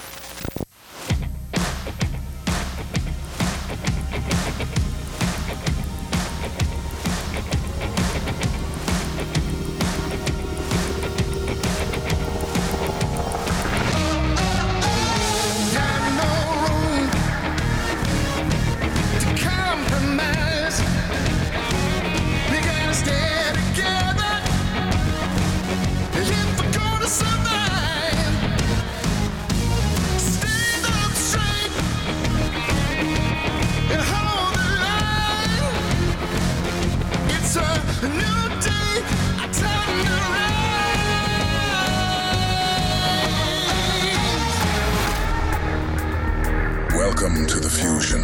you 0.00 0.33
Welcome 46.96 47.44
to 47.48 47.58
the 47.58 47.68
fusion 47.68 48.22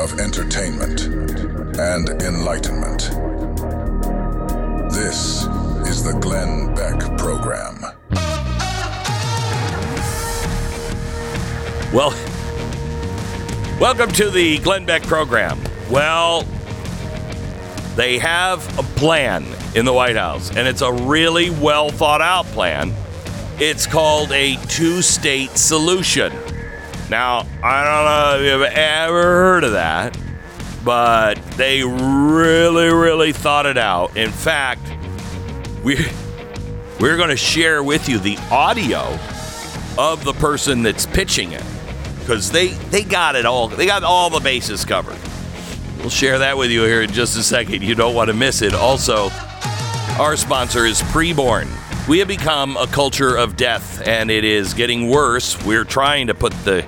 of 0.00 0.18
entertainment 0.18 1.02
and 1.78 2.08
enlightenment. 2.22 3.10
This 4.90 5.44
is 5.86 6.02
the 6.02 6.18
Glenn 6.18 6.74
Beck 6.74 7.18
Program. 7.18 7.82
Well, 11.92 12.10
welcome 13.78 14.10
to 14.12 14.30
the 14.30 14.58
Glenn 14.60 14.86
Beck 14.86 15.02
program. 15.02 15.60
Well, 15.90 16.44
they 17.96 18.16
have 18.16 18.66
a 18.78 18.82
plan 18.98 19.44
in 19.74 19.84
the 19.84 19.92
White 19.92 20.16
House, 20.16 20.56
and 20.56 20.66
it's 20.66 20.80
a 20.80 20.90
really 20.90 21.50
well 21.50 21.90
thought 21.90 22.22
out 22.22 22.46
plan. 22.46 22.94
It's 23.58 23.86
called 23.86 24.32
a 24.32 24.56
two 24.68 25.02
state 25.02 25.50
solution. 25.50 26.32
Now, 27.10 27.44
I 27.60 27.84
don't 27.84 28.04
know 28.04 28.38
if 28.38 28.52
you've 28.52 28.76
ever 28.78 29.22
heard 29.22 29.64
of 29.64 29.72
that, 29.72 30.16
but 30.84 31.34
they 31.56 31.82
really, 31.82 32.88
really 32.88 33.32
thought 33.32 33.66
it 33.66 33.76
out. 33.76 34.16
In 34.16 34.30
fact, 34.30 34.80
we 35.82 36.06
we're 37.00 37.16
going 37.16 37.30
to 37.30 37.36
share 37.36 37.82
with 37.82 38.08
you 38.08 38.20
the 38.20 38.36
audio 38.52 39.18
of 39.98 40.22
the 40.22 40.34
person 40.34 40.84
that's 40.84 41.04
pitching 41.04 41.50
it 41.50 41.64
because 42.20 42.52
they 42.52 42.68
they 42.68 43.02
got 43.02 43.34
it 43.34 43.44
all 43.44 43.66
they 43.66 43.86
got 43.86 44.04
all 44.04 44.30
the 44.30 44.38
bases 44.38 44.84
covered. 44.84 45.18
We'll 45.98 46.10
share 46.10 46.38
that 46.38 46.56
with 46.56 46.70
you 46.70 46.84
here 46.84 47.02
in 47.02 47.10
just 47.10 47.36
a 47.36 47.42
second. 47.42 47.82
You 47.82 47.96
don't 47.96 48.14
want 48.14 48.28
to 48.28 48.34
miss 48.34 48.62
it. 48.62 48.72
Also 48.72 49.30
our 50.20 50.36
sponsor 50.36 50.86
is 50.86 51.02
preborn. 51.02 51.66
We 52.06 52.18
have 52.20 52.28
become 52.28 52.76
a 52.76 52.86
culture 52.86 53.36
of 53.36 53.56
death 53.56 54.06
and 54.06 54.30
it 54.30 54.44
is 54.44 54.74
getting 54.74 55.08
worse. 55.08 55.60
We're 55.64 55.84
trying 55.84 56.28
to 56.28 56.34
put 56.34 56.52
the 56.64 56.84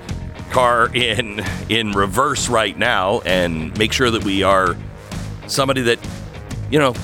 car 0.52 0.94
in 0.94 1.44
in 1.68 1.92
reverse 1.92 2.48
right 2.48 2.78
now 2.78 3.20
and 3.20 3.76
make 3.78 3.92
sure 3.92 4.10
that 4.10 4.22
we 4.22 4.42
are 4.42 4.76
somebody 5.46 5.82
that 5.82 5.98
you 6.70 6.78
know 6.78 6.94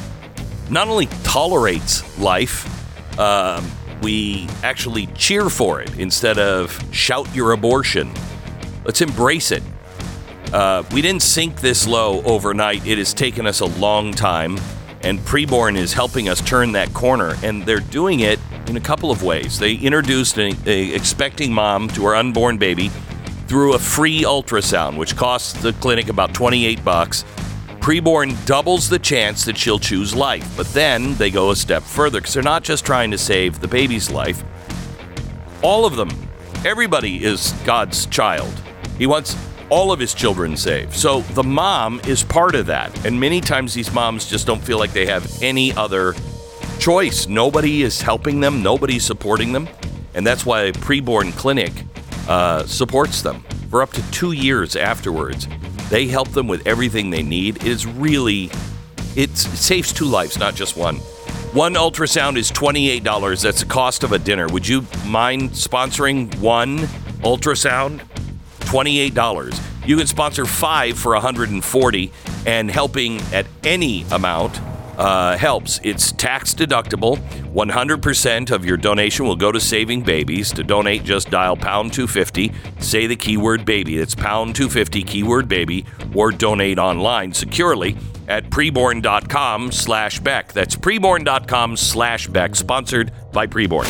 not 0.71 0.89
only 0.89 1.07
tolerates 1.25 2.19
life 2.19 2.67
um, 3.19 3.69
we 4.03 4.49
actually 4.63 5.07
cheer 5.09 5.49
for 5.49 5.81
it 5.81 5.99
instead 5.99 6.39
of 6.39 6.79
shout 6.93 7.35
your 7.35 7.53
abortion. 7.53 8.13
Let's 8.85 9.01
embrace 9.01 9.51
it. 9.51 9.63
Uh, 10.53 10.83
we 10.93 11.03
didn't 11.03 11.23
sink 11.23 11.61
this 11.61 11.87
low 11.87 12.23
overnight. 12.23 12.87
It 12.87 12.99
has 12.99 13.13
taken 13.13 13.47
us 13.47 13.61
a 13.61 13.67
long 13.67 14.13
time, 14.13 14.59
and 15.03 15.19
Preborn 15.21 15.77
is 15.77 15.93
helping 15.93 16.29
us 16.29 16.41
turn 16.41 16.73
that 16.73 16.95
corner. 16.95 17.35
And 17.43 17.65
they're 17.67 17.81
doing 17.81 18.21
it 18.21 18.39
in 18.67 18.77
a 18.77 18.81
couple 18.81 19.11
of 19.11 19.23
ways. 19.23 19.59
They 19.59 19.75
introduced 19.75 20.39
an 20.39 20.57
expecting 20.67 21.53
mom 21.53 21.89
to 21.89 22.05
her 22.07 22.15
unborn 22.15 22.57
baby 22.57 22.91
through 23.49 23.75
a 23.75 23.79
free 23.79 24.23
ultrasound, 24.23 24.99
which 24.99 25.17
costs 25.17 25.55
the 25.55 25.73
clinic 25.75 26.09
about 26.09 26.35
28 26.35 26.85
bucks. 26.85 27.25
Preborn 27.81 28.37
doubles 28.45 28.89
the 28.91 28.99
chance 28.99 29.45
that 29.47 29.57
she'll 29.57 29.79
choose 29.79 30.15
life, 30.15 30.47
but 30.57 30.67
then 30.69 31.15
they 31.15 31.31
go 31.31 31.51
a 31.51 31.57
step 31.57 31.83
further 31.83 32.21
because 32.21 32.35
they're 32.35 32.43
not 32.43 32.63
just 32.63 32.85
trying 32.85 33.11
to 33.11 33.19
save 33.19 33.61
the 33.61 33.69
baby's 33.69 34.11
life. 34.11 34.45
All 35.63 35.87
of 35.87 35.97
them, 35.97 36.11
everybody 36.65 37.25
is 37.25 37.53
God's 37.65 38.05
child. 38.07 38.53
He 38.99 39.07
wants 39.07 39.35
all 39.71 39.93
of 39.93 39.99
his 39.99 40.13
children 40.13 40.57
saved. 40.57 40.95
So 40.95 41.21
the 41.21 41.43
mom 41.43 42.01
is 42.07 42.23
part 42.23 42.55
of 42.55 42.67
that. 42.67 43.07
And 43.07 43.19
many 43.19 43.41
times 43.41 43.73
these 43.73 43.93
moms 43.93 44.29
just 44.29 44.47
don't 44.47 44.63
feel 44.63 44.79
like 44.79 44.93
they 44.93 45.07
have 45.07 45.43
any 45.43 45.73
other 45.73 46.15
choice. 46.79 47.27
Nobody 47.27 47.83
is 47.83 48.03
helping 48.03 48.41
them, 48.41 48.63
nobody's 48.63 49.05
supporting 49.05 49.53
them. 49.53 49.69
And 50.15 50.27
that's 50.27 50.45
why 50.45 50.63
a 50.63 50.73
Preborn 50.73 51.33
Clinic 51.33 51.73
uh, 52.29 52.67
supports 52.67 53.23
them 53.23 53.43
for 53.71 53.83
up 53.83 53.91
to 53.93 54.11
two 54.11 54.33
years 54.33 54.77
afterwards. 54.77 55.49
They 55.91 56.07
help 56.07 56.29
them 56.29 56.47
with 56.47 56.67
everything 56.67 57.11
they 57.11 57.23
need. 57.23 57.57
It 57.57 57.67
is 57.67 57.87
really, 57.87 58.51
it 59.17 59.37
saves 59.37 59.93
two 59.93 60.05
lives, 60.05 60.39
not 60.39 60.55
just 60.55 60.77
one. 60.77 60.97
One 61.55 61.75
ultrasound 61.75 62.37
is 62.37 62.53
$28. 62.53 63.43
That's 63.43 63.61
the 63.61 63.67
cost 63.67 64.05
of 64.05 64.13
a 64.13 64.19
dinner. 64.19 64.47
Would 64.49 64.69
you 64.69 64.87
mind 65.07 65.51
sponsoring 65.53 66.35
one 66.41 66.79
ultrasound? 67.25 68.03
$28. 68.61 69.61
You 69.89 69.97
can 69.97 70.07
sponsor 70.07 70.45
five 70.45 70.99
for 70.99 71.13
140 71.13 72.13
and 72.47 72.71
helping 72.71 73.19
at 73.33 73.47
any 73.65 74.05
amount 74.11 74.61
uh, 74.99 75.39
helps. 75.39 75.81
It's 75.83 76.13
tax 76.13 76.53
deductible. 76.53 77.17
100% 77.53 78.51
of 78.51 78.65
your 78.65 78.77
donation 78.77 79.27
will 79.27 79.37
go 79.37 79.51
to 79.51 79.61
saving 79.61 80.03
babies. 80.03 80.53
To 80.53 80.65
donate, 80.65 81.05
just 81.05 81.31
dial 81.31 81.57
pound 81.57 81.93
250, 81.93 82.53
say 82.81 83.07
the 83.07 83.17
keyword 83.17 83.65
baby. 83.65 83.99
It's 83.99 84.15
pound 84.15 84.57
250 84.57 85.03
keyword 85.05 85.49
baby, 85.49 85.87
or 86.15 86.33
donate 86.33 86.79
online 86.79 87.33
securely 87.33 87.97
at 88.27 88.51
preborn.com 88.51 89.73
slash 89.73 90.21
Beck. 90.21 90.53
That's 90.53 90.77
preborn.com 90.77 91.77
slash 91.77 92.27
Beck, 92.27 92.55
sponsored 92.57 93.13
by 93.33 93.47
Preborn. 93.47 93.87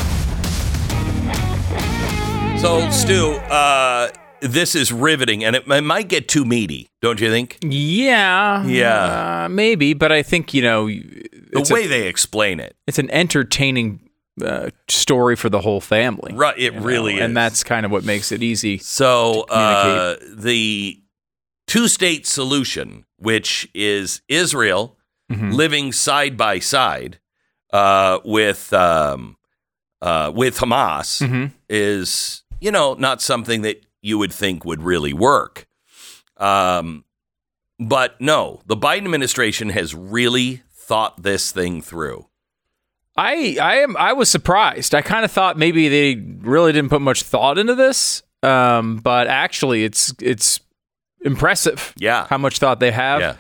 So, 2.61 2.91
Stu, 2.91 3.33
uh, 3.51 4.09
this 4.41 4.75
is 4.75 4.93
riveting, 4.93 5.45
and 5.45 5.57
it, 5.57 5.67
it 5.69 5.83
might 5.85 6.09
get 6.09 6.29
too 6.29 6.45
meaty, 6.45 6.89
don't 7.03 7.21
you 7.21 7.31
think? 7.31 7.59
Yeah. 7.63 8.65
Yeah. 8.67 9.45
Uh, 9.45 9.49
maybe, 9.51 9.95
but 9.95 10.13
I 10.13 10.23
think, 10.23 10.55
you 10.55 10.63
know, 10.63 10.87
The 10.89 11.69
way 11.71 11.85
a, 11.85 11.89
they 11.89 12.07
explain 12.09 12.61
it. 12.61 12.77
it's 12.87 12.99
an 12.99 13.11
entertaining 13.11 14.09
uh, 14.45 14.71
story 14.89 15.35
for 15.37 15.49
the 15.49 15.61
whole 15.61 15.81
family. 15.81 16.33
Right, 16.35 16.57
it 16.57 16.63
you 16.75 16.81
know, 16.81 16.87
really 16.87 17.15
is. 17.17 17.21
And 17.23 17.37
that's 17.37 17.65
kind 17.65 17.85
of 17.85 17.91
what 17.93 18.05
makes 18.05 18.31
it 18.31 18.43
easy. 18.43 18.79
So 18.79 19.43
uh, 19.51 20.17
the 20.33 21.01
two-state 21.67 22.27
solution, 22.27 23.05
which 23.19 23.69
is 23.75 24.23
Israel 24.29 24.97
Mhm. 25.31 25.53
living 25.53 25.93
side 25.93 26.39
by 26.39 26.59
side 26.59 27.19
uh, 27.73 28.19
with 28.25 28.73
um, 28.73 29.37
uh, 30.01 30.33
with 30.35 30.57
Hamas, 30.59 31.21
Mhm. 31.21 31.53
is 31.69 32.43
you 32.63 32.71
know 32.71 32.95
not 32.95 33.21
something 33.21 33.61
that 33.63 33.85
you 34.03 34.19
would 34.19 34.33
think 34.33 34.65
would 34.65 34.83
really 34.83 35.13
work. 35.13 35.67
Um, 36.37 37.05
but 37.79 38.21
no, 38.21 38.61
the 38.67 38.77
Biden 38.77 39.05
administration 39.05 39.71
has 39.71 39.95
really 39.95 40.63
thought 40.73 41.23
this 41.23 41.53
thing 41.53 41.81
through. 41.83 42.27
I 43.17 43.57
I 43.61 43.77
am 43.79 43.97
I 43.97 44.13
was 44.13 44.29
surprised. 44.31 44.95
I 44.95 45.03
kind 45.03 45.25
of 45.25 45.31
thought 45.33 45.59
maybe 45.59 45.89
they 45.89 46.15
really 46.41 46.73
didn't 46.73 46.91
put 46.91 47.01
much 47.03 47.23
thought 47.25 47.59
into 47.59 47.75
this, 47.75 48.23
um, 48.43 48.97
but 48.99 49.27
actually, 49.27 49.85
it's 49.85 50.15
it's 50.21 50.61
impressive. 51.25 51.93
Yeah. 51.97 52.27
how 52.31 52.39
much 52.39 52.59
thought 52.61 52.79
they 52.79 52.93
have 52.93 53.21
Yeah. 53.21 53.35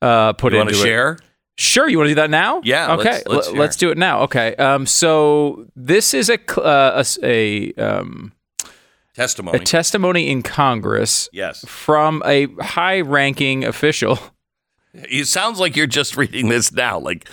uh, 0.00 0.32
put 0.32 0.52
You 0.52 0.60
into 0.60 0.72
to 0.74 0.78
it. 0.80 0.82
share? 0.82 1.18
Sure, 1.56 1.88
you 1.88 1.98
want 1.98 2.08
to 2.08 2.10
do 2.12 2.20
that 2.20 2.30
now? 2.30 2.60
Yeah, 2.64 2.94
Okay. 2.94 3.10
let's- 3.12 3.26
let's 3.28 3.48
L- 3.48 3.54
let's 3.54 3.76
do 3.76 3.90
it 3.90 3.98
now. 3.98 4.22
Okay. 4.22 4.56
Um. 4.56 4.86
So 4.86 5.66
this 5.76 6.14
is 6.14 6.28
a 6.30 6.38
uh, 6.60 7.04
a, 7.22 7.24
a 7.24 7.74
um 7.74 8.32
testimony. 9.14 9.58
a 9.58 9.64
testimony 9.64 10.30
in 10.30 10.42
Congress 10.42 11.28
yes. 11.32 11.64
from 11.66 12.22
a 12.24 12.46
high-ranking 12.60 13.64
official. 13.64 14.18
It 14.94 15.26
sounds 15.26 15.58
like 15.58 15.74
you're 15.74 15.86
just 15.86 16.18
reading 16.18 16.50
this 16.50 16.70
now. 16.70 16.98
Like 16.98 17.26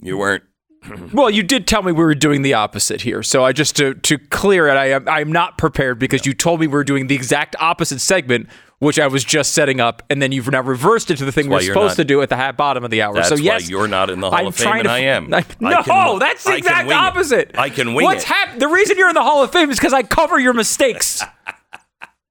you 0.00 0.16
weren't. 0.16 0.44
Well, 1.12 1.28
you 1.28 1.42
did 1.42 1.66
tell 1.66 1.82
me 1.82 1.90
we 1.90 2.04
were 2.04 2.14
doing 2.14 2.42
the 2.42 2.54
opposite 2.54 3.00
here, 3.00 3.24
so 3.24 3.44
I 3.44 3.50
just 3.50 3.74
to 3.78 3.94
to 3.94 4.18
clear 4.18 4.68
it, 4.68 4.76
I 4.76 4.90
am 4.90 5.08
I'm 5.08 5.32
not 5.32 5.58
prepared 5.58 5.98
because 5.98 6.24
you 6.24 6.32
told 6.32 6.60
me 6.60 6.68
we 6.68 6.74
were 6.74 6.84
doing 6.84 7.08
the 7.08 7.16
exact 7.16 7.56
opposite 7.58 8.00
segment, 8.00 8.48
which 8.78 8.98
I 8.98 9.06
was 9.06 9.24
just 9.24 9.52
setting 9.54 9.80
up, 9.80 10.02
and 10.10 10.20
then 10.20 10.32
you've 10.32 10.50
now 10.50 10.60
reversed 10.62 11.10
it 11.10 11.16
to 11.18 11.24
the 11.24 11.32
thing 11.32 11.48
we're 11.48 11.60
supposed 11.60 11.92
not- 11.92 12.02
to 12.02 12.04
do 12.04 12.20
at 12.22 12.28
the 12.28 12.54
bottom 12.56 12.84
of 12.84 12.90
the 12.90 13.02
hour. 13.02 13.14
That's 13.14 13.28
so 13.30 13.36
why 13.36 13.40
yes, 13.40 13.70
you're 13.70 13.88
not 13.88 14.10
in 14.10 14.20
the 14.20 14.28
Hall 14.30 14.38
I'm 14.38 14.46
of 14.48 14.56
Fame 14.56 14.84
to- 14.84 14.90
I 14.90 14.98
am. 14.98 15.32
I- 15.32 15.38
I 15.38 15.42
can- 15.42 16.18
that's 16.18 16.44
the 16.44 16.56
exact 16.56 16.88
wing 16.88 16.96
it. 16.96 17.00
opposite. 17.00 17.54
I 17.56 17.70
can 17.70 17.94
wing 17.94 18.04
What's 18.04 18.24
it. 18.24 18.28
hap- 18.28 18.58
The 18.58 18.68
reason 18.68 18.98
you're 18.98 19.08
in 19.08 19.14
the 19.14 19.22
Hall 19.22 19.42
of 19.42 19.50
Fame 19.50 19.70
is 19.70 19.78
because 19.78 19.94
I 19.94 20.02
cover 20.02 20.38
your 20.38 20.52
mistakes. 20.52 21.22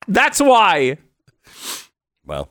that's 0.07 0.39
why. 0.39 0.97
Well, 2.25 2.49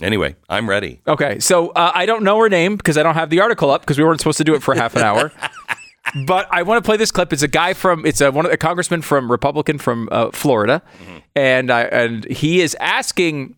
anyway, 0.00 0.36
I'm 0.48 0.68
ready. 0.70 1.00
Okay, 1.06 1.38
so 1.40 1.70
uh, 1.70 1.90
I 1.94 2.06
don't 2.06 2.22
know 2.22 2.38
her 2.38 2.48
name 2.48 2.76
because 2.76 2.96
I 2.96 3.02
don't 3.02 3.14
have 3.14 3.30
the 3.30 3.40
article 3.40 3.70
up 3.70 3.80
because 3.82 3.98
we 3.98 4.04
weren't 4.04 4.20
supposed 4.20 4.38
to 4.38 4.44
do 4.44 4.54
it 4.54 4.62
for 4.62 4.74
half 4.74 4.94
an 4.94 5.02
hour. 5.02 5.32
but 6.26 6.46
I 6.50 6.62
want 6.62 6.82
to 6.82 6.86
play 6.86 6.96
this 6.96 7.10
clip. 7.10 7.32
It's 7.32 7.42
a 7.42 7.48
guy 7.48 7.74
from 7.74 8.06
it's 8.06 8.20
a 8.20 8.30
one 8.30 8.46
of 8.46 8.52
a 8.52 8.56
congressman 8.56 9.02
from 9.02 9.30
Republican 9.30 9.78
from 9.78 10.08
uh, 10.12 10.30
Florida, 10.30 10.82
and 11.34 11.70
I 11.70 11.82
and 11.82 12.24
he 12.26 12.60
is 12.60 12.76
asking. 12.80 13.56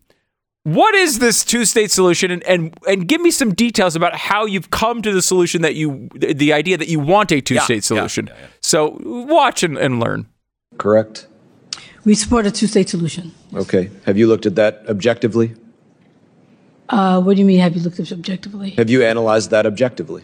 What 0.63 0.93
is 0.93 1.19
this 1.19 1.45
two-state 1.45 1.89
solution, 1.89 2.31
and, 2.31 2.43
and 2.43 2.77
and 2.85 3.07
give 3.07 3.21
me 3.21 3.31
some 3.31 3.53
details 3.53 3.95
about 3.95 4.13
how 4.13 4.45
you've 4.45 4.69
come 4.71 5.01
to 5.01 5.11
the 5.11 5.21
solution 5.21 5.61
that 5.61 5.73
you, 5.73 6.09
the 6.13 6.51
idea 6.51 6.77
that 6.77 6.89
you 6.89 6.99
want 6.99 7.31
a 7.31 7.39
two-state 7.39 7.75
yeah, 7.75 7.79
solution. 7.79 8.27
yeah, 8.27 8.33
yeah. 8.39 8.47
So 8.61 8.99
watch 9.03 9.63
and, 9.63 9.77
and 9.77 9.99
learn. 10.01 10.27
correct? 10.77 11.27
We 12.05 12.15
support 12.15 12.45
a 12.45 12.51
two-state 12.51 12.89
solution. 12.89 13.33
Okay. 13.53 13.89
Have 14.05 14.17
you 14.17 14.27
looked 14.27 14.45
at 14.45 14.55
that 14.55 14.83
objectively? 14.87 15.55
Uh, 16.89 17.21
what 17.21 17.35
do 17.35 17.41
you 17.41 17.45
mean? 17.45 17.59
Have 17.59 17.75
you 17.75 17.81
looked 17.81 17.99
at 17.99 18.11
it 18.11 18.13
objectively? 18.13 18.71
Have 18.71 18.89
you 18.89 19.03
analyzed 19.03 19.51
that 19.51 19.65
objectively? 19.67 20.23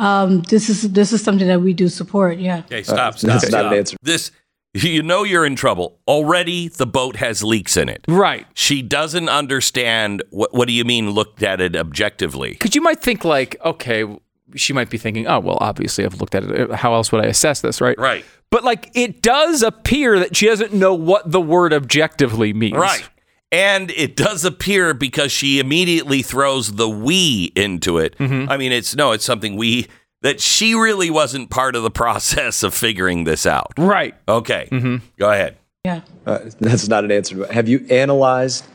Um, 0.00 0.40
this 0.42 0.70
is 0.70 0.90
this 0.92 1.12
is 1.12 1.22
something 1.22 1.46
that 1.46 1.60
we 1.60 1.74
do 1.74 1.88
support. 1.88 2.38
Yeah. 2.38 2.60
Okay, 2.60 2.82
stop, 2.82 3.18
stop, 3.18 3.32
that's 3.32 3.44
not 3.50 3.58
stop. 3.60 3.72
an 3.72 3.78
answer. 3.78 3.96
This, 4.02 4.30
you 4.72 5.02
know, 5.02 5.24
you're 5.24 5.44
in 5.44 5.56
trouble 5.56 5.98
already. 6.08 6.68
The 6.68 6.86
boat 6.86 7.16
has 7.16 7.44
leaks 7.44 7.76
in 7.76 7.90
it. 7.90 8.04
Right. 8.08 8.46
She 8.54 8.80
doesn't 8.80 9.28
understand 9.28 10.22
what. 10.30 10.54
What 10.54 10.68
do 10.68 10.72
you 10.72 10.84
mean? 10.84 11.10
Looked 11.10 11.42
at 11.42 11.60
it 11.60 11.76
objectively. 11.76 12.52
Because 12.52 12.74
you 12.74 12.80
might 12.80 13.00
think 13.02 13.24
like, 13.26 13.56
okay, 13.62 14.06
she 14.54 14.72
might 14.72 14.88
be 14.88 14.96
thinking, 14.96 15.26
oh 15.26 15.40
well, 15.40 15.58
obviously 15.60 16.06
I've 16.06 16.18
looked 16.18 16.34
at 16.34 16.44
it. 16.44 16.72
How 16.72 16.94
else 16.94 17.12
would 17.12 17.22
I 17.22 17.28
assess 17.28 17.60
this, 17.60 17.82
right? 17.82 17.98
Right. 17.98 18.24
But 18.50 18.64
like, 18.64 18.90
it 18.94 19.22
does 19.22 19.62
appear 19.62 20.18
that 20.18 20.34
she 20.34 20.46
doesn't 20.46 20.72
know 20.72 20.94
what 20.94 21.30
the 21.30 21.40
word 21.40 21.72
objectively 21.72 22.52
means. 22.52 22.76
Right. 22.76 23.08
And 23.52 23.90
it 23.90 24.16
does 24.16 24.44
appear 24.44 24.94
because 24.94 25.32
she 25.32 25.58
immediately 25.58 26.22
throws 26.22 26.72
the 26.74 26.88
we 26.88 27.52
into 27.56 27.98
it. 27.98 28.16
Mm-hmm. 28.18 28.50
I 28.50 28.56
mean, 28.56 28.70
it's 28.70 28.94
no, 28.94 29.12
it's 29.12 29.24
something 29.24 29.56
we 29.56 29.88
that 30.22 30.40
she 30.40 30.74
really 30.74 31.10
wasn't 31.10 31.50
part 31.50 31.74
of 31.74 31.82
the 31.82 31.90
process 32.02 32.62
of 32.62 32.74
figuring 32.74 33.24
this 33.24 33.46
out. 33.46 33.72
Right. 33.76 34.14
Okay. 34.28 34.68
Mm-hmm. 34.70 34.96
Go 35.18 35.30
ahead. 35.30 35.56
Yeah. 35.84 36.02
Uh, 36.26 36.38
that's 36.60 36.88
not 36.88 37.04
an 37.04 37.10
answer. 37.10 37.50
Have 37.52 37.68
you 37.68 37.86
analyzed 37.88 38.66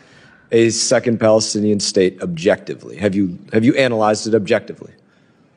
a 0.52 0.70
second 0.72 1.20
Palestinian 1.20 1.80
state 1.80 2.22
objectively? 2.22 2.98
Have 2.98 3.16
you 3.16 3.38
have 3.54 3.64
you 3.64 3.76
analyzed 3.76 4.28
it 4.28 4.34
objectively? 4.34 4.92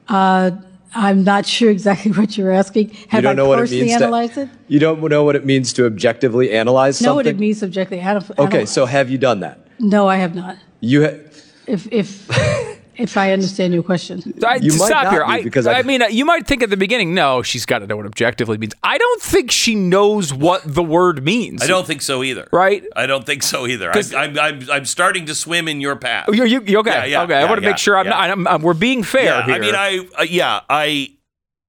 Uh, 0.08 0.52
I'm 1.00 1.22
not 1.22 1.46
sure 1.46 1.70
exactly 1.70 2.10
what 2.18 2.36
you're 2.36 2.50
asking. 2.50 2.90
Have 3.08 3.18
you 3.18 3.22
don't 3.22 3.32
I 3.32 3.34
know 3.34 3.48
what 3.48 3.58
it 3.58 3.62
personally 3.62 3.82
means 3.86 4.02
analyzed 4.02 4.34
to, 4.34 4.40
it? 4.42 4.48
You 4.66 4.78
don't 4.80 5.00
know 5.00 5.22
what 5.24 5.36
it 5.36 5.44
means 5.46 5.72
to 5.74 5.86
objectively 5.86 6.50
analyze 6.52 7.00
Know 7.00 7.06
something. 7.10 7.16
what 7.16 7.26
it 7.26 7.38
means 7.38 7.58
subjectively. 7.58 8.02
I 8.04 8.14
don't, 8.14 8.38
Okay, 8.38 8.66
so 8.66 8.84
have 8.86 9.08
you 9.08 9.18
done 9.18 9.40
that? 9.40 9.58
no, 9.78 10.08
I 10.08 10.16
have 10.16 10.34
not. 10.34 10.56
You 10.80 11.04
ha- 11.04 11.18
If 11.66 11.86
if 11.92 12.26
if 12.98 13.16
I 13.16 13.32
understand 13.32 13.72
your 13.72 13.82
question, 13.82 14.22
I, 14.46 14.56
You 14.56 14.72
might 14.76 14.86
stop 14.86 15.04
not 15.04 15.12
here. 15.12 15.24
be, 15.24 15.30
I, 15.32 15.42
because 15.42 15.66
I, 15.66 15.78
I- 15.78 15.82
mean, 15.82 16.02
you 16.10 16.24
might 16.24 16.46
think 16.46 16.62
at 16.62 16.70
the 16.70 16.76
beginning, 16.76 17.14
no, 17.14 17.42
she's 17.42 17.64
got 17.64 17.78
to 17.78 17.86
know 17.86 17.96
what 17.96 18.06
objectively 18.06 18.58
means. 18.58 18.74
I 18.82 18.98
don't 18.98 19.22
think 19.22 19.50
she 19.50 19.74
knows 19.74 20.34
what 20.34 20.62
the 20.64 20.82
word 20.82 21.24
means. 21.24 21.62
I 21.62 21.66
don't 21.66 21.86
think 21.86 22.02
so 22.02 22.22
either. 22.22 22.48
Right? 22.52 22.84
I 22.96 23.06
don't 23.06 23.24
think 23.24 23.42
so 23.42 23.66
either. 23.66 23.90
I, 23.90 23.94
'Cause- 23.94 24.12
I'm, 24.14 24.38
I'm, 24.38 24.70
I'm 24.70 24.84
starting 24.84 25.26
to 25.26 25.34
swim 25.34 25.68
in 25.68 25.80
your 25.80 25.96
path. 25.96 26.26
Oh, 26.28 26.32
You, 26.32 26.44
you, 26.44 26.62
you- 26.66 26.78
okay? 26.80 26.90
Yeah, 26.90 27.04
yeah, 27.04 27.22
okay. 27.22 27.34
I 27.36 27.44
want 27.44 27.58
to 27.58 27.62
yeah, 27.62 27.70
make 27.70 27.78
sure 27.78 27.96
I'm 27.96 28.06
yeah. 28.06 28.10
not. 28.10 28.30
I'm, 28.30 28.46
I'm- 28.48 28.62
we're 28.62 28.74
being 28.74 29.02
fair 29.02 29.24
yeah, 29.24 29.44
here. 29.46 29.54
I 29.54 29.58
mean, 29.58 29.74
I 29.74 30.08
uh, 30.18 30.22
yeah, 30.22 30.60
I 30.68 31.12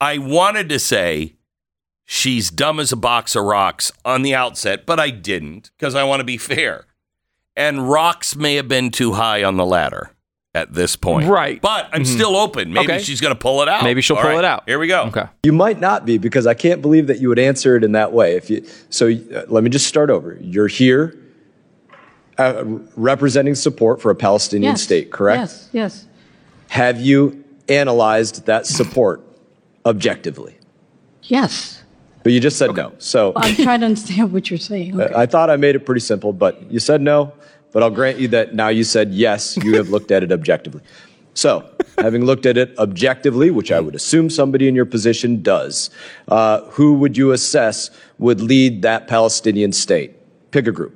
I 0.01 0.17
wanted 0.17 0.69
to 0.69 0.79
say 0.79 1.35
she's 2.05 2.49
dumb 2.49 2.79
as 2.79 2.91
a 2.91 2.95
box 2.95 3.35
of 3.35 3.43
rocks 3.45 3.91
on 4.03 4.21
the 4.23 4.33
outset, 4.33 4.85
but 4.85 4.99
I 4.99 5.09
didn't 5.09 5.71
because 5.77 5.93
I 5.95 6.03
want 6.03 6.21
to 6.21 6.23
be 6.23 6.37
fair. 6.37 6.85
And 7.55 7.89
rocks 7.89 8.35
may 8.35 8.55
have 8.55 8.67
been 8.67 8.89
too 8.89 9.13
high 9.13 9.43
on 9.43 9.57
the 9.57 9.65
ladder 9.65 10.11
at 10.55 10.73
this 10.73 10.95
point, 10.95 11.27
Right. 11.27 11.61
But 11.61 11.89
I'm 11.93 12.05
still 12.05 12.35
open. 12.35 12.73
Maybe 12.73 12.93
Okay. 12.93 13.03
she's 13.03 13.21
going 13.21 13.33
to 13.35 13.39
pull 13.39 13.61
it 13.61 13.69
out. 13.69 13.83
Maybe 13.83 14.01
she'll 14.01 14.15
All 14.17 14.23
pull 14.23 14.31
right, 14.31 14.39
it 14.39 14.45
out. 14.45 14.63
Here 14.65 14.79
we 14.79 14.87
go. 14.87 15.03
okay. 15.03 15.25
You 15.43 15.53
might 15.53 15.79
not 15.79 16.05
be 16.05 16.17
because 16.17 16.47
I 16.47 16.55
can't 16.55 16.81
believe 16.81 17.05
that 17.07 17.19
you 17.19 17.29
would 17.29 17.37
answer 17.37 17.75
it 17.75 17.83
in 17.83 17.91
that 17.91 18.11
way. 18.13 18.35
If 18.35 18.49
you, 18.49 18.65
so, 18.89 19.07
uh, 19.09 19.43
let 19.47 19.63
me 19.63 19.69
just 19.69 19.85
start 19.85 20.09
over. 20.09 20.37
You're 20.41 20.67
here 20.67 21.15
uh, 22.39 22.63
representing 22.95 23.53
support 23.53 24.01
for 24.01 24.09
a 24.09 24.15
Palestinian 24.15 24.71
yes. 24.71 24.81
state, 24.81 25.11
correct? 25.11 25.39
Yes. 25.39 25.69
Yes. 25.71 26.07
Have 26.69 26.99
you 26.99 27.43
analyzed 27.67 28.47
that 28.47 28.65
support 28.65 29.21
objectively? 29.85 30.57
Yes. 31.23 31.83
But 32.23 32.33
you 32.33 32.39
just 32.39 32.57
said 32.57 32.75
no. 32.75 32.93
So 32.97 33.33
I'm 33.35 33.55
trying 33.55 33.81
to 33.81 33.85
understand 33.85 34.33
what 34.33 34.49
you're 34.49 34.57
saying. 34.57 34.99
Okay. 34.99 35.13
I 35.17 35.27
thought 35.27 35.51
I 35.51 35.57
made 35.57 35.75
it 35.75 35.85
pretty 35.85 36.01
simple, 36.01 36.33
but 36.33 36.71
you 36.71 36.79
said 36.79 37.01
no. 37.01 37.33
But 37.71 37.83
I'll 37.83 37.91
grant 37.91 38.19
you 38.19 38.27
that 38.29 38.55
now 38.55 38.69
you 38.69 38.83
said 38.83 39.13
yes, 39.13 39.57
you 39.57 39.75
have 39.75 39.89
looked 39.89 40.11
at 40.11 40.23
it 40.23 40.31
objectively. 40.31 40.81
So, 41.33 41.69
having 41.97 42.25
looked 42.25 42.45
at 42.45 42.57
it 42.57 42.77
objectively, 42.77 43.51
which 43.51 43.71
I 43.71 43.79
would 43.79 43.95
assume 43.95 44.29
somebody 44.29 44.67
in 44.67 44.75
your 44.75 44.85
position 44.85 45.41
does, 45.41 45.89
uh, 46.27 46.61
who 46.71 46.95
would 46.95 47.15
you 47.15 47.31
assess 47.31 47.91
would 48.17 48.41
lead 48.41 48.81
that 48.81 49.07
Palestinian 49.07 49.71
state? 49.71 50.15
Pick 50.51 50.67
a 50.67 50.71
group. 50.71 50.95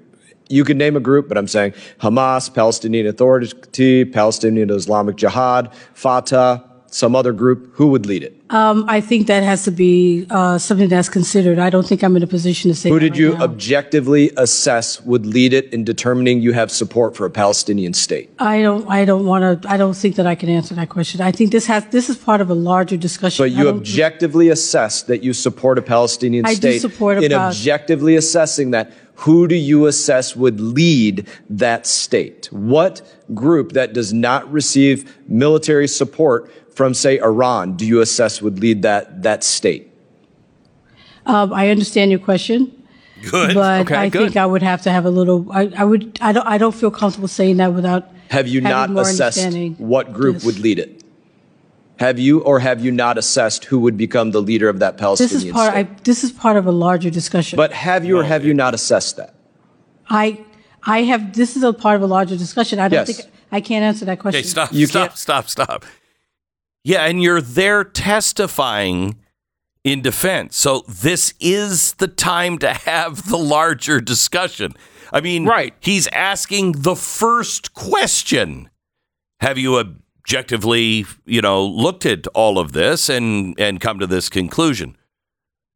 You 0.49 0.65
can 0.65 0.77
name 0.77 0.97
a 0.97 0.99
group, 0.99 1.29
but 1.29 1.37
I'm 1.37 1.47
saying 1.47 1.73
Hamas, 2.01 2.53
Palestinian 2.53 3.07
Authority, 3.07 4.05
Palestinian 4.05 4.69
Islamic 4.69 5.15
Jihad, 5.15 5.73
Fatah, 5.93 6.63
some 6.93 7.15
other 7.15 7.33
group. 7.33 7.73
Who 7.73 7.87
would 7.87 8.05
lead 8.05 8.23
it? 8.23 8.39
Um, 8.51 8.85
I 8.87 9.01
think 9.01 9.25
that 9.25 9.41
has 9.41 9.63
to 9.63 9.71
be 9.71 10.27
uh, 10.29 10.59
something 10.59 10.87
that's 10.89 11.09
considered. 11.09 11.57
I 11.57 11.71
don't 11.71 11.87
think 11.87 12.03
I'm 12.03 12.15
in 12.15 12.21
a 12.21 12.27
position 12.27 12.69
to 12.69 12.75
say. 12.75 12.89
Who 12.89 12.99
did 12.99 13.13
right 13.13 13.19
you 13.19 13.33
now. 13.33 13.43
objectively 13.43 14.31
assess 14.37 15.01
would 15.01 15.25
lead 15.25 15.53
it 15.53 15.73
in 15.73 15.83
determining 15.83 16.41
you 16.41 16.53
have 16.53 16.69
support 16.69 17.15
for 17.15 17.25
a 17.25 17.31
Palestinian 17.31 17.95
state? 17.95 18.29
I 18.37 18.61
don't. 18.61 18.87
I 18.87 19.05
don't 19.05 19.25
want 19.25 19.63
to. 19.63 19.69
I 19.69 19.77
don't 19.77 19.95
think 19.95 20.17
that 20.17 20.27
I 20.27 20.35
can 20.35 20.49
answer 20.49 20.75
that 20.75 20.89
question. 20.89 21.19
I 21.21 21.31
think 21.31 21.51
this 21.51 21.65
has. 21.65 21.85
This 21.87 22.09
is 22.09 22.17
part 22.17 22.41
of 22.41 22.51
a 22.51 22.53
larger 22.53 22.95
discussion. 22.95 23.43
But 23.43 23.51
you 23.51 23.69
objectively 23.69 24.49
assess 24.49 25.01
that 25.03 25.23
you 25.23 25.33
support 25.33 25.79
a 25.79 25.81
Palestinian 25.81 26.45
I 26.45 26.53
do 26.53 26.55
state. 26.55 26.79
support 26.79 27.17
a 27.17 27.21
In 27.23 27.31
Pal- 27.31 27.47
objectively 27.47 28.15
assessing 28.15 28.69
that, 28.71 28.93
who 29.15 29.47
do 29.47 29.55
you 29.55 29.87
assess 29.87 30.35
would 30.35 30.59
lead 30.59 31.27
that 31.49 31.87
state? 31.87 32.49
What 32.51 33.01
group 33.33 33.71
that 33.71 33.93
does 33.93 34.13
not 34.13 34.51
receive 34.51 35.15
military 35.27 35.87
support 35.87 36.51
from, 36.75 36.93
say, 36.93 37.19
Iran, 37.19 37.75
do 37.75 37.85
you 37.85 38.01
assess 38.01 38.41
would 38.41 38.59
lead 38.59 38.81
that, 38.81 39.23
that 39.23 39.43
state? 39.43 39.89
Um, 41.25 41.53
I 41.53 41.69
understand 41.69 42.11
your 42.11 42.19
question, 42.19 42.83
Good. 43.31 43.53
but 43.55 43.81
Okay, 43.81 43.95
I 43.95 44.09
good. 44.09 44.19
think 44.25 44.37
I 44.37 44.45
would 44.45 44.61
have 44.63 44.81
to 44.81 44.91
have 44.91 45.05
a 45.05 45.09
little. 45.09 45.49
I, 45.51 45.71
I 45.77 45.83
would. 45.85 46.17
I 46.21 46.33
don't. 46.33 46.45
I 46.45 46.57
don't 46.57 46.75
feel 46.75 46.91
comfortable 46.91 47.29
saying 47.29 47.57
that 47.57 47.73
without. 47.73 48.09
Have 48.29 48.47
you 48.47 48.59
not 48.59 48.89
more 48.89 49.03
assessed 49.03 49.47
what 49.77 50.11
group 50.11 50.35
Yes. 50.37 50.45
would 50.45 50.59
lead 50.59 50.79
it? 50.79 51.01
Have 51.99 52.19
you 52.19 52.41
or 52.41 52.59
have 52.59 52.83
you 52.83 52.91
not 52.91 53.17
assessed 53.17 53.63
who 53.65 53.79
would 53.79 53.95
become 53.95 54.31
the 54.31 54.41
leader 54.41 54.67
of 54.67 54.79
that 54.79 54.97
Palestinian 54.97 55.33
This 55.45 55.53
Palestinian 55.53 55.55
is 55.55 55.85
part. 55.85 55.87
state? 55.87 55.99
I, 55.99 56.03
this 56.03 56.23
is 56.25 56.31
part 56.33 56.57
of 56.57 56.65
a 56.67 56.71
larger 56.73 57.09
discussion. 57.09 57.55
but 57.55 57.71
have 57.71 58.03
you 58.03 58.17
or 58.19 58.23
have 58.23 58.43
you 58.43 58.53
not 58.53 58.73
assessed 58.73 59.15
that? 59.15 59.33
I. 60.09 60.43
I 60.85 61.03
have. 61.03 61.31
This 61.33 61.55
is 61.55 61.63
a 61.63 61.71
part 61.71 61.95
of 61.95 62.01
a 62.01 62.07
larger 62.07 62.35
discussion. 62.35 62.79
I 62.79 62.89
don't 62.89 63.07
Yes. 63.07 63.15
think 63.21 63.31
I 63.53 63.61
can't 63.61 63.83
answer 63.85 64.03
that 64.05 64.19
question. 64.19 64.39
Okay, 64.39 64.47
stop, 64.47 64.73
You 64.73 64.87
stop, 64.87 65.09
can't- 65.11 65.17
stop, 65.17 65.47
stop. 65.49 65.85
Yeah, 66.83 67.05
and 67.05 67.21
you're 67.23 67.41
there 67.41 67.83
testifying 67.83 69.17
in 69.83 70.01
defense. 70.01 70.57
So 70.57 70.83
this 70.87 71.33
is 71.39 71.93
the 71.93 72.07
time 72.07 72.57
to 72.59 72.73
have 72.73 73.29
the 73.29 73.37
larger 73.37 74.01
discussion. 74.01 74.73
I 75.11 75.21
mean, 75.21 75.45
Right. 75.45 75.73
he's 75.79 76.07
asking 76.07 76.73
the 76.83 76.95
first 76.95 77.73
question. 77.73 78.69
Have 79.41 79.57
you 79.57 79.77
objectively, 79.77 81.05
you 81.25 81.41
know, 81.41 81.65
looked 81.65 82.05
at 82.05 82.27
all 82.27 82.57
of 82.59 82.71
this 82.71 83.09
and 83.09 83.59
and 83.59 83.79
come 83.79 83.99
to 83.99 84.07
this 84.07 84.29
conclusion? 84.29 84.97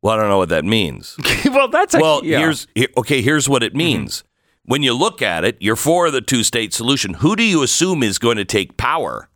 Well, 0.02 0.14
I 0.14 0.18
don't 0.22 0.30
know 0.30 0.38
what 0.38 0.50
that 0.50 0.64
means. 0.66 1.18
well, 1.46 1.68
that's 1.68 1.94
a, 1.94 2.00
Well, 2.00 2.24
yeah. 2.24 2.40
here's 2.40 2.68
here- 2.76 2.88
okay. 2.98 3.22
Here's 3.22 3.50
what 3.50 3.64
it 3.64 3.72
mm-hmm. 3.72 3.78
means. 3.78 4.24
When 4.64 4.84
you 4.84 4.94
look 4.94 5.22
at 5.22 5.46
it, 5.46 5.58
you're 5.62 5.78
for 5.78 6.12
the 6.12 6.20
two-state 6.22 6.74
solution. 6.74 7.16
Who 7.16 7.36
do 7.38 7.44
you 7.44 7.64
assume 7.64 8.04
is 8.04 8.20
going 8.20 8.36
to 8.38 8.44
take 8.46 8.76
power? 8.76 9.30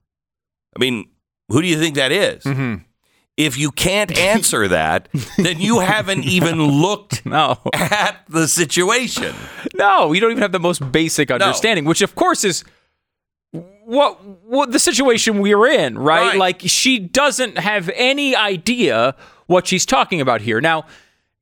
I 0.75 0.79
mean, 0.79 1.05
who 1.51 1.62
do 1.62 1.67
you 1.67 1.77
think 1.79 1.96
that 1.96 2.12
is? 2.12 2.43
Mm-hmm. 2.43 2.84
If 3.38 3.58
you 3.58 3.72
can't 3.72 4.15
answer 4.17 4.67
that, 4.67 5.08
then 5.38 5.60
you 5.60 5.79
haven't 5.79 6.25
even 6.25 6.62
looked 6.81 7.25
No. 7.25 7.58
at 7.74 8.17
the 8.29 8.48
situation. 8.48 9.34
No, 9.75 10.12
you 10.13 10.20
don't 10.22 10.31
even 10.31 10.41
have 10.41 10.51
the 10.51 10.60
most 10.60 10.91
basic 10.91 11.31
understanding, 11.31 11.86
which 11.86 12.01
of 12.01 12.13
course 12.15 12.43
is 12.43 12.63
what 13.51 14.24
what 14.46 14.72
the 14.72 14.79
situation 14.79 15.39
we're 15.39 15.65
in, 15.67 15.98
right? 15.98 16.29
Right. 16.29 16.38
Like 16.38 16.62
she 16.65 17.00
doesn't 17.00 17.58
have 17.58 17.89
any 17.96 18.36
idea 18.36 19.15
what 19.48 19.67
she's 19.67 19.86
talking 19.86 20.22
about 20.22 20.41
here. 20.41 20.62
Now, 20.62 20.86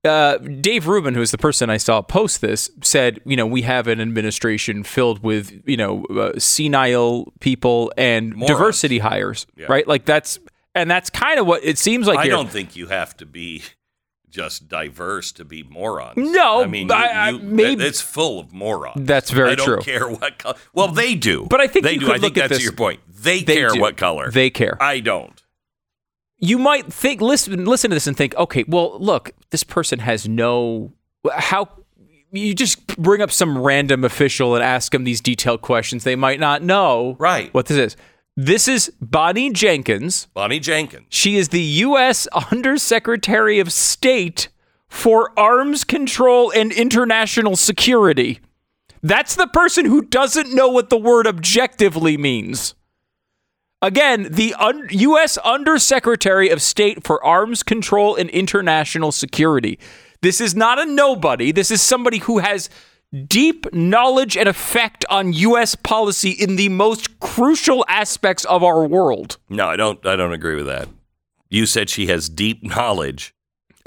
uh, 0.05 0.37
Dave 0.37 0.87
Rubin, 0.87 1.13
who 1.13 1.21
is 1.21 1.31
the 1.31 1.37
person 1.37 1.69
I 1.69 1.77
saw 1.77 2.01
post 2.01 2.41
this, 2.41 2.69
said, 2.81 3.19
you 3.25 3.35
know, 3.35 3.45
we 3.45 3.63
have 3.63 3.87
an 3.87 3.99
administration 3.99 4.83
filled 4.83 5.21
with, 5.23 5.61
you 5.65 5.75
know, 5.77 6.05
uh, 6.05 6.37
senile 6.39 7.33
people 7.41 7.91
and 7.97 8.33
Morons. 8.35 8.47
diversity 8.49 8.99
hires, 8.99 9.45
right? 9.67 9.87
Like 9.87 10.05
that's 10.05 10.39
and 10.75 10.89
that's 10.89 11.09
kind 11.09 11.39
of 11.39 11.47
what 11.47 11.63
it 11.63 11.77
seems 11.77 12.07
like 12.07 12.19
I 12.19 12.23
here. 12.23 12.31
don't 12.31 12.49
think 12.49 12.75
you 12.75 12.87
have 12.87 13.17
to 13.17 13.25
be 13.25 13.63
just 14.29 14.69
diverse 14.69 15.31
to 15.33 15.43
be 15.43 15.63
morons. 15.63 16.13
No, 16.15 16.61
I 16.63 16.67
mean, 16.67 16.87
you, 16.87 16.93
I- 16.93 17.05
I- 17.07 17.29
you- 17.31 17.39
maybe- 17.39 17.83
it's 17.83 17.99
full 17.99 18.39
of 18.39 18.53
morons. 18.53 19.05
That's 19.07 19.31
very 19.31 19.51
I 19.51 19.55
don't 19.55 19.65
true. 19.65 19.81
care 19.81 20.07
what 20.07 20.37
color. 20.37 20.55
Well, 20.71 20.89
they 20.89 21.15
do, 21.15 21.47
But 21.49 21.61
I 21.61 21.67
think 21.67 21.83
they 21.83 21.97
do. 21.97 22.11
I 22.13 22.19
think 22.19 22.37
at 22.37 22.49
that's 22.51 22.63
your 22.63 22.73
point. 22.73 22.99
They, 23.07 23.41
They 23.41 23.55
care 23.55 23.69
do. 23.71 23.81
what 23.81 23.97
color. 23.97 24.29
They 24.31 24.49
care. 24.51 24.77
I 24.81 24.99
don't. 24.99 25.41
You 26.39 26.57
might 26.57 26.91
think 26.91 27.21
listen 27.21 27.65
listen 27.65 27.89
to 27.91 27.95
this 27.95 28.07
and 28.07 28.15
think 28.17 28.35
okay 28.35 28.63
well 28.67 28.97
look 28.99 29.31
this 29.51 29.63
person 29.63 29.99
has 29.99 30.27
no 30.27 30.91
how 31.33 31.67
you 32.31 32.53
just 32.53 32.85
bring 32.97 33.21
up 33.21 33.31
some 33.31 33.57
random 33.57 34.03
official 34.03 34.53
and 34.55 34.63
ask 34.63 34.91
them 34.91 35.03
these 35.03 35.19
detailed 35.19 35.61
questions. 35.61 36.03
They 36.03 36.15
might 36.15 36.39
not 36.39 36.61
know 36.61 37.15
Right. 37.19 37.51
what 37.55 37.65
this 37.65 37.77
is. 37.77 37.97
This 38.37 38.67
is 38.67 38.91
bonnie 39.01 39.51
jenkins. 39.51 40.27
Bonnie 40.33 40.59
Jenkins. 40.59 41.07
she 41.09 41.35
is 41.37 41.49
the 41.49 41.61
u.s 41.61 42.27
undersecretary 42.51 43.59
of 43.59 43.71
state 43.73 44.47
for 44.87 45.31
arms 45.37 45.83
control 45.83 46.51
and 46.51 46.71
international 46.71 47.55
security. 47.55 48.39
That's 49.01 49.35
the 49.35 49.47
person 49.47 49.85
who 49.85 50.01
doesn't 50.03 50.53
know 50.53 50.69
what 50.69 50.89
the 50.89 50.97
word 50.97 51.25
objectively 51.25 52.15
means 52.17 52.75
Again, 53.81 54.27
the 54.29 54.53
un- 54.55 54.87
U.S. 54.91 55.37
Undersecretary 55.37 56.49
of 56.49 56.61
State 56.61 57.03
for 57.05 57.23
Arms 57.23 57.63
Control 57.63 58.15
and 58.15 58.29
International 58.29 59.11
Security. 59.11 59.79
This 60.21 60.41
is 60.41 60.53
not 60.53 60.79
a 60.79 60.85
nobody. 60.85 61.53
This 61.53 61.71
is 61.71 61.81
somebody 61.81 62.17
who 62.17 62.39
has 62.39 62.69
deep 63.27 63.73
knowledge 63.73 64.35
and 64.35 64.49
effect 64.49 65.05
on 65.09 65.31
U.S. 65.31 65.75
policy 65.75 66.31
in 66.31 66.57
the 66.57 66.67
most 66.69 67.19
crucial 67.21 67.85
aspects 67.87 68.43
of 68.45 68.63
our 68.63 68.85
world. 68.85 69.37
No, 69.47 69.67
I 69.67 69.77
don't. 69.77 70.05
I 70.05 70.17
don't 70.17 70.33
agree 70.33 70.55
with 70.55 70.67
that. 70.67 70.89
You 71.49 71.65
said 71.65 71.89
she 71.89 72.07
has 72.07 72.27
deep 72.27 72.61
knowledge. 72.61 73.33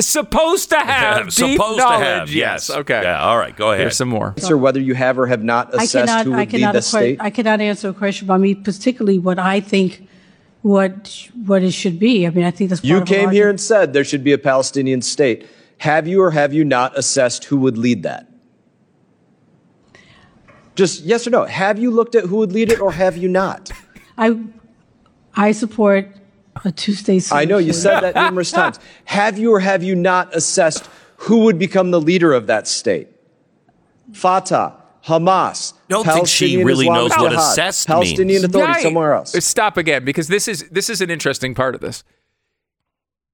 Supposed 0.00 0.70
to 0.70 0.76
have 0.80 1.26
deep 1.26 1.52
Supposed 1.52 1.78
knowledge. 1.78 1.98
to 2.00 2.04
have. 2.04 2.30
Yes. 2.30 2.70
Okay. 2.70 3.02
Yeah. 3.02 3.22
All 3.22 3.38
right. 3.38 3.54
Go 3.56 3.68
ahead. 3.70 3.80
Here's 3.82 3.96
some 3.96 4.08
more. 4.08 4.28
Answer 4.36 4.56
whether 4.56 4.80
you 4.80 4.94
have 4.94 5.18
or 5.18 5.26
have 5.26 5.44
not 5.44 5.72
I 5.78 5.84
assessed 5.84 6.06
cannot, 6.08 6.24
who 6.24 6.32
I 6.32 6.38
would 6.38 6.52
lead 6.52 6.58
cannot, 6.60 6.72
the 6.72 6.78
acque- 6.80 6.82
state. 6.84 7.16
I 7.20 7.30
cannot 7.30 7.60
answer 7.60 7.88
a 7.90 7.94
question 7.94 8.26
about 8.26 8.40
me, 8.40 8.54
particularly 8.54 9.18
what 9.18 9.38
I 9.38 9.60
think, 9.60 10.08
what 10.62 11.28
what 11.44 11.62
it 11.62 11.72
should 11.72 11.98
be. 12.00 12.26
I 12.26 12.30
mean, 12.30 12.44
I 12.44 12.50
think 12.50 12.70
that's 12.70 12.80
part 12.80 12.88
You 12.88 12.98
of 12.98 13.06
came 13.06 13.30
here 13.30 13.48
and 13.48 13.60
said 13.60 13.92
there 13.92 14.04
should 14.04 14.24
be 14.24 14.32
a 14.32 14.38
Palestinian 14.38 15.02
state. 15.02 15.46
Have 15.78 16.08
you 16.08 16.22
or 16.22 16.30
have 16.30 16.52
you 16.52 16.64
not 16.64 16.96
assessed 16.98 17.44
who 17.44 17.56
would 17.58 17.76
lead 17.76 18.02
that? 18.04 18.28
Just 20.74 21.02
yes 21.04 21.26
or 21.26 21.30
no. 21.30 21.44
Have 21.44 21.78
you 21.78 21.90
looked 21.90 22.14
at 22.14 22.24
who 22.24 22.36
would 22.36 22.52
lead 22.52 22.72
it 22.72 22.80
or 22.80 22.92
have 22.92 23.16
you 23.16 23.28
not? 23.28 23.70
I 24.16 24.38
I 25.34 25.52
support 25.52 26.08
a 26.64 26.72
two-state 26.72 27.20
solution. 27.20 27.36
I 27.36 27.44
know 27.50 27.58
you 27.58 27.72
said 27.72 28.00
that 28.00 28.14
numerous 28.14 28.50
times. 28.50 28.78
Have 29.06 29.38
you 29.38 29.52
or 29.52 29.60
have 29.60 29.82
you 29.82 29.94
not 29.94 30.34
assessed 30.34 30.88
who 31.16 31.40
would 31.40 31.58
become 31.58 31.90
the 31.90 32.00
leader 32.00 32.32
of 32.32 32.46
that 32.48 32.66
state? 32.68 33.08
Fatah, 34.12 34.74
Hamas, 35.06 35.72
Don't 35.88 36.04
think 36.04 36.28
she 36.28 36.56
Palestinian 36.56 36.66
really 36.66 36.88
knows 36.88 37.10
Islamic 37.10 37.22
what 37.22 37.30
Jihad, 37.32 37.52
assessed 37.52 37.86
Palestinian 37.88 38.26
means. 38.28 38.44
Authority 38.44 38.72
Right. 38.72 38.82
somewhere 38.82 39.14
else. 39.14 39.34
Uh, 39.34 39.40
stop 39.40 39.76
again 39.76 40.04
because 40.04 40.28
this 40.28 40.46
is 40.46 40.68
this 40.70 40.88
is 40.90 41.00
an 41.00 41.10
interesting 41.10 41.54
part 41.54 41.74
of 41.74 41.80
this. 41.80 42.04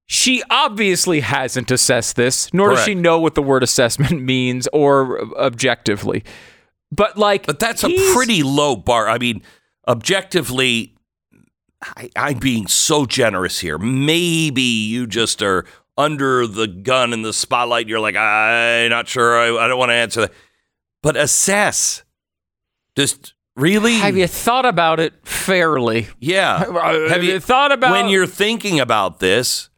She 0.07 0.41
obviously 0.49 1.19
hasn't 1.19 1.69
assessed 1.69 2.15
this, 2.15 2.51
nor 2.53 2.71
does 2.71 2.83
she 2.83 2.95
know 2.95 3.19
what 3.19 3.35
the 3.35 3.43
word 3.43 3.61
assessment 3.61 4.21
means 4.33 4.67
or 4.73 5.21
objectively. 5.37 6.23
But 6.91 7.17
like, 7.17 7.45
But 7.45 7.59
that's 7.59 7.83
a 7.83 8.13
pretty 8.13 8.41
low 8.41 8.75
bar. 8.75 9.07
I 9.07 9.19
mean, 9.19 9.43
objectively, 9.87 10.95
I, 11.81 12.09
I'm 12.15 12.39
being 12.39 12.67
so 12.67 13.05
generous 13.05 13.59
here. 13.59 13.77
Maybe 13.77 14.61
you 14.61 15.07
just 15.07 15.41
are 15.41 15.65
under 15.97 16.45
the 16.47 16.67
gun 16.67 17.13
in 17.13 17.21
the 17.21 17.33
spotlight. 17.33 17.87
You're 17.87 17.99
like, 17.99 18.15
I'm 18.15 18.89
not 18.89 19.07
sure. 19.07 19.37
I, 19.37 19.65
I 19.65 19.67
don't 19.67 19.79
want 19.79 19.89
to 19.89 19.95
answer 19.95 20.21
that. 20.21 20.33
But 21.01 21.15
assess. 21.15 22.03
Just 22.95 23.33
really? 23.55 23.93
Have 23.95 24.17
you 24.17 24.27
thought 24.27 24.65
about 24.65 24.99
it 24.99 25.25
fairly? 25.25 26.07
yeah. 26.19 26.59
Have 27.09 27.23
you 27.23 27.39
thought 27.39 27.71
about- 27.71 27.91
when 27.91 28.09
you're 28.09 28.27
thinking 28.27 28.79
about 28.79 29.19
this? 29.19 29.69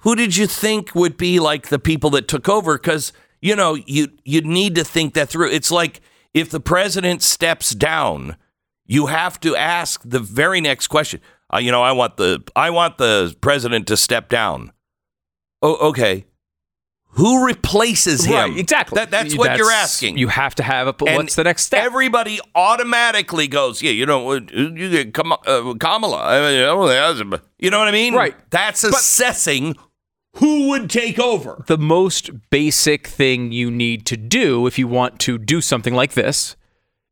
Who 0.00 0.14
did 0.14 0.36
you 0.36 0.46
think 0.46 0.94
would 0.94 1.16
be 1.16 1.40
like 1.40 1.68
the 1.68 1.78
people 1.78 2.10
that 2.10 2.28
took 2.28 2.48
over? 2.48 2.76
Because 2.78 3.12
you 3.40 3.56
know 3.56 3.74
you 3.86 4.08
you 4.24 4.40
need 4.42 4.74
to 4.76 4.84
think 4.84 5.14
that 5.14 5.28
through. 5.28 5.50
It's 5.50 5.70
like 5.70 6.00
if 6.32 6.50
the 6.50 6.60
president 6.60 7.22
steps 7.22 7.70
down, 7.74 8.36
you 8.86 9.06
have 9.06 9.40
to 9.40 9.56
ask 9.56 10.00
the 10.04 10.20
very 10.20 10.60
next 10.60 10.86
question. 10.88 11.20
Uh, 11.52 11.58
you 11.58 11.70
know, 11.70 11.82
I 11.82 11.92
want 11.92 12.16
the 12.16 12.42
I 12.56 12.70
want 12.70 12.98
the 12.98 13.34
president 13.40 13.86
to 13.88 13.96
step 13.96 14.28
down. 14.28 14.72
Oh, 15.62 15.88
okay. 15.90 16.26
Who 17.10 17.46
replaces 17.46 18.24
him? 18.26 18.34
Right, 18.34 18.58
exactly. 18.58 18.96
That, 18.96 19.10
that's 19.10 19.34
what 19.38 19.56
you're 19.56 19.70
asking. 19.70 20.18
You 20.18 20.28
have 20.28 20.54
to 20.56 20.62
have 20.62 20.86
a. 20.86 20.94
And 21.06 21.16
what's 21.16 21.34
the 21.34 21.44
next 21.44 21.62
step? 21.64 21.82
Everybody 21.82 22.40
automatically 22.54 23.48
goes, 23.48 23.80
yeah, 23.80 23.92
you 23.92 24.04
know, 24.04 24.34
you 24.34 24.90
get 24.90 25.18
uh, 25.18 25.74
Kamala. 25.80 26.22
I 26.22 26.40
mean, 26.40 26.62
I 26.62 26.66
don't 26.66 26.88
think 26.88 27.30
that's 27.32 27.42
a- 27.42 27.46
You 27.58 27.70
know 27.70 27.78
what 27.78 27.88
I 27.88 27.92
mean? 27.92 28.12
Right. 28.14 28.34
That's 28.50 28.84
assessing 28.84 29.76
who 30.34 30.68
would 30.68 30.90
take 30.90 31.18
over. 31.18 31.64
the 31.66 31.78
most 31.78 32.30
basic 32.50 33.06
thing 33.06 33.50
you 33.50 33.70
need 33.70 34.04
to 34.06 34.18
do 34.18 34.66
if 34.66 34.78
you 34.78 34.86
want 34.86 35.18
to 35.20 35.38
do 35.38 35.62
something 35.62 35.94
like 35.94 36.12
this 36.12 36.54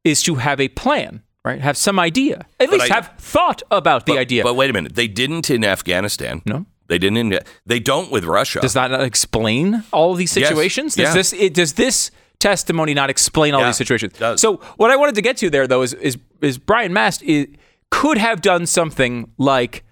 is 0.05 0.23
to 0.25 0.35
have 0.35 0.61
a 0.61 0.69
plan, 0.69 1.23
right? 1.45 1.61
Have 1.61 1.77
some 1.77 1.99
idea. 1.99 2.47
At 2.61 2.71
least 2.71 2.91
I- 2.91 2.95
have 2.95 3.13
thought 3.19 3.63
about 3.71 4.07
the 4.07 4.19
idea. 4.19 4.43
But 4.43 4.55
wait 4.55 4.71
a 4.71 4.73
minute. 4.73 4.95
They 4.95 5.09
didn't 5.09 5.51
in 5.51 5.65
Afghanistan. 5.65 6.43
No. 6.45 6.67
They 6.89 6.99
didn't 6.99 7.17
in. 7.19 7.39
They 7.65 7.81
don't 7.81 8.11
with 8.11 8.25
Russia. 8.25 8.61
Does 8.61 8.75
that 8.75 8.91
not 8.91 9.01
explain 9.03 9.85
all 9.93 10.13
of 10.13 10.19
these 10.19 10.37
Yes. 10.37 10.49
situations? 10.49 10.95
Does 10.95 11.09
Yeah. 11.09 11.15
this 11.15 11.33
it, 11.33 11.55
does 11.55 11.73
this 11.75 12.11
testimony 12.41 12.93
not 12.93 13.09
explain 13.09 13.55
all 13.55 13.61
Yeah, 13.61 13.69
these 13.69 13.77
situations? 13.77 14.13
it 14.15 14.19
does. 14.21 14.41
So 14.41 14.57
what 14.77 14.91
I 14.91 14.97
wanted 14.97 15.15
to 15.15 15.23
get 15.23 15.37
to 15.39 15.49
there 15.51 15.67
though 15.67 15.83
is 15.83 15.95
is 15.95 16.19
is 16.43 16.59
Brian 16.59 16.93
Mast 16.93 17.23
is, 17.23 17.47
could 17.91 18.19
have 18.19 18.43
done 18.43 18.67
something 18.67 19.31
like 19.39 19.83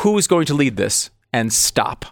who 0.00 0.16
is 0.16 0.28
going 0.28 0.46
to 0.46 0.54
lead 0.54 0.76
this 0.76 1.10
and 1.32 1.52
stop, 1.52 2.04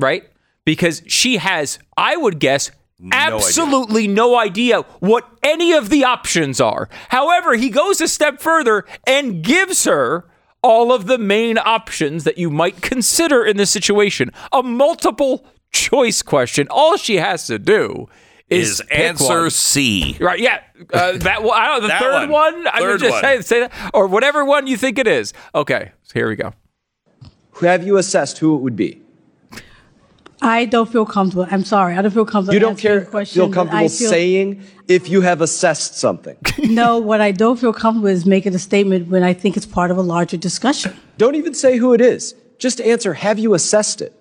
right? 0.00 0.24
Because 0.66 1.02
she 1.06 1.38
has, 1.38 1.78
I 1.96 2.16
would 2.16 2.38
guess. 2.38 2.70
Idea. 3.12 3.34
Absolutely 3.36 4.08
no 4.08 4.38
idea 4.38 4.82
what 5.00 5.28
any 5.42 5.72
of 5.72 5.90
the 5.90 6.04
options 6.04 6.60
are. 6.60 6.88
However, 7.10 7.54
he 7.54 7.70
goes 7.70 8.00
a 8.00 8.08
step 8.08 8.40
further 8.40 8.84
and 9.06 9.42
gives 9.42 9.84
her 9.84 10.24
all 10.62 10.92
of 10.92 11.06
the 11.06 11.18
main 11.18 11.58
options 11.58 12.24
that 12.24 12.38
you 12.38 12.50
might 12.50 12.80
consider 12.80 13.44
in 13.44 13.56
this 13.56 13.70
situation. 13.70 14.30
A 14.52 14.62
multiple 14.62 15.44
choice 15.72 16.22
question. 16.22 16.66
All 16.70 16.96
she 16.96 17.16
has 17.16 17.46
to 17.48 17.58
do 17.58 18.08
is, 18.48 18.80
is 18.80 18.80
answer 18.90 19.42
one. 19.42 19.50
C. 19.50 20.16
Right, 20.20 20.38
yeah. 20.40 20.60
Uh, 20.92 21.18
that 21.18 21.42
one, 21.42 21.58
I 21.58 21.66
don't 21.66 21.76
know, 21.76 21.80
the 21.82 21.88
That 21.88 22.00
third 22.00 22.30
one. 22.30 22.54
one. 22.54 22.66
I 22.68 22.80
would 22.80 22.86
Third 22.86 23.00
just 23.00 23.10
one. 23.12 23.22
say, 23.22 23.40
say 23.42 23.60
that, 23.60 23.90
or 23.92 24.06
whatever 24.06 24.44
one 24.44 24.66
you 24.66 24.76
think 24.76 24.98
it 24.98 25.06
is. 25.06 25.32
Okay, 25.54 25.92
so 26.02 26.12
here 26.14 26.28
we 26.28 26.36
go. 26.36 26.52
Have 27.60 27.86
you 27.86 27.96
assessed 27.98 28.38
who 28.38 28.56
it 28.56 28.60
would 28.62 28.76
be? 28.76 29.00
I 30.42 30.64
don't 30.66 30.90
feel 30.90 31.06
comfortable. 31.06 31.46
I'm 31.50 31.64
sorry. 31.64 31.96
I 31.96 32.02
don't 32.02 32.10
feel 32.10 32.24
comfortable. 32.26 32.54
You 32.54 32.60
don't 32.60 32.78
care, 32.78 33.02
feel 33.24 33.48
comfortable 33.50 33.88
feel- 33.88 34.10
saying 34.10 34.62
if 34.88 35.08
you 35.08 35.20
have 35.22 35.40
assessed 35.40 35.96
something. 35.98 36.36
No, 36.68 36.98
what 36.98 37.20
I 37.20 37.30
don't 37.30 37.58
feel 37.58 37.72
comfortable 37.72 38.08
is 38.08 38.26
making 38.26 38.54
a 38.54 38.58
statement 38.58 39.08
when 39.08 39.22
I 39.22 39.32
think 39.32 39.56
it's 39.56 39.66
part 39.66 39.90
of 39.90 39.96
a 39.96 40.02
larger 40.02 40.36
discussion. 40.36 40.94
Don't 41.18 41.34
even 41.36 41.54
say 41.54 41.76
who 41.78 41.92
it 41.94 42.00
is. 42.00 42.34
Just 42.58 42.80
answer, 42.80 43.14
have 43.14 43.38
you 43.38 43.54
assessed 43.54 44.00
it? 44.00 44.12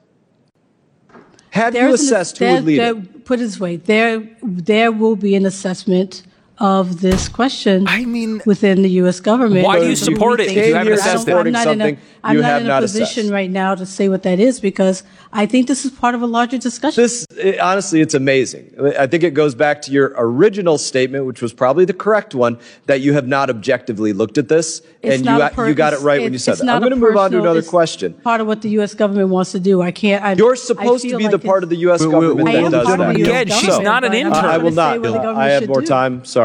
Have 1.51 1.74
you 1.75 1.82
There's 1.82 2.01
an- 2.01 2.05
assessed 2.08 2.38
who 2.38 2.46
there- 2.46 2.53
would 2.55 2.65
lead 2.65 2.79
there- 2.79 2.96
it? 2.98 3.25
Put 3.25 3.39
it 3.39 3.43
this 3.43 3.60
way: 3.60 3.77
there, 3.77 4.22
there 4.43 4.91
will 4.91 5.15
be 5.15 5.34
an 5.36 5.46
assessment 5.46 6.24
of 6.60 7.01
this 7.01 7.27
question. 7.27 7.88
I 7.88 8.05
mean, 8.05 8.41
within 8.45 8.83
the 8.83 8.89
U.S. 9.01 9.19
government. 9.19 9.65
Why 9.65 9.79
do 9.79 9.89
you 9.89 9.95
support 9.95 10.39
it 10.39 10.48
think- 10.48 10.57
if 10.60 10.67
you 10.67 10.75
haven't 10.75 10.93
assessed 10.93 11.27
it? 11.27 11.33
I'm 11.33 11.51
not 11.51 11.67
in 11.67 11.81
a, 11.81 11.83
something 11.86 11.98
I'm 12.24 12.39
not 12.39 12.62
in 12.62 12.65
a 12.67 12.69
not 12.69 12.81
position 12.81 13.22
assessed. 13.24 13.33
right 13.33 13.50
now 13.50 13.75
to 13.75 13.86
say 13.86 14.07
what 14.07 14.24
that 14.24 14.39
is 14.39 14.60
because 14.60 15.03
I 15.33 15.45
think 15.48 15.67
this 15.67 15.83
is 15.83 15.91
part 15.91 16.13
of 16.15 16.22
a 16.22 16.27
larger 16.27 16.57
discussion. 16.57 17.01
This, 17.03 17.25
it- 17.38 17.60
honestly, 17.60 18.01
it's 18.01 18.13
amazing. 18.13 18.74
I 18.98 19.07
think 19.07 19.24
it 19.24 19.33
goes 19.33 19.55
back 19.55 19.81
to 19.83 19.91
your 19.91 20.13
original 20.15 20.77
statement, 20.77 21.25
which 21.25 21.41
was 21.41 21.53
probably 21.53 21.86
the 21.86 21.93
correct 21.93 22.36
one, 22.36 22.60
that 22.86 23.01
you 23.01 23.13
have 23.13 23.27
not 23.27 23.50
objectively 23.50 24.13
looked 24.13 24.38
at 24.38 24.48
this, 24.48 24.81
It's 25.01 25.15
and 25.17 25.25
you, 25.25 25.41
a 25.41 25.67
you 25.67 25.74
got 25.74 25.93
it 25.93 25.98
it's- 25.98 26.03
right 26.03 26.22
when 26.22 26.33
you 26.33 26.39
said 26.39 26.53
it's 26.53 26.62
that. 26.62 26.69
I'm 26.69 26.81
going 26.81 26.91
to 26.91 26.95
move 26.98 27.17
on 27.17 27.31
to 27.31 27.39
another 27.39 27.63
question. 27.63 28.13
Part 28.13 28.41
of 28.41 28.48
what 28.48 28.62
the 28.62 28.69
U.S. 28.69 28.93
government 28.93 29.29
wants 29.29 29.51
to 29.53 29.60
do. 29.60 29.81
I 29.81 29.91
can't. 29.91 30.24
I, 30.24 30.33
You're 30.33 30.53
I 30.53 30.55
supposed 30.55 31.03
to 31.10 31.17
be 31.17 31.24
like 31.24 31.31
the 31.31 31.39
part 31.39 31.63
of 31.63 31.69
the 31.69 31.77
U.S. 31.77 32.01
We- 32.01 32.07
we- 32.07 32.12
government 32.13 32.50
I 32.50 32.62
that 32.62 32.72
does 32.72 32.88
that. 32.88 33.15
Again, 33.15 33.48
she's 33.48 33.79
not 33.79 34.03
an 34.03 34.13
intern. 34.13 34.45
I 34.45 34.60
will 34.60 34.72
not. 34.72 35.00
what 35.01 35.03
the 35.12 35.17
government 35.17 35.38
I 35.39 35.50
have 35.50 35.67
more 35.67 35.81
time. 35.81 36.24
Sorry. 36.25 36.42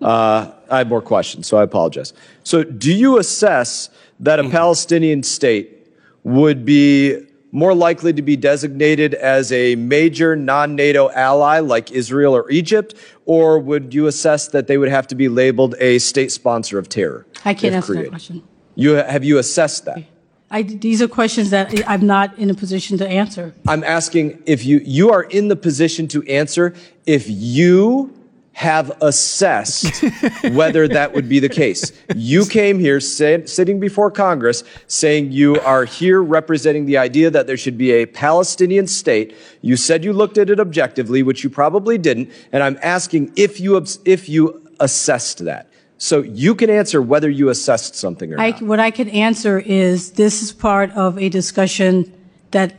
Uh, 0.00 0.52
I 0.70 0.78
have 0.78 0.88
more 0.88 1.02
questions, 1.02 1.46
so 1.46 1.56
I 1.56 1.62
apologize. 1.62 2.12
So, 2.44 2.62
do 2.62 2.92
you 2.94 3.18
assess 3.18 3.90
that 4.20 4.38
a 4.38 4.42
Mm-hmm. 4.42 4.52
Palestinian 4.52 5.22
state 5.22 5.86
would 6.24 6.64
be 6.64 7.26
more 7.50 7.74
likely 7.74 8.12
to 8.12 8.22
be 8.22 8.36
designated 8.36 9.14
as 9.14 9.50
a 9.52 9.74
major 9.76 10.36
non 10.36 10.76
NATO 10.76 11.10
ally 11.10 11.60
like 11.60 11.90
Israel 11.90 12.36
or 12.36 12.50
Egypt, 12.50 12.94
or 13.24 13.58
would 13.58 13.94
you 13.94 14.06
assess 14.06 14.48
that 14.48 14.66
they 14.66 14.78
would 14.78 14.90
have 14.90 15.06
to 15.08 15.14
be 15.14 15.28
labeled 15.28 15.74
a 15.78 15.98
state 15.98 16.30
sponsor 16.30 16.78
of 16.78 16.88
terror? 16.88 17.26
I 17.44 17.54
can't 17.54 17.74
answer 17.74 17.94
that 17.94 18.10
question. 18.10 18.42
You, 18.74 18.92
have 18.92 19.24
you 19.24 19.38
assessed 19.38 19.86
that? 19.86 20.04
I, 20.50 20.62
these 20.62 21.02
are 21.02 21.08
questions 21.08 21.50
that 21.50 21.74
I'm 21.88 22.06
not 22.06 22.38
in 22.38 22.48
a 22.48 22.54
position 22.54 22.96
to 22.98 23.08
answer. 23.08 23.54
I'm 23.66 23.84
asking 23.84 24.42
if 24.46 24.64
you 24.64 24.80
you 24.82 25.10
are 25.10 25.24
in 25.24 25.48
the 25.48 25.56
position 25.56 26.08
to 26.08 26.22
answer 26.24 26.74
if 27.04 27.26
you 27.28 28.17
have 28.58 28.90
assessed 29.02 30.02
whether 30.50 30.88
that 30.88 31.12
would 31.12 31.28
be 31.28 31.38
the 31.38 31.48
case. 31.48 31.92
You 32.16 32.44
came 32.44 32.80
here 32.80 32.98
sit, 32.98 33.48
sitting 33.48 33.78
before 33.78 34.10
Congress 34.10 34.64
saying 34.88 35.30
you 35.30 35.60
are 35.60 35.84
here 35.84 36.20
representing 36.20 36.84
the 36.84 36.96
idea 36.98 37.30
that 37.30 37.46
there 37.46 37.56
should 37.56 37.78
be 37.78 37.92
a 37.92 38.06
Palestinian 38.06 38.88
state. 38.88 39.36
You 39.62 39.76
said 39.76 40.02
you 40.02 40.12
looked 40.12 40.38
at 40.38 40.50
it 40.50 40.58
objectively, 40.58 41.22
which 41.22 41.44
you 41.44 41.50
probably 41.50 41.98
didn't, 41.98 42.32
and 42.50 42.64
I'm 42.64 42.76
asking 42.82 43.32
if 43.36 43.60
you 43.60 43.80
if 44.04 44.28
you 44.28 44.68
assessed 44.80 45.44
that. 45.44 45.70
So 45.98 46.22
you 46.22 46.56
can 46.56 46.68
answer 46.68 47.00
whether 47.00 47.30
you 47.30 47.50
assessed 47.50 47.94
something 47.94 48.34
or 48.34 48.40
I, 48.40 48.50
not. 48.50 48.62
what 48.62 48.80
I 48.80 48.90
can 48.90 49.08
answer 49.10 49.60
is 49.60 50.12
this 50.12 50.42
is 50.42 50.50
part 50.50 50.90
of 50.96 51.16
a 51.16 51.28
discussion 51.28 52.12
that 52.50 52.74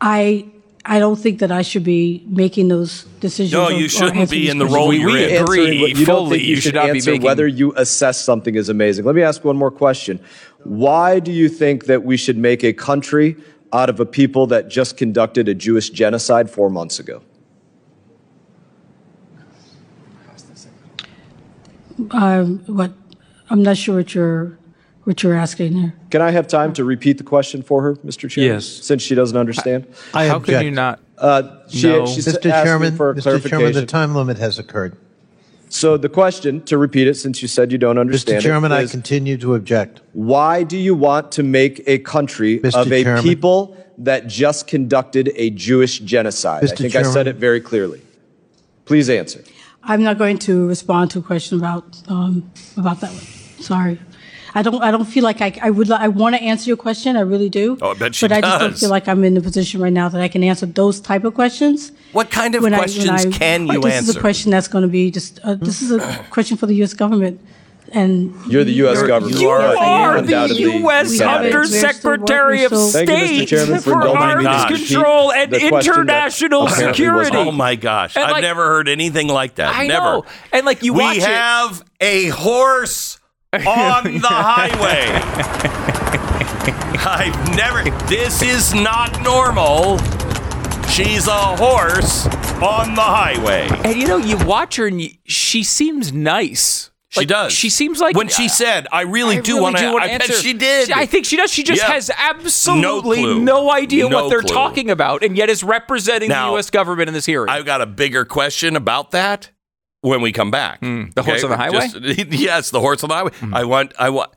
I 0.00 0.46
I 0.84 0.98
don't 0.98 1.16
think 1.16 1.40
that 1.40 1.52
I 1.52 1.62
should 1.62 1.84
be 1.84 2.24
making 2.28 2.68
those 2.68 3.04
decisions. 3.20 3.52
No, 3.52 3.64
or- 3.66 3.72
you 3.72 3.86
or 3.86 3.88
shouldn't 3.88 4.16
answering 4.16 4.40
be 4.42 4.48
in 4.48 4.58
the 4.58 4.66
role 4.66 4.88
We- 4.88 4.98
you're 5.00 5.10
we 5.12 5.24
agree. 5.24 5.36
answering 5.36 5.80
what- 5.80 5.90
you 5.90 6.06
don't 6.06 6.16
fully. 6.24 6.30
think 6.38 6.42
you, 6.44 6.48
You 6.50 6.54
should, 6.56 6.62
should 6.64 6.74
not 6.76 6.84
be 6.84 6.90
answer 6.98 7.10
making- 7.10 7.24
whether 7.26 7.46
you 7.46 7.72
assess 7.76 8.20
something 8.24 8.54
is 8.54 8.68
amazing. 8.68 9.04
Let 9.04 9.14
me 9.14 9.22
ask 9.22 9.44
one 9.44 9.56
more 9.56 9.70
question. 9.70 10.20
Why 10.64 11.20
do 11.20 11.30
you 11.32 11.48
think 11.48 11.86
that 11.86 12.04
we 12.04 12.16
should 12.16 12.38
make 12.38 12.62
a 12.64 12.72
country 12.72 13.36
out 13.72 13.90
of 13.90 14.00
a 14.00 14.06
people 14.06 14.46
that 14.46 14.68
just 14.70 14.96
conducted 14.96 15.48
a 15.48 15.54
Jewish 15.54 15.90
genocide 15.90 16.48
four 16.48 16.70
months 16.70 16.98
ago? 16.98 17.20
Um, 22.12 22.62
what 22.66 22.92
I'm 23.50 23.62
not 23.62 23.76
sure 23.76 23.96
what 23.96 24.14
you're 24.14 24.57
what 25.08 25.22
you're 25.22 25.34
asking 25.34 25.72
there. 25.80 25.94
Can 26.10 26.20
I 26.20 26.32
have 26.32 26.46
time 26.46 26.74
to 26.74 26.84
repeat 26.84 27.16
the 27.16 27.24
question 27.24 27.62
for 27.62 27.80
her, 27.80 27.94
Mr. 27.96 28.28
Chairman? 28.28 28.56
Yes. 28.56 28.66
Since 28.66 29.02
she 29.02 29.14
doesn't 29.14 29.38
understand. 29.38 29.86
I 30.12 30.26
How 30.26 30.36
object. 30.36 30.58
can 30.58 30.64
you 30.66 30.70
not? 30.70 31.00
Uh, 31.16 31.60
she, 31.66 31.88
No. 31.88 32.04
she's 32.06 32.26
Mr. 32.28 32.34
asking 32.34 32.50
Chairman, 32.50 32.94
for 32.94 33.10
a 33.12 33.14
Mr. 33.14 33.48
Chairman, 33.48 33.72
the 33.72 33.86
time 33.86 34.14
limit 34.14 34.36
has 34.36 34.58
occurred. 34.58 34.98
so 35.70 35.96
the 35.96 36.10
question, 36.10 36.62
to 36.64 36.76
repeat 36.76 37.08
it, 37.08 37.14
since 37.14 37.40
you 37.40 37.48
said 37.48 37.72
you 37.72 37.78
don't 37.78 37.96
understand 37.96 38.40
Mr. 38.40 38.42
Chairman, 38.42 38.70
it, 38.70 38.74
I 38.74 38.86
continue 38.86 39.38
to 39.38 39.54
object. 39.54 40.02
why 40.12 40.62
do 40.62 40.76
you 40.76 40.94
want 40.94 41.32
to 41.32 41.42
make 41.42 41.82
a 41.86 41.98
country 42.00 42.58
Mr. 42.60 42.82
of 42.82 42.92
a 42.92 43.02
Chairman. 43.02 43.22
people 43.22 43.78
that 43.96 44.26
just 44.26 44.66
conducted 44.66 45.32
a 45.36 45.48
Jewish 45.48 46.00
genocide? 46.00 46.64
I 46.64 46.66
Mr. 46.66 46.76
think 46.76 46.96
I 46.96 47.02
said 47.02 47.26
it 47.26 47.36
very 47.36 47.62
clearly. 47.62 48.02
Please 48.84 49.08
answer. 49.08 49.42
I'm 49.82 50.02
not 50.02 50.18
going 50.18 50.36
to 50.40 50.66
respond 50.66 51.10
to 51.12 51.20
a 51.20 51.22
question 51.22 51.58
about 51.58 51.84
um, 52.08 52.50
about 52.76 53.00
that 53.00 53.10
one. 53.10 53.24
Sorry. 53.72 53.98
I 54.54 54.62
don't. 54.62 54.82
I 54.82 54.90
don't 54.90 55.04
feel 55.04 55.24
like 55.24 55.40
I. 55.40 55.52
I 55.62 55.70
would. 55.70 55.90
I 55.90 56.08
want 56.08 56.34
to 56.36 56.42
answer 56.42 56.68
your 56.68 56.76
question. 56.76 57.16
I 57.16 57.20
really 57.20 57.48
do. 57.50 57.76
Oh, 57.82 57.90
I 57.90 57.94
bet 57.94 58.14
she 58.14 58.24
But 58.26 58.32
I 58.32 58.40
just 58.40 58.60
don't 58.60 58.78
feel 58.78 58.90
like 58.90 59.06
I'm 59.08 59.22
in 59.24 59.34
the 59.34 59.40
position 59.40 59.80
right 59.80 59.92
now 59.92 60.08
that 60.08 60.20
I 60.20 60.28
can 60.28 60.42
answer 60.42 60.66
those 60.66 61.00
type 61.00 61.24
of 61.24 61.34
questions. 61.34 61.92
What 62.12 62.30
kind 62.30 62.54
of 62.54 62.62
When 62.62 62.72
I- 62.72 62.78
when 62.78 62.84
questions 62.88 63.26
I- 63.26 63.30
can 63.30 63.66
you 63.66 63.72
answer? 63.74 63.80
this 63.82 63.94
is 64.02 64.08
answer? 64.08 64.18
a 64.18 64.22
question 64.22 64.50
that's 64.50 64.68
going 64.68 64.82
to 64.82 64.88
be 64.88 65.10
just. 65.10 65.38
Uh, 65.44 65.54
this 65.54 65.82
is 65.82 65.90
a 65.90 66.24
question 66.30 66.56
for 66.56 66.66
the 66.66 66.74
U.S. 66.76 66.94
government, 66.94 67.40
and 67.92 68.34
You're 68.48 68.64
the 68.64 68.72
U.S. 68.84 69.02
government. 69.02 69.38
You 69.40 69.48
but 69.48 69.76
are 69.76 70.14
the 70.14 70.20
undoubtedly 70.24 70.78
U.S. 70.78 71.10
We 71.10 71.18
have 71.18 71.44
it. 71.44 71.50
cannot. 71.50 71.54
We're 71.60 71.64
still 71.66 71.78
Undersecretary 72.10 72.64
of 72.64 72.72
working, 72.72 72.88
so- 72.90 73.00
you, 73.00 73.06
Mr. 73.06 73.26
State 73.36 73.48
Chairman, 73.48 73.78
for 73.80 73.82
for 73.82 74.06
indulging 74.06 74.38
me 74.38 74.46
Arms 74.46 74.70
repeat 74.70 74.86
Control 74.88 75.32
and 75.32 75.52
the 75.52 75.68
question 75.68 75.92
that 75.92 75.98
International 75.98 76.62
apparently 76.66 76.84
was 76.86 76.96
Security. 77.26 77.36
Oh 77.36 77.52
my 77.52 77.74
gosh. 77.76 78.16
And 78.16 78.24
I've 78.24 78.30
like- 78.32 78.42
never 78.42 78.64
heard 78.66 78.88
anything 78.88 79.28
like 79.28 79.56
that. 79.56 79.74
I 79.74 79.86
never. 79.86 80.04
know. 80.04 80.24
And 80.52 80.64
like 80.64 80.82
you 80.82 80.94
we 80.94 81.00
watch 81.02 81.16
it- 81.18 81.22
have 81.24 81.84
a 82.00 82.28
horse 82.28 83.17
on 83.54 84.04
the 84.20 84.20
highway. 84.28 85.08
I've 87.00 87.56
never. 87.56 87.82
This 88.06 88.42
is 88.42 88.74
not 88.74 89.22
normal. 89.22 89.98
She's 90.88 91.26
a 91.28 91.56
horse 91.56 92.26
on 92.62 92.94
the 92.94 93.00
highway. 93.00 93.68
And 93.84 93.96
you 93.96 94.06
know, 94.06 94.16
you 94.18 94.36
watch 94.44 94.76
her 94.76 94.86
and 94.86 95.00
you, 95.00 95.10
she 95.24 95.62
seems 95.62 96.12
nice. 96.12 96.90
She 97.10 97.20
Like, 97.20 97.28
does. 97.28 97.52
She 97.54 97.70
seems 97.70 98.00
like 98.00 98.14
when 98.16 98.28
she 98.28 98.48
said, 98.48 98.86
"I 98.92 99.02
really 99.02 99.38
I 99.38 99.40
do 99.40 99.52
really 99.52 99.62
want 99.62 99.76
to." 99.78 99.96
I 99.96 100.18
bet 100.18 100.30
she 100.34 100.52
did. 100.52 100.92
I 100.92 101.06
think 101.06 101.24
she 101.24 101.38
does. 101.38 101.50
She 101.50 101.62
just 101.62 101.80
Yeah. 101.80 101.92
has 101.92 102.10
absolutely 102.18 103.18
clue. 103.22 103.40
no, 103.40 103.70
idea 103.72 104.10
No 104.10 104.24
what 104.24 104.28
they're 104.28 104.42
clue. 104.42 104.52
talking 104.54 104.90
about, 104.90 105.22
and 105.22 105.34
yet 105.34 105.48
is 105.48 105.64
representing 105.64 106.28
Now, 106.28 106.48
the 106.48 106.52
U.S. 106.56 106.68
government 106.68 107.08
in 107.08 107.14
this 107.14 107.24
hearing. 107.24 107.48
I've 107.48 107.64
got 107.64 107.80
a 107.80 107.86
bigger 107.86 108.26
question 108.26 108.76
about 108.76 109.12
that 109.12 109.50
when 110.00 110.20
we 110.20 110.32
come 110.32 110.50
back. 110.50 110.80
the 110.80 111.22
horse 111.22 111.44
on 111.44 111.50
the 111.50 111.56
highway? 111.56 111.88
Just- 111.88 112.32
yes, 112.32 112.70
the 112.70 112.80
horse 112.80 113.02
on 113.04 113.08
the 113.08 113.14
highway. 113.14 113.30
I 113.52 113.64
want. 113.64 113.92
I 113.98 114.10
want. 114.10 114.32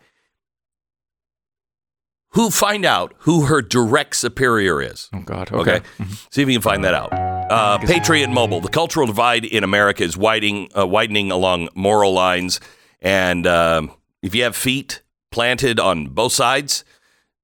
Who 2.33 2.49
find 2.49 2.85
out 2.85 3.13
who 3.19 3.45
her 3.45 3.61
direct 3.61 4.15
superior 4.15 4.81
is? 4.81 5.09
oh 5.13 5.19
God. 5.19 5.51
Okay. 5.51 5.77
Okay. 5.77 5.85
See 6.31 6.41
if 6.41 6.47
you 6.47 6.55
can 6.55 6.61
find 6.61 6.83
that 6.85 6.93
out. 6.93 7.11
Uh, 7.11 7.77
Patriot 7.79 8.29
Mobile. 8.29 8.61
The 8.61 8.69
cultural 8.69 9.05
divide 9.05 9.43
in 9.43 9.65
America 9.65 10.03
is 10.03 10.15
widening, 10.15 10.69
uh, 10.77 10.87
widening 10.87 11.29
along 11.31 11.67
moral 11.75 12.13
lines. 12.13 12.59
And 13.01 13.45
um 13.47 13.91
if 14.21 14.33
you 14.35 14.43
have 14.43 14.55
feet 14.55 15.01
planted 15.31 15.79
on 15.79 16.07
both 16.07 16.31
sides, 16.31 16.85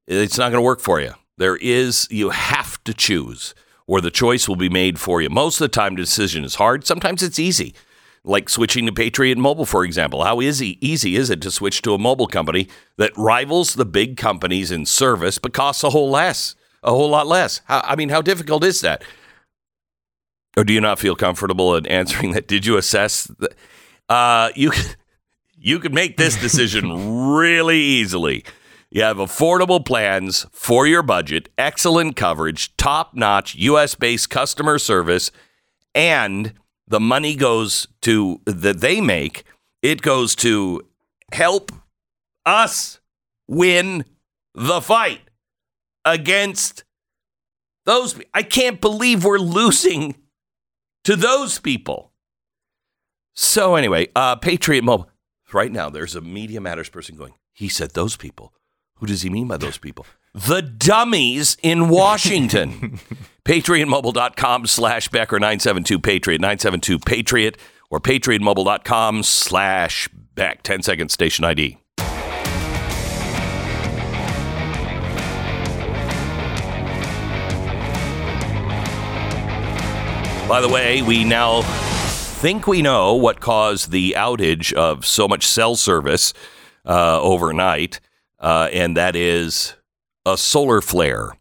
it's 0.07 0.37
not 0.37 0.51
going 0.51 0.61
to 0.61 0.65
work 0.65 0.79
for 0.79 1.01
you. 1.01 1.13
There 1.37 1.55
is, 1.57 2.07
you 2.11 2.29
have 2.29 2.81
to 2.83 2.93
choose, 2.93 3.55
or 3.87 3.99
the 3.99 4.11
choice 4.11 4.47
will 4.47 4.55
be 4.57 4.69
made 4.69 4.99
for 4.99 5.19
you. 5.21 5.29
Most 5.29 5.55
of 5.59 5.65
the 5.65 5.69
time, 5.69 5.95
the 5.95 6.01
decision 6.03 6.43
is 6.45 6.55
hard. 6.55 6.85
Sometimes 6.85 7.23
it's 7.23 7.39
easy, 7.39 7.73
like 8.27 8.49
switching 8.49 8.85
to 8.85 8.91
Patriot 8.91 9.37
Mobile, 9.37 9.65
for 9.65 9.83
example. 9.83 10.23
How 10.23 10.41
easy, 10.41 10.77
easy 10.85 11.15
is 11.15 11.29
it 11.29 11.41
to 11.41 11.51
switch 11.51 11.81
to 11.83 11.93
a 11.93 11.97
mobile 11.97 12.27
company 12.27 12.67
that 12.97 13.11
rivals 13.17 13.75
the 13.75 13.85
big 13.85 14.17
companies 14.17 14.69
in 14.69 14.85
service 14.85 15.37
but 15.37 15.53
costs 15.53 15.83
a 15.83 15.89
whole 15.89 16.09
less, 16.09 16.55
a 16.83 16.89
whole 16.89 17.09
lot 17.09 17.27
less? 17.27 17.61
How, 17.65 17.81
I 17.83 17.95
mean, 17.95 18.09
how 18.09 18.21
difficult 18.21 18.63
is 18.63 18.81
that? 18.81 19.03
Or 20.57 20.63
do 20.63 20.73
you 20.73 20.81
not 20.81 20.99
feel 20.99 21.15
comfortable 21.15 21.75
in 21.75 21.85
answering 21.87 22.31
that? 22.33 22.47
Did 22.47 22.65
you 22.65 22.77
assess? 22.77 23.25
The, 23.25 23.49
uh, 24.09 24.49
you 24.55 24.71
you 25.57 25.79
can 25.79 25.93
make 25.93 26.17
this 26.17 26.39
decision 26.39 27.29
really 27.35 27.79
easily. 27.79 28.43
You 28.89 29.03
have 29.03 29.17
affordable 29.17 29.85
plans 29.85 30.45
for 30.51 30.87
your 30.87 31.03
budget, 31.03 31.49
excellent 31.57 32.15
coverage, 32.15 32.75
top 32.77 33.13
notch 33.13 33.55
US 33.55 33.95
based 33.95 34.29
customer 34.29 34.79
service, 34.79 35.31
and 35.93 36.53
the 36.87 36.99
money 36.99 37.35
goes 37.35 37.87
to 38.01 38.41
that 38.45 38.79
they 38.81 39.01
make, 39.01 39.43
it 39.81 40.01
goes 40.01 40.35
to 40.35 40.81
help 41.31 41.71
us 42.45 42.99
win 43.47 44.05
the 44.53 44.81
fight 44.81 45.21
against 46.05 46.83
those. 47.85 48.19
I 48.33 48.43
can't 48.43 48.79
believe 48.79 49.23
we're 49.23 49.37
losing 49.37 50.15
to 51.03 51.15
those 51.15 51.59
people. 51.59 52.11
So 53.33 53.75
anyway, 53.75 54.07
uh, 54.15 54.35
Patriot 54.37 54.83
Mobile. 54.83 55.09
Right 55.53 55.71
now, 55.71 55.89
there's 55.89 56.15
a 56.15 56.21
Media 56.21 56.59
Matters 56.59 56.89
person 56.89 57.15
going. 57.15 57.33
He 57.53 57.69
said 57.69 57.91
those 57.91 58.17
people. 58.17 58.53
Who 58.95 59.05
does 59.05 59.21
he 59.21 59.29
mean 59.29 59.47
by 59.47 59.57
those 59.57 59.77
people? 59.77 60.05
The 60.45 60.61
dummies 60.61 61.57
in 61.63 61.89
Washington. 61.89 62.99
PatriotMobile.com 63.43 64.67
slash 64.67 65.07
Becker 65.09 65.39
972 65.39 65.97
Patriot 65.97 66.39
972 66.41 66.99
Patriot 66.99 67.57
or 67.89 67.99
PatriotMobile.com 67.99 69.23
slash 69.23 70.07
Beck. 70.35 70.61
10 70.61 70.83
second 70.83 71.09
station 71.09 71.43
ID. 71.43 71.79
By 80.47 80.61
the 80.61 80.69
way, 80.71 81.01
we 81.01 81.23
now 81.23 81.63
think 81.63 82.67
we 82.67 82.83
know 82.83 83.15
what 83.15 83.39
caused 83.39 83.89
the 83.89 84.13
outage 84.15 84.71
of 84.73 85.03
so 85.03 85.27
much 85.27 85.47
cell 85.47 85.75
service 85.75 86.31
uh, 86.85 87.19
overnight, 87.19 87.99
uh, 88.39 88.69
and 88.71 88.95
that 88.95 89.15
is 89.15 89.73
a 90.27 90.37
solar 90.37 90.81
flare. 90.81 91.37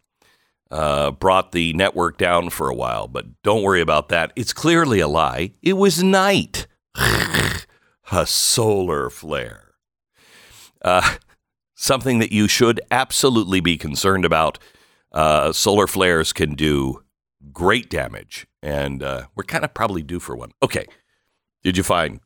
Uh, 0.69 1.11
brought 1.11 1.53
the 1.53 1.71
network 1.73 2.17
down 2.17 2.49
for 2.49 2.69
a 2.69 2.75
while, 2.75 3.07
but 3.07 3.25
don't 3.41 3.63
worry 3.63 3.79
about 3.79 4.09
that. 4.09 4.33
It's 4.35 4.51
clearly 4.51 4.99
a 4.99 5.07
lie. 5.07 5.53
It 5.61 5.73
was 5.73 6.03
night. 6.03 6.67
a 8.11 8.25
solar 8.25 9.09
flare. 9.09 9.75
Uh, 10.81 11.15
something 11.73 12.19
that 12.19 12.33
you 12.33 12.49
should 12.49 12.81
absolutely 12.91 13.61
be 13.61 13.77
concerned 13.77 14.25
about. 14.25 14.59
Uh, 15.13 15.53
solar 15.53 15.87
flares 15.87 16.33
can 16.33 16.53
do 16.53 17.01
great 17.53 17.89
damage, 17.89 18.45
and 18.61 19.01
uh, 19.01 19.27
we're 19.35 19.43
kind 19.43 19.63
of 19.63 19.73
probably 19.73 20.03
due 20.03 20.19
for 20.19 20.35
one. 20.35 20.51
Okay. 20.61 20.85
Did 21.63 21.77
you 21.77 21.83
find? 21.83 22.19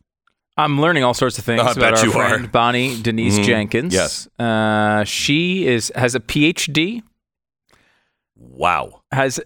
I'm 0.64 0.80
learning 0.80 1.04
all 1.04 1.14
sorts 1.14 1.38
of 1.40 1.46
things 1.46 1.62
I 1.66 1.72
about 1.72 1.76
bet 1.96 2.06
our 2.06 2.12
friend 2.12 2.46
are. 2.46 2.48
Bonnie 2.50 3.02
Denise 3.02 3.40
Mhm. 3.40 3.44
Jenkins. 3.46 3.94
Yes. 3.94 4.28
uh, 4.40 5.04
she 5.04 5.68
is 5.68 5.92
has 5.96 6.16
a 6.16 6.20
PhD. 6.20 7.02
Wow. 8.36 9.02
Has 9.12 9.40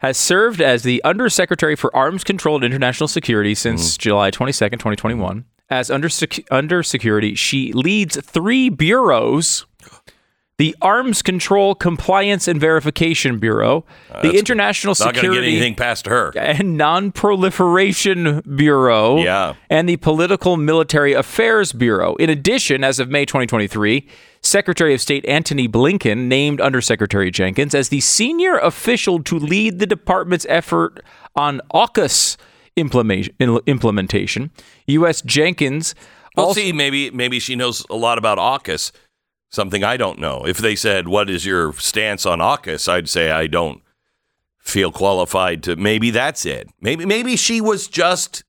has 0.00 0.16
served 0.16 0.60
as 0.60 0.82
the 0.84 1.02
Undersecretary 1.04 1.74
for 1.74 1.94
Arms 1.94 2.22
Control 2.24 2.56
and 2.56 2.64
International 2.64 3.08
Security 3.08 3.54
since 3.54 3.96
Mm. 3.96 3.98
July 3.98 4.30
22nd, 4.30 4.78
2021. 4.78 5.44
As 5.70 5.90
under 5.90 6.08
under 6.50 6.82
security, 6.82 7.34
she 7.34 7.72
leads 7.72 8.16
three 8.24 8.68
bureaus. 8.68 9.66
The 10.58 10.74
Arms 10.82 11.22
Control 11.22 11.76
Compliance 11.76 12.48
and 12.48 12.60
Verification 12.60 13.38
Bureau, 13.38 13.84
uh, 14.12 14.22
the 14.22 14.32
International 14.36 14.90
Not 14.90 15.14
Security 15.14 15.40
get 15.42 15.48
anything 15.52 15.74
past 15.76 16.06
her. 16.06 16.32
and 16.36 16.76
Non-Proliferation 16.76 18.42
Bureau, 18.56 19.18
Yeah. 19.22 19.54
and 19.70 19.88
the 19.88 19.98
Political 19.98 20.56
Military 20.56 21.12
Affairs 21.12 21.72
Bureau. 21.72 22.16
In 22.16 22.28
addition, 22.28 22.82
as 22.82 22.98
of 22.98 23.08
May 23.08 23.24
2023, 23.24 24.04
Secretary 24.42 24.92
of 24.94 25.00
State 25.00 25.24
Antony 25.26 25.68
Blinken 25.68 26.26
named 26.26 26.60
Undersecretary 26.60 27.30
Jenkins 27.30 27.72
as 27.72 27.88
the 27.90 28.00
senior 28.00 28.58
official 28.58 29.22
to 29.22 29.38
lead 29.38 29.78
the 29.78 29.86
department's 29.86 30.46
effort 30.48 31.04
on 31.36 31.60
AUKUS 31.72 32.36
implementation. 32.74 33.34
implementation. 33.66 34.50
U.S. 34.88 35.22
Jenkins 35.22 35.94
Well, 36.36 36.46
also 36.46 36.60
see, 36.60 36.72
maybe 36.72 37.10
maybe 37.12 37.38
she 37.38 37.54
knows 37.56 37.84
a 37.90 37.94
lot 37.96 38.18
about 38.18 38.38
AUKUS, 38.38 38.90
something 39.50 39.84
I 39.84 39.96
don't 39.96 40.18
know. 40.18 40.46
If 40.46 40.58
they 40.58 40.76
said, 40.76 41.08
"What 41.08 41.30
is 41.30 41.44
your 41.46 41.72
stance 41.74 42.26
on 42.26 42.40
AUKUS?" 42.40 42.88
I'd 42.88 43.08
say 43.08 43.30
I 43.30 43.46
don't 43.46 43.82
feel 44.58 44.92
qualified 44.92 45.62
to. 45.64 45.76
Maybe 45.76 46.10
that's 46.10 46.44
it. 46.46 46.68
Maybe 46.80 47.04
maybe 47.04 47.36
she 47.36 47.60
was 47.60 47.88
just 47.88 48.44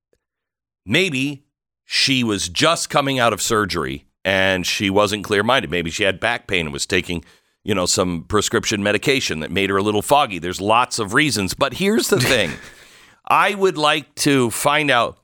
maybe 0.86 1.46
she 1.86 2.24
was 2.24 2.50
just 2.50 2.90
coming 2.90 3.20
out 3.20 3.34
of 3.34 3.42
surgery 3.42 4.06
and 4.24 4.66
she 4.66 4.90
wasn't 4.90 5.24
clear 5.24 5.44
minded. 5.44 5.72
Maybe 5.72 5.90
she 5.90 6.04
had 6.04 6.20
back 6.20 6.48
pain 6.48 6.68
and 6.68 6.74
was 6.74 6.86
taking. 6.86 7.24
You 7.62 7.76
know, 7.76 7.86
some 7.86 8.24
prescription 8.24 8.82
medication 8.82 9.42
that 9.42 9.52
made 9.52 9.70
her 9.70 9.76
a 9.76 9.84
little 9.84 10.02
foggy. 10.02 10.40
There's 10.40 10.62
lots 10.62 10.98
of 10.98 11.14
reasons. 11.14 11.54
But 11.54 11.74
here's 11.74 12.08
the 12.08 12.20
thing 12.20 12.52
I 13.28 13.54
would 13.54 13.78
like 13.78 14.16
to 14.16 14.50
find 14.50 14.90
out 14.90 15.20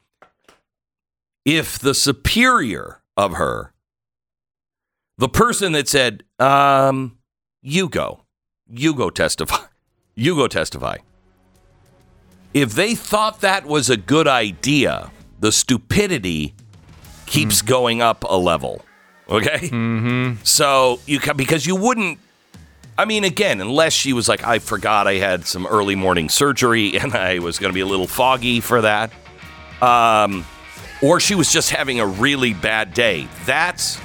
if 1.45 1.77
the 1.79 1.93
superior 1.93 3.01
of 3.15 3.33
her, 3.33 3.71
the 5.17 5.29
person 5.29 5.73
that 5.73 5.87
said, 5.87 6.23
um, 6.39 7.17
you 7.61 7.89
go, 7.89 8.25
you 8.67 8.93
go 8.93 9.09
testify, 9.09 9.63
you 10.15 10.35
go 10.35 10.47
testify. 10.47 10.97
If 12.53 12.73
they 12.73 12.95
thought 12.95 13.41
that 13.41 13.65
was 13.65 13.89
a 13.89 13.97
good 13.97 14.27
idea, 14.27 15.11
the 15.39 15.51
stupidity 15.51 16.55
keeps 17.25 17.61
going 17.61 18.01
up 18.01 18.23
a 18.23 18.37
level. 18.37 18.83
Okay? 19.27 19.69
Mm-hmm. 19.69 20.43
So 20.43 20.99
you 21.05 21.19
ca- 21.19 21.33
because 21.33 21.65
you 21.65 21.75
wouldn't 21.75 22.19
I 22.97 23.03
mean, 23.03 23.25
again, 23.25 23.59
unless 23.59 23.91
she 23.91 24.13
was 24.13 24.29
like, 24.29 24.45
I 24.45 24.59
forgot 24.59 25.05
I 25.05 25.15
had 25.15 25.45
some 25.45 25.67
early 25.67 25.95
morning 25.95 26.29
surgery 26.29 26.97
and 26.99 27.13
I 27.13 27.39
was 27.39 27.59
going 27.59 27.71
to 27.71 27.73
be 27.73 27.81
a 27.81 27.85
little 27.85 28.07
foggy 28.07 28.61
for 28.61 28.81
that. 28.81 29.11
Um, 29.81 30.45
or 31.01 31.19
she 31.19 31.35
was 31.35 31.51
just 31.51 31.71
having 31.71 31.99
a 31.99 32.07
really 32.07 32.53
bad 32.53 32.93
day. 32.93 33.27
That's 33.45 33.99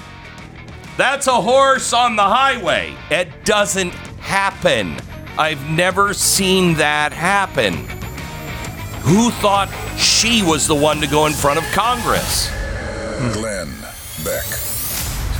that's 0.97 1.27
a 1.27 1.41
horse 1.41 1.93
on 1.93 2.17
the 2.17 2.23
highway. 2.23 2.95
It 3.11 3.45
doesn't 3.45 3.93
happen. 4.21 4.97
I've 5.39 5.71
never 5.71 6.13
seen 6.13 6.75
that 6.75 7.13
happen. 7.13 7.75
Who 9.03 9.31
thought 9.31 9.71
she 9.97 10.43
was 10.43 10.67
the 10.67 10.75
one 10.75 11.01
to 11.01 11.07
go 11.07 11.27
in 11.27 11.33
front 11.33 11.59
of 11.59 11.65
Congress? 11.73 12.51
Glenn 13.33 13.73
Beck. 14.25 14.45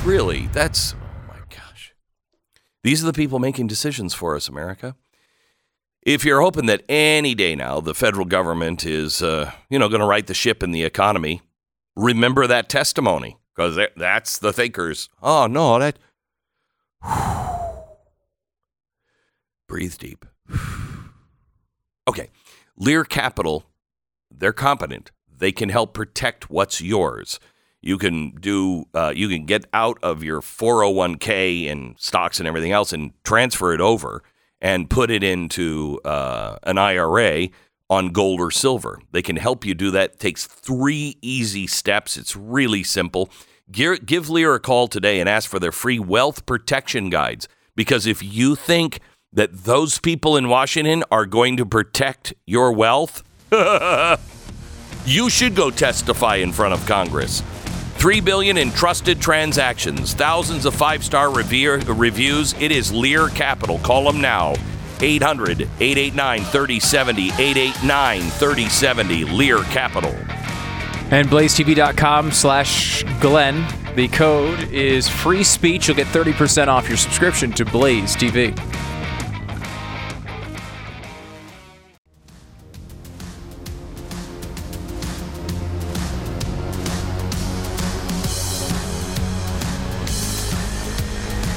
Really, 0.05 0.47
that's 0.49 0.95
oh 0.95 1.29
my 1.29 1.41
gosh. 1.51 1.95
These 2.83 3.03
are 3.03 3.07
the 3.07 3.13
people 3.13 3.39
making 3.39 3.67
decisions 3.67 4.15
for 4.15 4.35
us, 4.35 4.49
America. 4.49 4.97
If 6.03 6.25
you're 6.25 6.41
hoping 6.41 6.65
that 6.67 6.83
any 6.89 7.35
day 7.35 7.55
now 7.55 7.81
the 7.81 7.95
federal 7.95 8.25
government 8.25 8.87
is, 8.87 9.23
uh, 9.23 9.53
you 9.69 9.79
know, 9.79 9.91
going 9.91 10.01
to 10.01 10.07
right 10.07 10.27
the 10.27 10.33
ship 10.33 10.63
in 10.63 10.71
the 10.71 10.85
economy, 10.85 11.43
remember 11.95 12.47
that 12.47 12.71
testimony 12.71 13.37
because 13.55 13.79
that's 13.97 14.39
the 14.39 14.53
thinkers. 14.53 15.09
Oh 15.23 15.47
no, 15.47 15.79
that. 15.79 15.99
Breathe 19.69 19.97
deep. 19.99 20.25
Okay, 22.09 22.31
Lear 22.77 23.05
Capital, 23.05 23.67
they're 24.33 24.53
competent. 24.53 25.13
They 25.29 25.53
can 25.53 25.69
help 25.69 25.95
protect 25.95 26.51
what's 26.51 26.81
yours. 26.81 27.39
You 27.81 27.99
can 27.99 28.31
do. 28.31 28.87
Uh, 28.93 29.13
you 29.15 29.29
can 29.29 29.47
get 29.47 29.67
out 29.73 29.99
of 30.03 30.25
your 30.25 30.41
401k 30.41 31.71
and 31.71 31.95
stocks 31.99 32.41
and 32.41 32.49
everything 32.49 32.73
else 32.73 32.93
and 32.93 33.13
transfer 33.23 33.73
it 33.73 33.81
over 33.81 34.25
and 34.61 34.91
put 34.91 35.11
it 35.11 35.23
into 35.23 36.01
uh, 36.05 36.59
an 36.65 36.79
IRA 36.79 37.49
on 37.91 38.11
gold 38.11 38.41
or 38.41 38.51
silver. 38.53 39.01
They 39.11 39.21
can 39.21 39.37
help 39.37 39.67
you 39.67 39.75
do 39.75 39.91
that. 39.91 40.13
It 40.13 40.21
takes 40.21 40.47
three 40.47 41.19
easy 41.21 41.67
steps. 41.67 42.17
It's 42.17 42.37
really 42.37 42.85
simple. 42.85 43.31
Give, 43.71 44.07
give 44.07 44.31
Lear 44.31 44.55
a 44.55 44.61
call 44.61 44.89
today 44.89 45.21
and 45.21 45.29
ask 45.29 45.51
for 45.51 45.59
their 45.59 45.73
free 45.73 45.99
wealth 45.99 46.47
protection 46.47 47.11
guides. 47.11 47.49
Because 47.75 48.07
if 48.07 48.23
you 48.23 48.55
think 48.55 49.01
that 49.33 49.65
those 49.65 49.99
people 49.99 50.37
in 50.37 50.49
Washington 50.49 51.05
are 51.11 51.27
going 51.27 51.57
to 51.57 51.67
protect 51.67 52.33
your 52.47 52.73
wealth, 52.73 53.23
you 55.05 55.29
should 55.29 55.57
go 55.57 55.71
testify 55.71 56.37
in 56.37 56.53
front 56.53 56.75
of 56.75 56.87
Congress. 56.87 57.43
3 57.95 58.21
billion 58.21 58.57
in 58.57 58.71
trusted 58.71 59.21
transactions, 59.21 60.15
thousands 60.15 60.65
of 60.65 60.75
five-star 60.75 61.31
review, 61.31 61.75
reviews. 61.93 62.55
It 62.55 62.73
is 62.73 62.93
Lear 62.93 63.29
Capital. 63.29 63.79
Call 63.81 64.05
them 64.05 64.21
now. 64.21 64.55
800-889-3070, 65.01 67.31
889-3070, 67.31 69.37
Lear 69.37 69.59
Capital. 69.65 70.15
And 71.11 71.29
blazetv.com 71.29 72.31
slash 72.31 73.03
Glenn. 73.21 73.67
The 73.97 74.07
code 74.09 74.61
is 74.73 75.09
free 75.09 75.43
speech. 75.43 75.89
You'll 75.89 75.97
get 75.97 76.07
30% 76.07 76.69
off 76.69 76.89
your 76.89 76.97
subscription 76.97 77.51
to 77.53 77.65
Blaze 77.65 78.15
TV. 78.15 78.57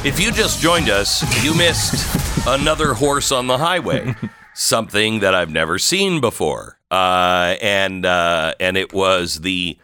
If 0.06 0.20
you 0.20 0.34
just 0.34 0.60
joined 0.60 0.90
us, 0.90 1.24
you 1.46 1.56
missed 1.56 2.46
another 2.46 2.94
horse 2.94 3.32
on 3.32 3.48
the 3.48 3.58
highway, 3.58 4.14
something 4.54 5.22
that 5.22 5.34
I've 5.34 5.50
never 5.50 5.80
seen 5.80 6.20
before, 6.20 6.78
uh, 6.92 7.56
and 7.62 8.06
uh, 8.06 8.54
and 8.60 8.76
it 8.76 8.92
was 8.92 9.40
the 9.42 9.78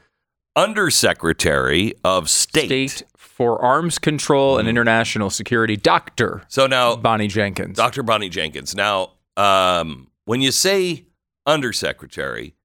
Undersecretary 0.57 1.93
of 2.03 2.29
State. 2.29 2.89
State 2.89 3.03
for 3.15 3.61
Arms 3.63 3.97
Control 3.97 4.57
and 4.57 4.67
International 4.67 5.29
Security, 5.29 5.77
Dr. 5.77 6.43
So 6.49 6.67
now, 6.67 6.97
Bonnie 6.97 7.29
Jenkins. 7.29 7.77
Dr. 7.77 8.03
Bonnie 8.03 8.27
Jenkins. 8.27 8.75
Now, 8.75 9.11
um, 9.37 10.09
when 10.25 10.41
you 10.41 10.51
say 10.51 11.05
Undersecretary, 11.45 12.55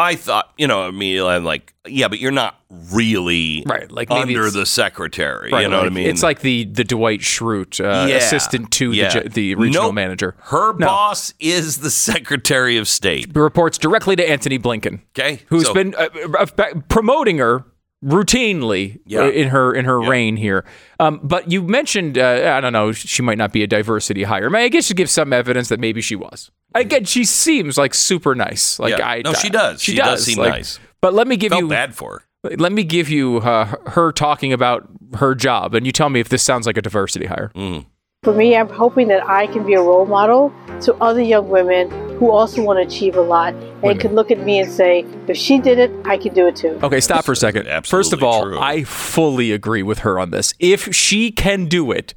I 0.00 0.16
thought, 0.16 0.52
you 0.56 0.66
know, 0.66 0.82
I 0.82 0.90
mean, 0.90 1.22
I'm 1.22 1.44
like, 1.44 1.74
yeah, 1.86 2.08
but 2.08 2.18
you're 2.18 2.30
not 2.32 2.58
really 2.92 3.62
Right, 3.66 3.90
like 3.90 4.08
maybe 4.08 4.36
under 4.36 4.50
the 4.50 4.64
secretary. 4.64 5.50
Right, 5.50 5.62
you 5.62 5.68
know 5.68 5.78
what 5.78 5.86
I 5.86 5.90
mean? 5.90 6.06
It's 6.08 6.22
like 6.22 6.40
the 6.40 6.64
the 6.64 6.84
Dwight 6.84 7.20
Schrute 7.20 7.80
uh, 7.80 8.06
Yeah, 8.06 8.16
assistant 8.16 8.70
to 8.72 8.92
yeah. 8.92 9.20
the, 9.22 9.28
the 9.28 9.54
regional 9.56 9.86
Nope. 9.88 9.94
manager. 9.94 10.36
Her 10.44 10.72
No. 10.74 10.86
boss 10.86 11.34
is 11.40 11.78
the 11.78 11.90
Secretary 11.90 12.76
of 12.76 12.88
State. 12.88 13.34
reports 13.34 13.76
directly 13.78 14.16
to 14.16 14.28
Antony 14.28 14.58
Blinken, 14.58 15.00
Okay, 15.18 15.42
who's 15.48 15.66
so- 15.66 15.74
been 15.74 15.94
uh, 15.96 16.08
uh, 16.38 16.46
promoting 16.88 17.38
her 17.38 17.64
routinely 18.04 19.00
Yeah. 19.06 19.26
in 19.28 19.48
her 19.48 19.74
in 19.74 19.84
her 19.84 20.00
reign 20.00 20.36
here. 20.36 20.64
Um, 20.98 21.20
but 21.22 21.50
you 21.50 21.62
mentioned 21.62 22.18
uh, 22.18 22.54
I 22.56 22.60
don't 22.60 22.72
know 22.72 22.92
she 22.92 23.22
might 23.22 23.38
not 23.38 23.52
be 23.52 23.62
a 23.62 23.66
diversity 23.66 24.22
hire. 24.22 24.54
I, 24.56 24.68
guess 24.68 24.88
you 24.88 24.96
give 24.96 25.10
some 25.10 25.32
evidence 25.32 25.68
that 25.68 25.80
maybe 25.80 26.00
she 26.00 26.16
was. 26.16 26.50
Again, 26.74 27.04
she 27.04 27.24
seems 27.24 27.76
like 27.76 27.94
super 27.94 28.34
nice. 28.34 28.78
Like 28.78 28.96
Yeah. 28.98 29.06
I 29.08 29.22
No, 29.24 29.32
she 29.34 29.50
does. 29.50 29.82
She 29.82 29.94
does 29.96 30.24
seem 30.24 30.38
Like, 30.38 30.50
nice. 30.52 30.78
But 31.00 31.14
let 31.14 31.26
me 31.26 31.36
give 31.36 31.50
Felt 31.50 31.62
you 31.62 31.68
bad 31.68 31.94
for 31.94 32.22
her. 32.42 32.56
let 32.58 32.72
me 32.72 32.84
give 32.84 33.08
you 33.08 33.38
uh, 33.38 33.66
her 33.88 34.12
talking 34.12 34.52
about 34.52 34.88
her 35.14 35.34
job, 35.34 35.74
and 35.74 35.84
you 35.86 35.92
tell 35.92 36.08
me 36.10 36.20
if 36.20 36.28
this 36.28 36.42
sounds 36.42 36.66
like 36.66 36.76
a 36.76 36.82
diversity 36.82 37.26
hire. 37.26 37.50
Mm. 37.54 37.86
For 38.22 38.34
me, 38.34 38.54
I'm 38.54 38.68
hoping 38.68 39.08
that 39.08 39.26
I 39.26 39.46
can 39.46 39.64
be 39.64 39.72
a 39.72 39.80
role 39.80 40.04
model 40.04 40.52
to 40.82 40.94
other 40.96 41.22
young 41.22 41.48
women 41.48 41.88
who 42.18 42.30
also 42.30 42.62
want 42.62 42.76
to 42.76 42.86
achieve 42.86 43.16
a 43.16 43.22
lot 43.22 43.54
and 43.82 43.98
can 43.98 44.14
look 44.14 44.30
at 44.30 44.40
me 44.40 44.58
and 44.60 44.70
say, 44.70 45.06
if 45.26 45.38
she 45.38 45.58
did 45.58 45.78
it, 45.78 45.90
I 46.04 46.18
can 46.18 46.34
do 46.34 46.46
it 46.46 46.54
too. 46.54 46.78
Okay, 46.82 47.00
stop 47.00 47.24
for 47.24 47.32
a 47.32 47.36
second. 47.36 47.66
First 47.86 48.12
of 48.12 48.22
all, 48.22 48.42
true. 48.42 48.58
I 48.58 48.84
fully 48.84 49.52
agree 49.52 49.82
with 49.82 50.00
her 50.00 50.18
on 50.18 50.32
this. 50.32 50.52
If 50.58 50.94
she 50.94 51.30
can 51.32 51.64
do 51.64 51.90
it, 51.92 52.12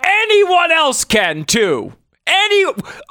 anyone 0.00 0.70
else 0.70 1.04
can 1.04 1.44
too. 1.44 1.94
Any 2.24 2.64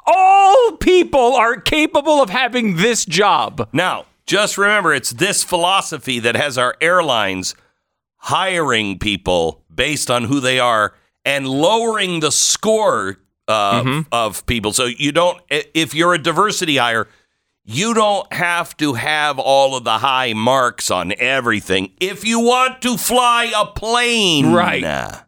all 0.05 0.77
people 0.77 1.33
are 1.33 1.59
capable 1.59 2.21
of 2.21 2.29
having 2.29 2.77
this 2.77 3.03
job. 3.03 3.67
Now, 3.73 4.05
just 4.25 4.57
remember, 4.57 4.93
it's 4.93 5.11
this 5.11 5.43
philosophy 5.43 6.19
that 6.19 6.37
has 6.37 6.57
our 6.57 6.77
airlines 6.79 7.55
hiring 8.19 8.99
people 8.99 9.65
based 9.69 10.09
on 10.09 10.23
who 10.23 10.39
they 10.39 10.61
are 10.61 10.93
and 11.25 11.47
lowering 11.47 12.19
the 12.21 12.31
score 12.31 13.17
uh, 13.47 13.81
Mm-hmm. 13.83 13.99
of 14.11 14.45
people. 14.45 14.73
So 14.73 14.85
you 14.85 15.11
don't, 15.11 15.39
if 15.49 15.93
you're 15.93 16.13
a 16.13 16.17
diversity 16.21 16.77
hire, 16.77 17.07
you 17.63 17.93
don't 17.93 18.31
have 18.33 18.75
to 18.77 18.93
have 18.93 19.37
all 19.39 19.75
of 19.75 19.83
the 19.83 19.97
high 19.99 20.33
marks 20.33 20.89
on 20.91 21.13
everything 21.17 21.91
if 21.99 22.23
you 22.25 22.39
want 22.39 22.81
to 22.83 22.97
fly 22.97 23.51
a 23.55 23.65
plane. 23.65 24.51
Right. 24.53 24.81
Nah. 24.81 25.19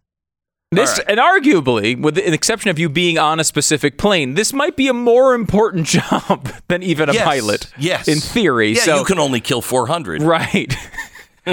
This 0.71 0.99
and 1.07 1.17
arguably, 1.19 1.99
with 1.99 2.15
the 2.15 2.33
exception 2.33 2.69
of 2.69 2.77
you 2.77 2.89
being 2.89 3.17
on 3.17 3.39
a 3.39 3.43
specific 3.43 3.97
plane, 3.97 4.33
this 4.33 4.51
might 4.51 4.75
be 4.75 4.87
a 4.89 4.93
more 4.93 5.33
important 5.33 5.87
job 5.97 6.51
than 6.67 6.83
even 6.83 7.07
a 7.09 7.13
Yes, 7.13 7.23
pilot. 7.23 7.71
yes. 7.77 8.07
in 8.07 8.19
theory. 8.19 8.73
Yeah, 8.73 8.81
so 8.81 8.97
you 8.99 9.05
can 9.05 9.17
only 9.17 9.39
kill 9.39 9.61
400. 9.61 10.21
right. 10.23 10.75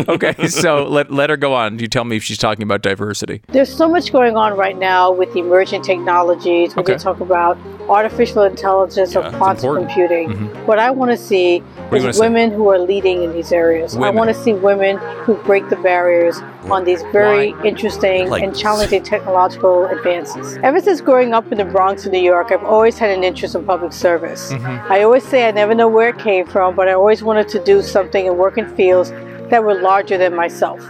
okay, 0.08 0.48
so 0.48 0.84
let 0.88 1.10
let 1.12 1.30
her 1.30 1.36
go 1.36 1.54
on. 1.54 1.78
You 1.78 1.86
tell 1.88 2.04
me 2.04 2.16
if 2.16 2.24
she's 2.24 2.38
talking 2.38 2.62
about 2.62 2.82
diversity. 2.82 3.42
There's 3.48 3.74
so 3.74 3.88
much 3.88 4.12
going 4.12 4.36
on 4.36 4.56
right 4.56 4.76
now 4.78 5.12
with 5.12 5.32
the 5.32 5.40
emerging 5.40 5.82
technologies. 5.82 6.74
When 6.74 6.84
Okay. 6.84 6.94
they 6.94 6.98
talk 6.98 7.20
about 7.20 7.56
artificial 7.88 8.42
intelligence 8.42 9.14
or 9.14 9.22
quantum 9.22 9.76
important. 9.76 9.88
computing, 9.88 10.28
Mhm. 10.30 10.66
what 10.66 10.78
I 10.78 10.90
want 10.90 11.10
to 11.10 11.16
see 11.18 11.58
do 11.58 11.64
you 11.64 11.84
wanna 11.90 12.08
is 12.08 12.16
see? 12.16 12.20
women 12.20 12.50
who 12.50 12.68
are 12.70 12.78
leading 12.78 13.22
in 13.22 13.32
these 13.32 13.52
areas. 13.52 13.96
I 13.96 14.10
want 14.10 14.28
to 14.28 14.34
see 14.34 14.54
women 14.54 14.96
who 15.24 15.34
break 15.34 15.68
the 15.68 15.76
barriers 15.76 16.42
on 16.70 16.84
these 16.84 17.02
very 17.12 17.54
interesting 17.62 18.30
Like- 18.30 18.42
and 18.42 18.56
challenging 18.56 19.02
technological 19.02 19.84
advances. 19.86 20.58
Ever 20.62 20.80
since 20.80 21.02
growing 21.02 21.34
up 21.34 21.50
in 21.52 21.58
the 21.58 21.64
Bronx 21.66 22.06
in 22.06 22.12
New 22.12 22.18
York, 22.20 22.50
I've 22.52 22.64
always 22.64 22.98
had 22.98 23.10
an 23.10 23.22
interest 23.22 23.54
in 23.54 23.64
public 23.64 23.92
service. 23.92 24.50
Mm-hmm. 24.52 24.92
I 24.92 25.02
always 25.02 25.24
say 25.24 25.46
I 25.46 25.50
never 25.50 25.74
know 25.74 25.88
where 25.88 26.08
it 26.08 26.18
came 26.18 26.46
from, 26.46 26.74
but 26.74 26.88
I 26.88 26.94
always 26.94 27.22
wanted 27.22 27.48
to 27.48 27.58
do 27.58 27.82
something 27.82 28.26
and 28.26 28.38
work 28.38 28.56
in 28.56 28.66
fields 28.66 29.12
that 29.54 29.62
were 29.62 29.80
larger 29.80 30.18
than 30.18 30.34
myself. 30.34 30.80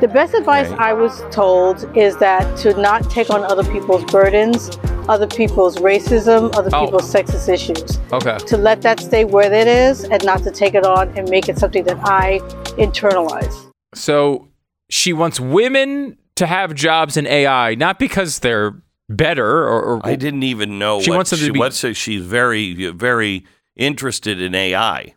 The 0.00 0.08
best 0.08 0.34
advice 0.34 0.66
Okay. 0.66 0.76
I 0.76 0.92
was 0.92 1.22
told 1.30 1.76
is 1.96 2.16
that 2.18 2.44
to 2.58 2.78
not 2.78 3.08
take 3.08 3.30
on 3.30 3.42
other 3.44 3.64
people's 3.74 4.04
burdens, 4.16 4.70
other 5.08 5.26
people's 5.26 5.76
racism, 5.78 6.54
other 6.54 6.68
Oh. 6.74 6.84
people's 6.84 7.10
sexist 7.10 7.48
issues. 7.48 7.98
Okay. 8.12 8.36
To 8.52 8.56
let 8.58 8.82
that 8.82 9.00
stay 9.00 9.24
where 9.24 9.50
it 9.50 9.66
is 9.66 10.04
and 10.04 10.22
not 10.24 10.42
to 10.42 10.50
take 10.50 10.74
it 10.74 10.84
on 10.84 11.08
and 11.16 11.28
make 11.30 11.48
it 11.48 11.56
something 11.58 11.84
that 11.84 11.98
I 12.04 12.40
internalize. 12.76 13.54
So 13.94 14.48
she 14.90 15.12
wants 15.14 15.40
women 15.40 16.18
to 16.36 16.46
have 16.46 16.74
jobs 16.74 17.16
in 17.16 17.26
AI, 17.26 17.74
not 17.76 17.98
because 17.98 18.40
they're 18.40 18.74
better 19.08 19.46
or, 19.64 19.80
or 19.82 20.00
I 20.06 20.16
didn't 20.16 20.42
even 20.42 20.78
know. 20.78 21.00
She 21.00 21.10
what 21.10 21.16
wants 21.16 21.30
them 21.30 21.38
to 21.38 21.44
she, 21.46 21.50
be- 21.52 21.58
what- 21.58 21.72
so 21.74 21.92
she's 21.94 22.22
very, 22.22 22.74
very 22.90 23.44
interested 23.76 24.40
in 24.40 24.54
AI. 24.54 25.14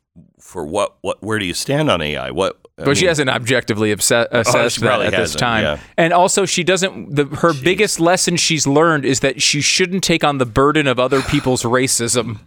For 0.56 0.66
what? 0.66 0.96
What? 1.02 1.22
Where 1.22 1.38
do 1.38 1.44
you 1.44 1.54
stand 1.54 1.92
on 1.92 2.02
AI? 2.02 2.32
What? 2.32 2.58
I 2.78 2.86
but 2.86 2.96
she 2.96 3.08
hasn't 3.08 3.30
objectively 3.30 3.92
obse- 3.92 4.26
assessed 4.32 4.80
that 4.80 5.02
at 5.02 5.12
this 5.12 5.36
time. 5.36 5.64
yeah. 5.66 5.80
And 5.98 6.14
also, 6.14 6.46
she 6.46 6.64
doesn't. 6.64 7.14
The, 7.14 7.26
her 7.26 7.54
biggest 7.54 8.00
lesson 8.00 8.38
she's 8.38 8.66
learned 8.66 9.04
is 9.04 9.20
that 9.20 9.42
she 9.42 9.60
shouldn't 9.60 10.02
take 10.02 10.24
on 10.24 10.38
the 10.38 10.46
burden 10.46 10.88
of 10.88 10.98
other 10.98 11.22
people's 11.22 11.64
racism. 11.64 12.40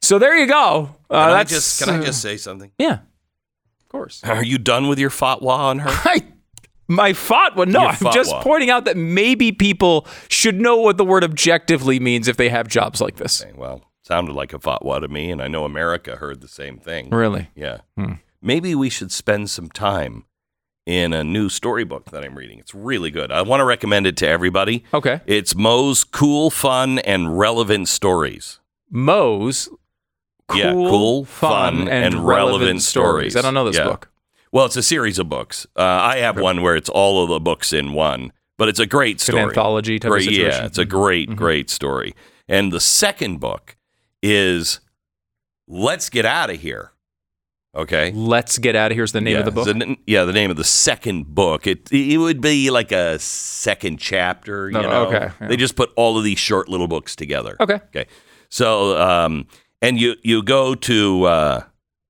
So 0.00 0.20
there 0.20 0.36
you 0.38 0.46
go. 0.46 0.94
Uh, 1.10 1.26
Can 1.26 1.36
I 1.36 1.42
just 1.42 1.82
can 1.82 2.00
I 2.02 2.04
just 2.04 2.22
say 2.22 2.36
something? 2.36 2.70
yeah, 2.78 2.92
of 3.80 3.88
course. 3.88 4.22
Are 4.22 4.44
you 4.44 4.58
done 4.58 4.86
with 4.86 5.00
your 5.00 5.10
fatwa 5.10 5.48
on 5.58 5.80
her? 5.80 5.90
I 6.04 6.22
my 6.86 7.14
fatwa. 7.14 7.66
No, 7.66 7.80
Your 7.80 7.90
I'm 7.90 8.12
just 8.12 8.32
pointing 8.42 8.70
out 8.70 8.84
that 8.84 8.96
maybe 8.96 9.50
people 9.50 10.06
should 10.28 10.60
know 10.60 10.76
what 10.76 10.98
the 10.98 11.04
word 11.04 11.24
objectively 11.24 11.98
means 11.98 12.28
if 12.28 12.36
they 12.36 12.48
have 12.48 12.68
jobs 12.68 13.00
like 13.00 13.16
this. 13.16 13.42
Okay, 13.42 13.52
well, 13.56 13.82
sounded 14.04 14.34
like 14.34 14.52
a 14.52 14.58
fatwa 14.58 15.00
to 15.00 15.08
me, 15.08 15.30
and 15.30 15.40
I 15.42 15.48
know 15.48 15.64
America 15.64 16.16
heard 16.16 16.40
the 16.40 16.48
same 16.48 16.78
thing. 16.78 17.10
Really? 17.10 17.48
Yeah. 17.54 17.78
Hmm. 17.96 18.14
Maybe 18.42 18.74
we 18.74 18.90
should 18.90 19.10
spend 19.10 19.48
some 19.50 19.70
time 19.70 20.24
in 20.86 21.14
a 21.14 21.24
new 21.24 21.48
storybook 21.48 22.10
that 22.10 22.22
I'm 22.22 22.34
reading. 22.36 22.58
It's 22.58 22.74
really 22.74 23.10
good. 23.10 23.32
I 23.32 23.40
want 23.40 23.60
to 23.60 23.64
recommend 23.64 24.06
it 24.06 24.18
to 24.18 24.28
everybody. 24.28 24.84
Okay. 24.92 25.22
It's 25.24 25.54
Moe's 25.54 26.04
Cool, 26.04 26.50
Fun, 26.50 26.98
and 27.00 27.38
Relevant 27.38 27.88
Stories. 27.88 28.60
Moe's 28.90 29.70
cool, 30.48 30.58
yeah, 30.58 30.72
cool, 30.72 31.24
fun, 31.24 31.88
and, 31.88 32.14
relevant, 32.26 32.82
stories. 32.82 33.34
I 33.34 33.40
don't 33.40 33.54
know 33.54 33.64
this 33.64 33.78
Yeah. 33.78 33.84
book. 33.84 34.10
Well, 34.52 34.66
it's 34.66 34.76
a 34.76 34.82
series 34.82 35.18
of 35.18 35.28
books. 35.30 35.66
Uh, 35.74 35.82
I 35.82 36.18
have 36.18 36.38
one 36.38 36.60
where 36.60 36.76
it's 36.76 36.90
all 36.90 37.24
of 37.24 37.30
the 37.30 37.40
books 37.40 37.72
in 37.72 37.94
one, 37.94 38.30
but 38.58 38.68
it's 38.68 38.78
a 38.78 38.86
great 38.86 39.16
an 39.16 39.18
story. 39.20 39.42
anthology 39.42 39.98
type 39.98 40.10
of 40.10 40.16
great, 40.16 40.24
situation. 40.24 40.50
Mm-hmm. 40.52 40.60
Yeah, 40.60 40.66
it's 40.66 40.78
a 40.78 40.84
great, 40.84 41.34
great 41.34 41.70
story. 41.70 42.14
And 42.46 42.70
the 42.72 42.78
second 42.80 43.40
book 43.40 43.73
is 44.24 44.80
Let's 45.68 46.08
Get 46.08 46.24
Out 46.24 46.50
of 46.50 46.60
Here. 46.60 46.90
Okay. 47.76 48.12
Let's 48.12 48.58
get 48.58 48.76
out 48.76 48.92
of 48.92 48.96
here's 48.96 49.10
the 49.12 49.20
name 49.20 49.32
yeah, 49.34 49.38
of 49.40 49.44
the 49.46 49.50
book. 49.50 49.66
n- 49.68 49.96
yeah, 50.06 50.24
the 50.24 50.32
name 50.32 50.48
of 50.50 50.56
the 50.56 50.62
second 50.64 51.34
book. 51.34 51.66
It 51.66 51.92
it 51.92 52.18
would 52.18 52.40
be 52.40 52.70
like 52.70 52.92
a 52.92 53.18
second 53.18 53.98
chapter. 53.98 54.68
You 54.68 54.74
No, 54.74 54.82
know, 54.82 55.06
okay, 55.08 55.30
yeah. 55.40 55.48
they 55.48 55.56
just 55.56 55.74
put 55.74 55.90
all 55.96 56.16
of 56.16 56.22
these 56.22 56.38
short 56.38 56.68
little 56.68 56.86
books 56.86 57.16
together. 57.16 57.56
Okay. 57.60 57.74
Okay. 57.94 58.06
So, 58.48 58.96
um, 59.00 59.48
and 59.82 59.98
you 60.00 60.14
you 60.22 60.42
go 60.44 60.76
to 60.76 61.24
uh, 61.24 61.64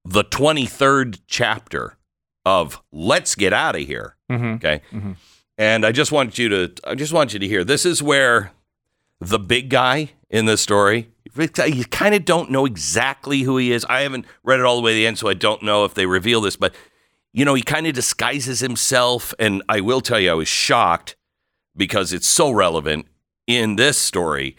the 0.05 0.22
twenty 0.24 0.66
third 0.66 1.18
chapter 1.29 1.96
of 2.44 2.83
Let's 2.92 3.35
Get 3.35 3.55
Out 3.55 3.74
of 3.74 3.87
Here. 3.87 4.16
Mhm. 4.31 4.57
Okay. 4.57 4.83
Mhm. 4.92 5.16
And 5.57 5.87
I 5.87 5.92
just 5.92 6.12
want 6.12 6.37
you 6.38 6.50
to 6.50 6.72
I 6.87 6.94
just 6.94 7.14
want 7.14 7.33
you 7.33 7.38
to 7.38 7.48
hear. 7.48 7.64
This 7.64 7.87
is 7.87 8.03
where 8.03 8.53
the 9.18 9.38
big 9.38 9.70
guy 9.70 10.11
in 10.29 10.44
the 10.44 10.59
story. 10.59 11.09
You 11.37 11.85
kind 11.87 12.14
of 12.14 12.25
don't 12.25 12.51
know 12.51 12.64
exactly 12.66 13.40
who 13.42 13.57
he 13.57 13.73
is. 13.73 13.85
I 13.88 14.01
haven't 14.01 14.27
read 14.42 14.61
it 14.61 14.66
all 14.66 14.77
the 14.77 14.83
way 14.83 14.92
to 14.92 14.97
the 14.97 15.07
end, 15.07 15.18
so 15.18 15.29
I 15.29 15.35
don't 15.35 15.62
know 15.62 15.85
if 15.85 15.94
they 15.94 16.07
reveal 16.07 16.40
this. 16.40 16.57
But 16.57 16.75
you 17.33 17.44
know, 17.44 17.55
he 17.55 17.62
kind 17.62 17.87
of 17.87 17.94
disguises 17.94 18.61
himself, 18.61 19.35
and 19.38 19.62
I 19.68 19.81
will 19.81 20.01
tell 20.01 20.20
you, 20.20 20.31
I 20.31 20.35
was 20.35 20.47
shocked 20.49 21.16
because 21.77 22.12
it's 22.12 22.29
so 22.29 22.51
relevant 22.51 23.07
in 23.47 23.77
this 23.77 23.99
story. 23.99 24.57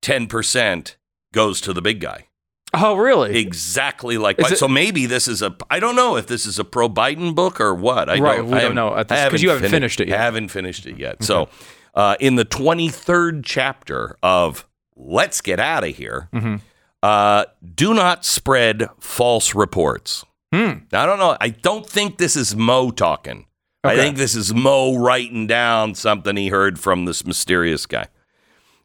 Ten 0.00 0.26
percent 0.28 0.96
goes 1.32 1.60
to 1.62 1.72
the 1.72 1.82
big 1.82 2.00
guy. 2.00 2.26
Oh, 2.74 2.94
really? 2.94 3.38
Exactly 3.38 4.16
like 4.18 4.38
it- 4.38 4.56
so. 4.58 4.66
Maybe 4.68 5.06
this 5.06 5.28
is 5.28 5.42
a. 5.42 5.54
I 5.70 5.78
don't 5.80 5.94
know 5.96 6.16
if 6.16 6.26
this 6.26 6.46
is 6.46 6.58
a 6.58 6.64
pro 6.64 6.88
Biden 6.88 7.34
book 7.34 7.60
or 7.60 7.74
what. 7.74 8.08
I 8.08 8.18
Right, 8.18 8.36
don't, 8.38 8.50
we 8.50 8.56
I 8.56 8.60
don't 8.62 8.74
know 8.74 8.96
at 8.96 9.08
this- 9.08 9.18
I 9.18 9.28
'cause 9.28 9.42
you 9.42 9.50
haven't 9.50 9.62
fini- 9.64 9.72
finished 9.72 10.00
it 10.00 10.08
yet. 10.08 10.18
Haven't 10.18 10.48
finished 10.48 10.86
it 10.86 10.96
yet. 10.98 11.22
So, 11.22 11.48
uh, 11.94 12.16
in 12.20 12.36
the 12.36 12.44
twenty 12.44 12.88
third 12.88 13.44
chapter 13.44 14.16
of 14.22 14.64
Let's 14.96 15.40
Get 15.40 15.58
Out 15.60 15.84
of 15.84 15.96
Here, 15.96 16.28
Mm-hmm. 16.32 16.56
uh, 17.02 17.44
do 17.74 17.94
not 17.94 18.24
spread 18.24 18.88
false 19.00 19.54
reports. 19.54 20.24
Hmm. 20.52 20.84
Now, 20.92 21.02
I 21.04 21.06
don't 21.06 21.18
know. 21.18 21.36
I 21.40 21.48
don't 21.48 21.88
think 21.88 22.18
this 22.18 22.36
is 22.36 22.54
Mo 22.54 22.90
talking. 22.90 23.46
I 23.84 23.96
think 23.96 24.16
this 24.16 24.36
is 24.36 24.54
Mo 24.54 24.96
writing 24.96 25.46
down 25.48 25.94
something 25.96 26.36
he 26.36 26.48
heard 26.48 26.78
from 26.78 27.04
this 27.04 27.26
mysterious 27.26 27.84
guy. 27.86 28.06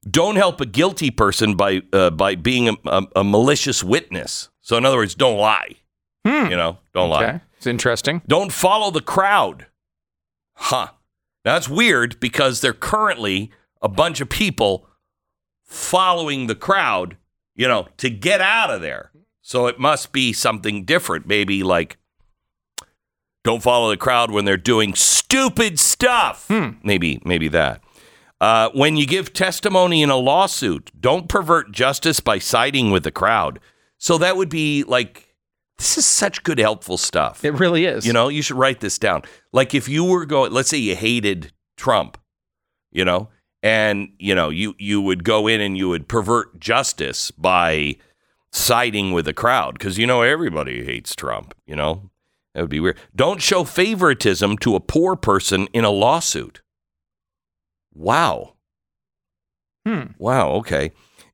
Don't 0.10 0.38
help 0.38 0.60
a 0.62 0.66
guilty 0.66 1.12
person 1.12 1.56
by 1.56 1.82
uh, 1.94 2.10
by 2.10 2.36
being 2.36 2.70
a, 2.70 2.76
a, 2.86 3.04
a 3.18 3.24
malicious 3.24 3.84
witness. 3.84 4.50
So, 4.62 4.78
in 4.78 4.86
other 4.86 4.98
words, 4.98 5.14
don't 5.14 5.38
lie. 5.38 5.76
You 6.26 6.50
know, 6.58 6.80
don't 6.94 7.10
lie. 7.10 7.32
Hmm. 7.32 7.38
It's 7.58 7.68
interesting. 7.68 8.22
Don't 8.28 8.52
follow 8.52 8.90
the 8.92 9.02
crowd. 9.02 9.68
Huh. 10.56 10.88
Now, 11.46 11.54
that's 11.54 11.70
weird 11.70 12.20
because 12.20 12.62
they're 12.62 12.74
currently 12.74 13.52
a 13.82 13.88
bunch 13.88 14.20
of 14.20 14.30
people 14.30 14.87
following 15.68 16.48
the 16.48 16.56
crowd, 16.56 17.18
you 17.56 17.68
know, 17.68 17.88
to 17.98 18.10
get 18.10 18.42
out 18.42 18.72
of 18.72 18.82
there. 18.82 19.12
So 19.42 19.68
it 19.68 19.80
must 19.80 20.12
be 20.12 20.34
something 20.34 20.84
different. 20.84 21.28
Maybe 21.28 21.62
like, 21.64 21.98
don't 23.44 23.62
follow 23.64 23.90
the 23.90 23.98
crowd 23.98 24.32
when 24.32 24.46
they're 24.46 24.58
doing 24.58 24.96
stupid 24.96 25.80
stuff. 25.80 26.50
Maybe, 26.84 27.22
maybe 27.24 27.48
that. 27.50 27.82
Uh, 28.42 28.70
when 28.74 28.98
you 28.98 29.06
give 29.06 29.34
testimony 29.34 30.02
in 30.04 30.10
a 30.10 30.16
lawsuit, 30.18 30.92
don't 31.00 31.30
pervert 31.30 31.72
justice 31.72 32.20
by 32.20 32.40
siding 32.40 32.92
with 32.92 33.04
the 33.04 33.12
crowd. 33.12 33.60
So 33.98 34.18
that 34.18 34.38
would 34.38 34.50
be 34.50 34.84
like 34.84 35.34
This 35.78 35.98
is 35.98 36.06
such 36.06 36.44
good, 36.44 36.60
helpful 36.60 36.98
stuff. 36.98 37.46
It 37.46 37.52
really 37.52 37.86
is. 37.86 38.06
You 38.06 38.14
know, 38.14 38.30
you 38.30 38.42
should 38.42 38.58
write 38.58 38.80
this 38.80 38.98
down. 38.98 39.22
Like 39.54 39.76
if 39.76 39.88
you 39.88 40.04
were 40.04 40.26
going, 40.26 40.52
let's 40.52 40.70
say 40.70 40.78
you 40.78 40.96
hated 40.96 41.52
Trump, 41.78 42.18
you 42.92 43.06
know, 43.06 43.30
and 43.68 44.14
you 44.18 44.34
know 44.34 44.48
you 44.48 44.76
you 44.80 45.02
would 45.02 45.26
go 45.26 45.46
in 45.46 45.60
and 45.60 45.78
you 45.78 45.90
would 45.90 46.08
pervert 46.08 46.58
justice 46.58 47.32
by 47.32 47.98
siding 48.50 49.12
with 49.12 49.26
the 49.26 49.34
crowd 49.34 49.74
because 49.74 49.98
you 49.98 50.08
know 50.08 50.22
everybody 50.22 50.86
hates 50.86 51.14
Trump. 51.14 51.54
You 51.66 51.76
know 51.76 52.10
that 52.54 52.62
would 52.62 52.70
be 52.70 52.80
weird. 52.80 52.98
Don't 53.14 53.42
show 53.42 53.66
favoritism 53.66 54.58
to 54.60 54.76
a 54.76 54.80
poor 54.80 55.18
person 55.18 55.68
in 55.74 55.84
a 55.84 55.90
lawsuit. 55.90 56.62
Wow. 57.94 58.54
Hmm. 59.86 60.12
Wow. 60.18 60.52
Okay. 60.54 60.92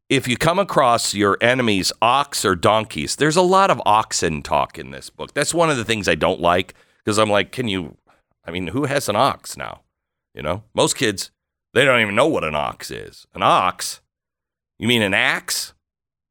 If 0.10 0.28
you 0.28 0.36
come 0.36 0.58
across 0.58 1.13
your 1.13 1.38
enemy's 1.39 1.93
ox 2.02 2.43
or 2.43 2.56
donkeys, 2.56 3.15
there's 3.15 3.36
a 3.36 3.43
lot 3.43 3.69
of 3.69 3.80
oxen 3.86 4.41
talk 4.41 4.80
in 4.80 4.89
this 4.89 5.12
book. 5.12 5.36
That's 5.36 5.54
one 5.54 5.69
of 5.69 5.78
the 5.78 5.86
things 5.86 6.08
I 6.08 6.15
don't 6.15 6.41
like 6.41 6.74
because 6.98 7.19
I'm 7.19 7.30
like, 7.30 7.52
can 7.52 7.67
you? 7.67 7.96
I 8.43 8.50
mean, 8.50 8.67
who 8.67 8.86
has 8.86 9.08
an 9.08 9.15
ox 9.15 9.56
now? 9.56 9.82
You 10.34 10.41
know, 10.41 10.63
most 10.74 10.98
kids 10.98 11.30
they 11.74 11.86
don't 11.86 12.02
even 12.02 12.16
know 12.16 12.28
what 12.28 12.44
an 12.44 12.56
ox 12.56 12.92
is. 12.92 13.28
An 13.34 13.44
ox? 13.44 14.02
You 14.80 14.88
mean 14.88 15.02
an 15.02 15.14
axe? 15.14 15.74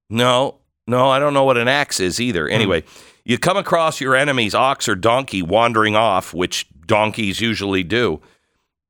No, 0.09 0.59
no, 0.87 1.09
I 1.09 1.19
don't 1.19 1.35
know 1.35 1.45
what 1.45 1.57
an 1.57 1.69
axe 1.69 2.01
is 2.01 2.21
either. 2.21 2.47
Hmm. 2.49 2.55
Anyway, 2.55 2.85
you 3.25 3.39
come 3.39 3.57
across 3.57 4.01
your 4.01 4.15
enemy's 4.15 4.55
ox 4.55 4.89
or 4.89 4.95
donkey 4.95 5.43
wandering 5.43 5.97
off, 5.97 6.35
which 6.35 6.67
donkeys 6.87 7.41
usually 7.41 7.83
do. 7.83 8.21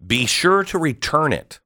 Be 0.04 0.26
sure 0.26 0.64
to 0.64 0.78
return 0.78 1.32
it. 1.32 1.60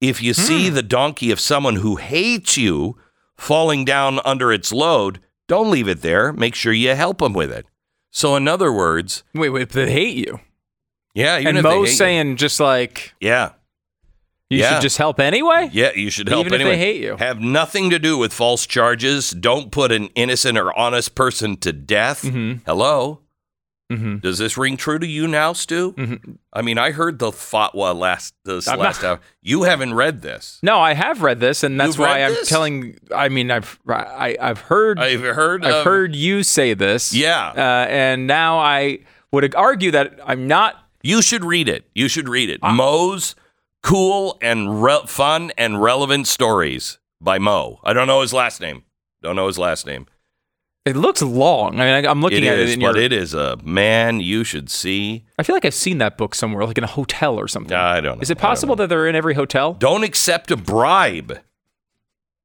If 0.00 0.22
you 0.22 0.32
hmm. 0.34 0.40
see 0.40 0.68
the 0.68 0.82
donkey 0.82 1.30
of 1.30 1.40
someone 1.40 1.76
who 1.76 1.96
hates 1.96 2.56
you 2.56 2.96
falling 3.36 3.84
down 3.84 4.20
under 4.24 4.52
its 4.52 4.72
load, 4.72 5.20
don't 5.48 5.70
leave 5.70 5.88
it 5.88 6.02
there. 6.02 6.32
Make 6.32 6.54
sure 6.54 6.72
you 6.72 6.94
help 6.94 7.18
them 7.18 7.32
with 7.32 7.50
it. 7.50 7.66
So, 8.12 8.36
in 8.36 8.46
other 8.48 8.72
words, 8.72 9.24
Wait, 9.34 9.50
wait, 9.50 9.70
they 9.70 9.90
hate 9.90 10.16
you. 10.16 10.40
yeah, 11.14 11.38
even 11.38 11.48
and 11.48 11.58
if 11.58 11.64
they 11.64 11.70
hate 11.70 11.76
Mo's 11.76 11.90
you- 11.90 11.96
saying 11.96 12.36
just 12.36 12.60
like 12.60 13.14
yeah, 13.20 13.52
you 14.50 14.58
Yeah. 14.58 14.74
should 14.74 14.82
just 14.82 14.98
help 14.98 15.18
anyway. 15.20 15.70
Yeah, 15.72 15.92
you 15.94 16.10
should 16.10 16.28
help 16.28 16.40
Even 16.46 16.54
if 16.54 16.60
anyway. 16.60 16.76
they 16.76 16.78
hate 16.78 17.00
you. 17.00 17.16
Have 17.16 17.40
nothing 17.40 17.88
to 17.90 17.98
do 17.98 18.18
with 18.18 18.32
false 18.32 18.66
charges. 18.66 19.30
Don't 19.30 19.70
put 19.72 19.90
an 19.92 20.08
innocent 20.14 20.58
or 20.58 20.76
honest 20.78 21.14
person 21.14 21.56
to 21.58 21.72
death. 21.72 22.22
Mm-hmm. 22.22 22.64
Hello? 22.66 23.20
Does 24.20 24.38
this 24.38 24.56
ring 24.56 24.76
true 24.76 25.00
to 25.00 25.06
you 25.06 25.26
now, 25.26 25.52
Stu? 25.52 25.96
I 26.52 26.62
mean, 26.62 26.78
I 26.78 26.92
heard 26.92 27.18
the 27.18 27.32
fatwa 27.32 27.92
last 27.92 28.34
this 28.44 28.68
I'm 28.68 28.78
last 28.78 29.02
not- 29.02 29.08
hour. 29.08 29.20
You 29.42 29.64
haven't 29.64 29.94
read 29.94 30.22
this. 30.22 30.60
No, 30.62 30.78
I 30.78 30.94
have 30.94 31.22
read 31.22 31.40
this, 31.40 31.64
and 31.64 31.78
that's 31.80 31.96
You've 31.96 31.98
why 32.06 32.22
I'm 32.22 32.30
this? 32.32 32.48
telling. 32.48 32.96
I 33.12 33.28
mean, 33.28 33.50
I've 33.50 33.80
I, 33.88 34.36
I've 34.40 34.60
heard 34.60 35.00
I've 35.00 35.22
heard. 35.22 35.64
I've 35.64 35.74
of- 35.74 35.84
heard 35.84 36.14
you 36.14 36.44
say 36.44 36.72
this. 36.72 37.12
Yeah. 37.12 37.48
uh, 37.48 37.86
and 37.90 38.28
now 38.28 38.58
I 38.60 39.00
would 39.32 39.52
argue 39.56 39.90
that 39.90 40.20
I'm 40.24 40.46
not. 40.46 40.76
You 41.02 41.20
should 41.20 41.44
read 41.44 41.68
it. 41.68 41.84
You 41.92 42.06
should 42.06 42.28
read 42.28 42.48
it. 42.48 42.60
Mo's 42.62 43.34
cool 43.82 44.38
and 44.40 44.82
re- 44.82 45.06
fun 45.06 45.52
and 45.56 45.80
relevant 45.82 46.26
stories 46.26 46.98
by 47.20 47.38
Mo. 47.38 47.80
I 47.84 47.92
don't 47.92 48.06
know 48.06 48.20
his 48.22 48.32
last 48.32 48.60
name. 48.60 48.84
Don't 49.22 49.36
know 49.36 49.46
his 49.46 49.58
last 49.58 49.86
name. 49.86 50.06
It 50.86 50.96
looks 50.96 51.20
long. 51.20 51.78
I 51.78 51.84
mean, 51.84 52.06
I, 52.06 52.10
I'm 52.10 52.22
looking 52.22 52.42
It 52.42 52.46
at 52.48 52.58
is, 52.58 52.70
it. 52.72 52.80
But 52.80 52.94
your, 52.96 53.04
it 53.04 53.12
is 53.12 53.34
a 53.34 53.58
man 53.62 54.20
you 54.20 54.44
should 54.44 54.70
see. 54.70 55.26
I 55.38 55.42
feel 55.42 55.54
like 55.54 55.66
I've 55.66 55.74
seen 55.74 55.98
that 55.98 56.16
book 56.16 56.34
somewhere, 56.34 56.64
like 56.64 56.78
in 56.78 56.84
a 56.84 56.88
hotel 56.88 57.38
or 57.38 57.48
something. 57.48 57.76
I 57.76 58.00
don't 58.00 58.16
know. 58.16 58.22
Is 58.22 58.30
it 58.30 58.38
possible 58.38 58.74
that 58.76 58.88
they're 58.88 59.06
in 59.06 59.14
every 59.14 59.34
hotel? 59.34 59.74
Don't 59.74 60.04
accept 60.04 60.50
a 60.50 60.56
bribe. 60.56 61.38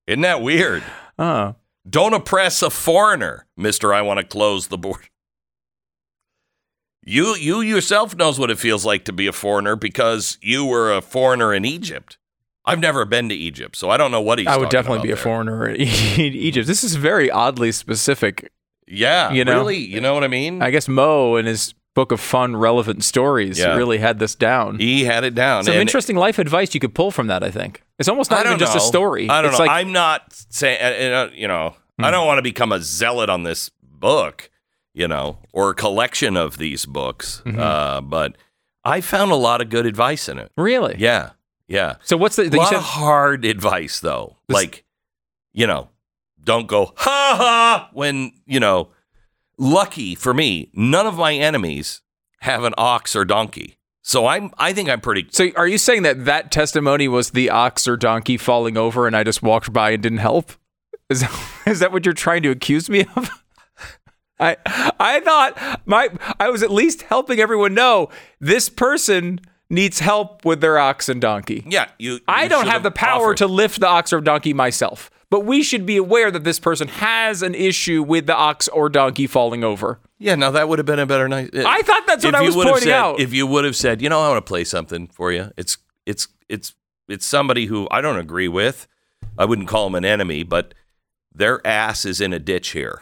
Isn't 0.05 0.21
that 0.21 0.41
weird? 0.41 0.83
Oh, 1.17 1.55
Don't 1.89 2.13
oppress 2.13 2.61
a 2.61 2.69
foreigner, 2.69 3.47
Mister. 3.55 3.93
I 3.93 4.01
want 4.01 4.19
to 4.19 4.25
close 4.25 4.67
the 4.67 4.77
board. 4.77 5.09
You 7.07 7.35
you 7.35 7.61
yourself 7.61 8.15
knows 8.15 8.39
what 8.39 8.49
it 8.49 8.57
feels 8.57 8.83
like 8.85 9.05
to 9.05 9.13
be 9.13 9.27
a 9.27 9.31
foreigner 9.31 9.75
because 9.75 10.37
you 10.41 10.65
were 10.65 10.91
a 10.93 11.01
foreigner 11.01 11.53
in 11.53 11.63
Egypt. 11.63 12.17
I've 12.65 12.79
never 12.79 13.05
been 13.05 13.29
to 13.29 13.35
Egypt, 13.35 13.75
so 13.75 13.91
I 13.91 13.97
don't 13.97 14.09
know 14.09 14.21
what 14.21 14.39
he's. 14.39 14.47
I 14.47 14.57
would 14.57 14.69
definitely 14.69 15.03
be 15.07 15.11
a 15.11 15.15
there. 15.15 15.23
foreigner 15.23 15.67
in 15.69 15.81
Egypt. 16.17 16.65
This 16.65 16.83
is 16.83 16.95
very 16.95 17.29
oddly 17.29 17.71
specific. 17.71 18.51
Yeah, 18.87 19.31
You 19.31 19.45
know? 19.45 19.53
really. 19.59 19.77
You 19.77 20.01
know 20.01 20.13
what 20.15 20.23
I 20.23 20.27
mean? 20.27 20.61
I 20.63 20.71
guess 20.71 20.87
Mo 20.87 21.35
in 21.35 21.45
his 21.45 21.73
book 21.93 22.11
of 22.11 22.19
fun, 22.19 22.55
relevant 22.55 23.03
stories 23.03 23.57
Yeah. 23.59 23.75
really 23.75 23.99
had 23.99 24.17
this 24.19 24.33
down. 24.35 24.79
he 24.79 25.05
had 25.05 25.23
it 25.23 25.33
down. 25.35 25.63
Some 25.63 25.73
and- 25.73 25.81
interesting 25.81 26.15
life 26.15 26.39
advice 26.39 26.73
you 26.73 26.79
could 26.79 26.93
pull 26.95 27.09
from 27.11 27.27
that. 27.27 27.43
I 27.43 27.51
think 27.51 27.83
it's 27.99 28.09
almost 28.09 28.31
not 28.31 28.45
even 28.47 28.57
just 28.59 28.75
a 28.75 28.79
story. 28.79 29.29
I 29.29 29.41
don't 29.43 29.51
it's 29.51 29.59
know. 29.59 29.65
Like, 29.65 29.71
Hmm. 29.71 29.77
I'm 29.87 29.91
not 29.93 30.33
saying, 30.49 31.13
uh, 31.13 31.29
you 31.35 31.47
know, 31.47 31.75
I 31.99 32.09
don't 32.11 32.25
want 32.27 32.39
to 32.39 32.43
become 32.43 32.71
a 32.71 32.79
zealot 32.81 33.29
on 33.29 33.43
this 33.43 33.69
book, 33.81 34.49
you 34.95 35.07
know, 35.07 35.37
or 35.53 35.69
a 35.71 35.75
collection 35.75 36.35
of 36.37 36.57
these 36.57 36.85
books. 36.87 37.43
Mm-hmm. 37.45 37.59
Uh, 37.59 38.01
but 38.01 38.37
I 38.83 39.01
found 39.01 39.31
a 39.31 39.35
lot 39.35 39.61
of 39.61 39.69
good 39.69 39.85
advice 39.85 40.27
in 40.29 40.39
it. 40.39 40.51
really. 40.57 40.95
Yeah, 40.97 41.31
yeah. 41.67 41.95
So 42.03 42.17
what's 42.17 42.37
the? 42.37 42.43
A 42.43 42.49
lot 42.57 42.69
said- 42.69 42.77
of 42.77 42.83
hard 42.83 43.45
advice, 43.45 43.99
though. 43.99 44.37
This- 44.47 44.55
like, 44.55 44.85
you 45.53 45.67
know, 45.67 45.89
don't 46.43 46.67
go 46.67 46.93
ha 46.95 47.35
ha 47.37 47.89
when 47.93 48.31
you 48.47 48.59
know. 48.59 48.89
Lucky 49.57 50.15
for 50.15 50.33
me, 50.33 50.69
none 50.73 51.07
of 51.07 51.15
my 51.15 51.33
enemies 51.33 52.01
have 52.41 52.65
an 52.65 52.73
ox 52.77 53.15
or 53.15 53.23
donkey, 53.23 53.77
so 54.01 54.27
I'm. 54.27 54.51
I 54.57 54.73
think 54.73 54.89
I'm 54.89 54.99
pretty. 54.99 55.27
so 55.31 55.49
are 55.55 55.65
you 55.65 55.77
saying 55.77 56.03
that 56.03 56.25
that 56.25 56.51
testimony 56.51 57.07
was 57.07 57.31
the 57.31 57.49
ox 57.49 57.87
or 57.87 57.95
donkey 57.95 58.35
falling 58.35 58.75
over, 58.75 59.07
and 59.07 59.15
I 59.15 59.23
just 59.23 59.41
walked 59.41 59.71
by 59.71 59.91
and 59.91 60.03
didn't 60.03 60.17
help? 60.17 60.51
Is 61.09 61.21
that, 61.21 61.31
is 61.67 61.79
that 61.79 61.93
what 61.93 62.03
you're 62.03 62.13
trying 62.13 62.43
to 62.43 62.49
accuse 62.49 62.89
me 62.89 63.05
of? 63.15 63.29
I 64.39 64.57
I 64.99 65.19
thought 65.21 65.81
my 65.85 66.09
I 66.39 66.49
was 66.49 66.63
at 66.63 66.71
least 66.71 67.03
helping 67.03 67.39
everyone 67.39 67.73
know 67.73 68.09
this 68.39 68.69
person 68.69 69.39
needs 69.69 69.99
help 69.99 70.45
with 70.45 70.61
their 70.61 70.77
ox 70.77 71.09
and 71.09 71.21
donkey. 71.21 71.63
Yeah, 71.67 71.89
you. 71.97 72.19
I 72.27 72.47
don't 72.47 72.67
have 72.67 72.83
the 72.83 72.91
power 72.91 73.27
offered. 73.27 73.37
to 73.37 73.47
lift 73.47 73.79
the 73.79 73.87
ox 73.87 74.13
or 74.13 74.21
donkey 74.21 74.53
myself, 74.53 75.09
but 75.29 75.41
we 75.41 75.63
should 75.63 75.85
be 75.85 75.97
aware 75.97 76.31
that 76.31 76.43
this 76.43 76.59
person 76.59 76.87
has 76.87 77.41
an 77.41 77.55
issue 77.55 78.03
with 78.03 78.25
the 78.27 78.35
ox 78.35 78.67
or 78.67 78.89
donkey 78.89 79.27
falling 79.27 79.63
over. 79.63 79.99
Yeah, 80.19 80.35
now 80.35 80.51
that 80.51 80.69
would 80.69 80.79
have 80.79 80.85
been 80.85 80.99
a 80.99 81.05
better 81.05 81.27
night. 81.27 81.51
I 81.55 81.81
thought 81.81 82.03
that's 82.07 82.23
what 82.23 82.35
I 82.35 82.41
was 82.41 82.55
pointing 82.55 82.83
said- 82.83 82.93
out. 82.93 83.19
If 83.19 83.33
you 83.33 83.47
would 83.47 83.65
have 83.65 83.75
said, 83.75 84.01
you 84.01 84.09
know, 84.09 84.21
I 84.21 84.29
want 84.29 84.45
to 84.45 84.49
play 84.49 84.63
something 84.63 85.07
for 85.07 85.31
you. 85.31 85.51
It's 85.57 85.77
it's 86.05 86.27
it's 86.49 86.73
it's 87.07 87.25
somebody 87.25 87.65
who 87.65 87.87
I 87.91 88.01
don't 88.01 88.17
agree 88.17 88.47
with. 88.47 88.87
I 89.37 89.45
wouldn't 89.45 89.67
call 89.67 89.85
them 89.85 89.95
an 89.95 90.05
enemy, 90.05 90.43
but 90.43 90.73
their 91.33 91.65
ass 91.65 92.05
is 92.05 92.21
in 92.21 92.31
a 92.31 92.39
ditch 92.39 92.69
here. 92.69 93.01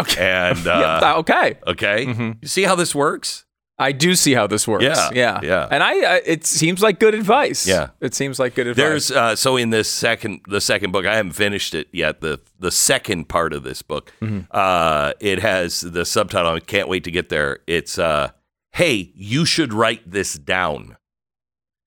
Okay. 0.00 0.20
And 0.50 0.66
uh, 0.66 1.00
th- 1.00 1.16
okay. 1.18 1.58
okay, 1.66 2.06
Mhm. 2.06 2.38
you 2.42 2.48
see 2.48 2.62
how 2.64 2.74
this 2.74 2.94
works? 2.94 3.44
I 3.76 3.90
do 3.90 4.14
see 4.14 4.34
how 4.34 4.46
this 4.46 4.68
works. 4.68 4.84
Yeah, 4.84 5.10
yeah, 5.12 5.40
yeah. 5.42 5.68
And 5.68 5.82
I, 5.82 5.98
uh, 6.16 6.20
it 6.24 6.46
seems 6.46 6.80
like 6.80 7.00
good 7.00 7.12
advice. 7.12 7.66
Yeah. 7.66 7.88
it 8.00 8.14
seems 8.14 8.38
like 8.38 8.54
good 8.54 8.68
advice. 8.68 8.80
There's 8.84 9.10
uh, 9.10 9.34
so 9.34 9.56
in 9.56 9.70
this 9.70 9.90
second 9.90 10.42
the 10.46 10.60
second 10.60 10.92
book 10.92 11.06
I 11.06 11.16
haven't 11.16 11.32
finished 11.32 11.74
it 11.74 11.88
yet 11.92 12.20
the 12.20 12.40
the 12.60 12.70
second 12.70 13.28
part 13.28 13.52
of 13.52 13.64
this 13.64 13.82
book 13.82 14.12
Mm-hmm. 14.22 14.42
uh, 14.52 15.12
it 15.20 15.40
has 15.40 15.80
the 15.80 16.04
subtitle 16.04 16.52
I 16.52 16.60
can't 16.60 16.88
wait 16.88 17.02
to 17.04 17.10
get 17.10 17.30
there 17.30 17.58
it's 17.66 17.98
uh, 17.98 18.30
hey 18.74 19.10
you 19.14 19.44
should 19.44 19.72
write 19.72 20.08
this 20.08 20.34
down 20.34 20.96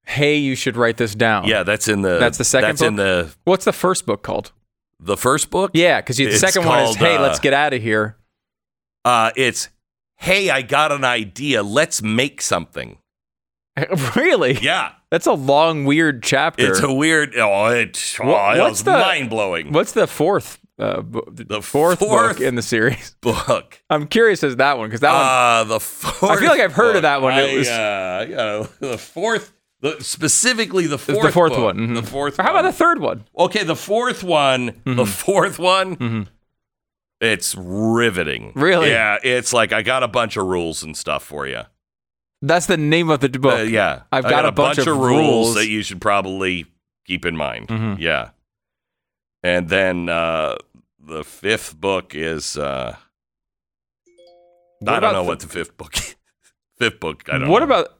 hey, 0.05 0.37
you 0.37 0.55
should 0.55 0.77
write 0.77 0.97
this 0.97 1.15
down. 1.15 1.45
yeah 1.47 1.63
that's 1.63 1.87
in 1.87 2.01
the 2.01 2.17
That's 2.19 2.37
the 2.37 2.43
second 2.45 2.69
that's 2.69 2.81
in 2.81 2.95
the 2.97 3.33
What's 3.45 3.65
the 3.65 3.73
first 3.73 4.05
book 4.05 4.23
called? 4.23 4.51
The 4.99 5.17
first 5.17 5.49
book 5.49 5.71
Yeah, 5.73 6.01
because 6.01 6.17
the 6.17 6.31
second 6.37 6.65
one 6.65 6.83
is 6.85 6.95
hey, 6.95 7.15
uh, 7.17 7.21
let's 7.21 7.39
get 7.39 7.53
out 7.53 7.73
of 7.73 7.81
here. 7.81 8.17
uh, 9.05 9.31
it's 9.35 9.69
hey 10.17 10.49
I 10.49 10.61
got 10.63 10.91
an 10.91 11.03
idea 11.03 11.61
let's 11.63 12.01
make 12.01 12.41
something 12.41 12.97
really? 14.15 14.53
yeah 14.61 14.93
That's 15.11 15.27
a 15.27 15.33
long, 15.33 15.85
weird 15.85 16.23
chapter. 16.23 16.69
it's 16.71 16.81
a 16.81 16.91
weird 16.93 17.35
oh 17.37 17.67
it 17.67 18.15
oh, 18.21 18.25
What- 18.27 18.57
what's 18.59 18.81
the- 18.83 18.91
mind 18.91 19.29
blowing 19.29 19.71
What's 19.71 19.91
the 19.91 20.07
fourth? 20.07 20.59
Uh, 20.79 21.01
bu- 21.01 21.21
The 21.33 21.59
fourth, 21.61 21.97
fourth 21.97 22.37
book 22.37 22.39
in 22.41 22.53
the 22.53 22.61
series. 22.61 23.15
book 23.21 23.81
I'm 23.89 24.05
curious 24.07 24.43
as 24.43 24.57
that 24.57 24.77
one 24.77 24.87
because 24.87 24.99
that 25.01 25.11
one. 25.11 25.23
Uh, 25.25 25.63
the 25.73 25.79
fourth. 25.79 26.31
I 26.31 26.35
feel 26.39 26.49
like 26.49 26.61
I've 26.61 26.73
heard 26.73 26.95
of 26.95 27.01
that 27.01 27.21
one. 27.23 27.33
It 27.37 27.57
was- 27.57 27.67
uh, 27.67 28.25
you 28.29 28.35
know, 28.35 28.63
the 28.79 28.97
fourth, 28.99 29.53
the, 29.81 29.97
specifically 30.03 30.87
the 30.87 30.97
fourth. 30.97 31.21
the 31.21 31.31
fourth 31.31 31.51
book. 31.53 31.63
one. 31.63 31.77
mhm. 31.77 31.95
The 31.95 32.03
fourth. 32.03 32.39
Or 32.39 32.43
how 32.43 32.53
one. 32.53 32.59
about 32.61 32.71
the 32.71 32.77
third 32.77 32.99
one? 32.99 33.23
Okay, 33.37 33.63
the 33.63 33.75
fourth 33.75 34.23
one. 34.23 34.81
The 34.85 35.05
fourth 35.05 35.59
one. 35.59 36.27
It's 37.19 37.55
riveting. 37.55 38.53
Really? 38.55 38.89
Yeah. 38.89 39.17
It's 39.23 39.51
like 39.53 39.73
I 39.73 39.81
got 39.81 40.03
a 40.03 40.07
bunch 40.07 40.37
of 40.37 40.45
rules 40.45 40.83
and 40.83 40.95
stuff 40.95 41.23
for 41.23 41.47
you. 41.47 41.61
That's 42.43 42.67
the 42.67 42.77
name 42.77 43.09
of 43.09 43.19
the 43.21 43.29
book. 43.29 43.59
Uh, 43.59 43.63
yeah, 43.63 44.03
I've 44.11 44.25
I 44.25 44.29
got, 44.29 44.45
a 44.45 44.51
bunch, 44.51 44.77
of 44.77 44.85
rules. 44.85 45.55
that 45.55 45.67
you 45.67 45.81
should 45.81 45.99
probably 45.99 46.67
keep 47.07 47.25
in 47.25 47.35
mind. 47.35 47.67
Mhm. 47.69 47.97
Yeah, 47.99 48.29
and 49.41 49.67
then 49.69 50.07
uh, 50.07 50.57
the 51.03 51.23
fifth 51.23 51.75
book 51.81 52.13
is. 52.13 52.55
Uh, 52.55 52.95
I 54.85 54.99
don't 54.99 55.13
know 55.13 55.13
the- 55.13 55.23
what 55.23 55.39
the 55.39 55.47
fifth 55.47 55.75
book. 55.77 55.95
fifth 56.77 56.99
book. 56.99 57.27
I 57.27 57.39
don't. 57.39 57.49
what 57.49 57.59
know. 57.59 57.65
about? 57.65 57.96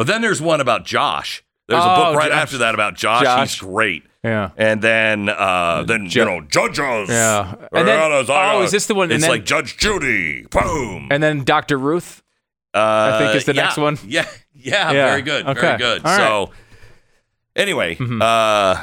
But 0.00 0.06
then 0.06 0.22
there's 0.22 0.40
one 0.40 0.62
about 0.62 0.86
Josh. 0.86 1.44
There's 1.68 1.84
a 1.84 1.92
Oh, 1.92 1.96
book 1.96 2.16
right 2.16 2.30
Josh. 2.30 2.38
after 2.42 2.56
that 2.58 2.72
about 2.74 2.94
Josh. 2.94 3.22
Josh. 3.22 3.50
He's 3.50 3.60
great. 3.60 4.02
Yeah. 4.24 4.48
And 4.56 4.80
then, 4.80 5.28
uh, 5.28 5.84
then 5.86 6.06
you 6.08 6.24
know, 6.24 6.40
judges. 6.40 7.10
Yeah. 7.10 7.54
And 7.70 7.86
then- 7.86 8.24
oh, 8.30 8.62
is 8.62 8.70
this 8.70 8.86
the 8.86 8.94
one- 8.94 9.12
It's 9.12 9.20
then- 9.20 9.30
like 9.30 9.44
Judge 9.44 9.76
Judy. 9.76 10.46
Boom. 10.50 11.08
And 11.10 11.22
then 11.22 11.44
Dr. 11.44 11.76
Ruth. 11.76 12.22
Uh, 12.72 12.78
I 12.78 13.18
think 13.18 13.34
is 13.36 13.44
the 13.44 13.54
yeah, 13.54 13.62
next 13.64 13.76
one. 13.76 13.98
Yeah, 14.06 14.24
yeah, 14.54 14.90
Yeah, 14.90 15.06
very 15.10 15.20
good, 15.20 15.46
okay. 15.46 15.60
very 15.60 15.76
good. 15.76 16.02
All 16.06 16.10
right. 16.16 16.16
So, 16.16 16.50
anyway, 17.54 17.98
uh, 18.00 18.82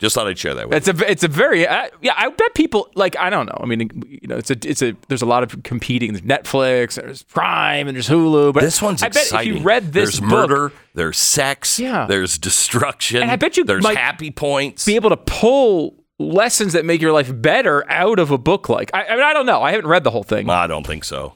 just 0.00 0.14
thought 0.14 0.26
I'd 0.26 0.38
share 0.38 0.54
that 0.54 0.68
with 0.68 0.76
It's 0.76 0.88
a 1.00 1.10
it's 1.10 1.22
a 1.22 1.28
very 1.28 1.66
uh, 1.66 1.88
yeah. 2.00 2.14
I 2.16 2.28
bet 2.30 2.54
people 2.54 2.90
like 2.94 3.16
I 3.18 3.30
don't 3.30 3.46
know. 3.46 3.58
I 3.62 3.66
mean, 3.66 3.90
you 4.08 4.26
know, 4.28 4.36
it's 4.36 4.50
a 4.50 4.56
it's 4.64 4.82
a 4.82 4.96
there's 5.08 5.22
a 5.22 5.26
lot 5.26 5.42
of 5.42 5.62
competing. 5.62 6.12
There's 6.12 6.22
Netflix, 6.24 6.94
there's 6.94 7.22
Prime, 7.22 7.86
and 7.86 7.94
there's 7.94 8.08
Hulu. 8.08 8.52
But. 8.54 8.62
This 8.62 8.80
one's 8.82 9.02
I 9.02 9.08
bet 9.08 9.22
exciting. 9.22 9.52
if 9.52 9.58
you 9.60 9.64
read 9.64 9.92
this 9.92 10.18
there's 10.18 10.20
book, 10.20 10.28
murder, 10.50 10.72
there's 10.94 11.18
sex, 11.18 11.78
Yeah. 11.78 12.06
there's 12.06 12.38
destruction, 12.38 13.22
And 13.22 13.30
I 13.30 13.36
bet 13.36 13.56
you 13.56 13.64
there's 13.64 13.86
happy 13.86 14.30
points. 14.30 14.84
be 14.84 14.96
able 14.96 15.10
to 15.10 15.16
pull 15.16 16.02
lessons 16.18 16.72
that 16.74 16.84
make 16.84 17.00
your 17.00 17.12
life 17.12 17.30
better 17.34 17.88
out 17.90 18.18
of 18.18 18.30
a 18.30 18.36
book 18.38 18.68
like 18.68 18.90
I, 18.92 19.04
I 19.06 19.14
mean 19.14 19.24
I 19.24 19.32
don't 19.32 19.46
know. 19.46 19.62
I 19.62 19.70
haven't 19.70 19.86
read 19.86 20.04
the 20.04 20.10
whole 20.10 20.22
thing. 20.22 20.48
I 20.50 20.66
don't 20.66 20.86
think 20.86 21.04
so. 21.04 21.34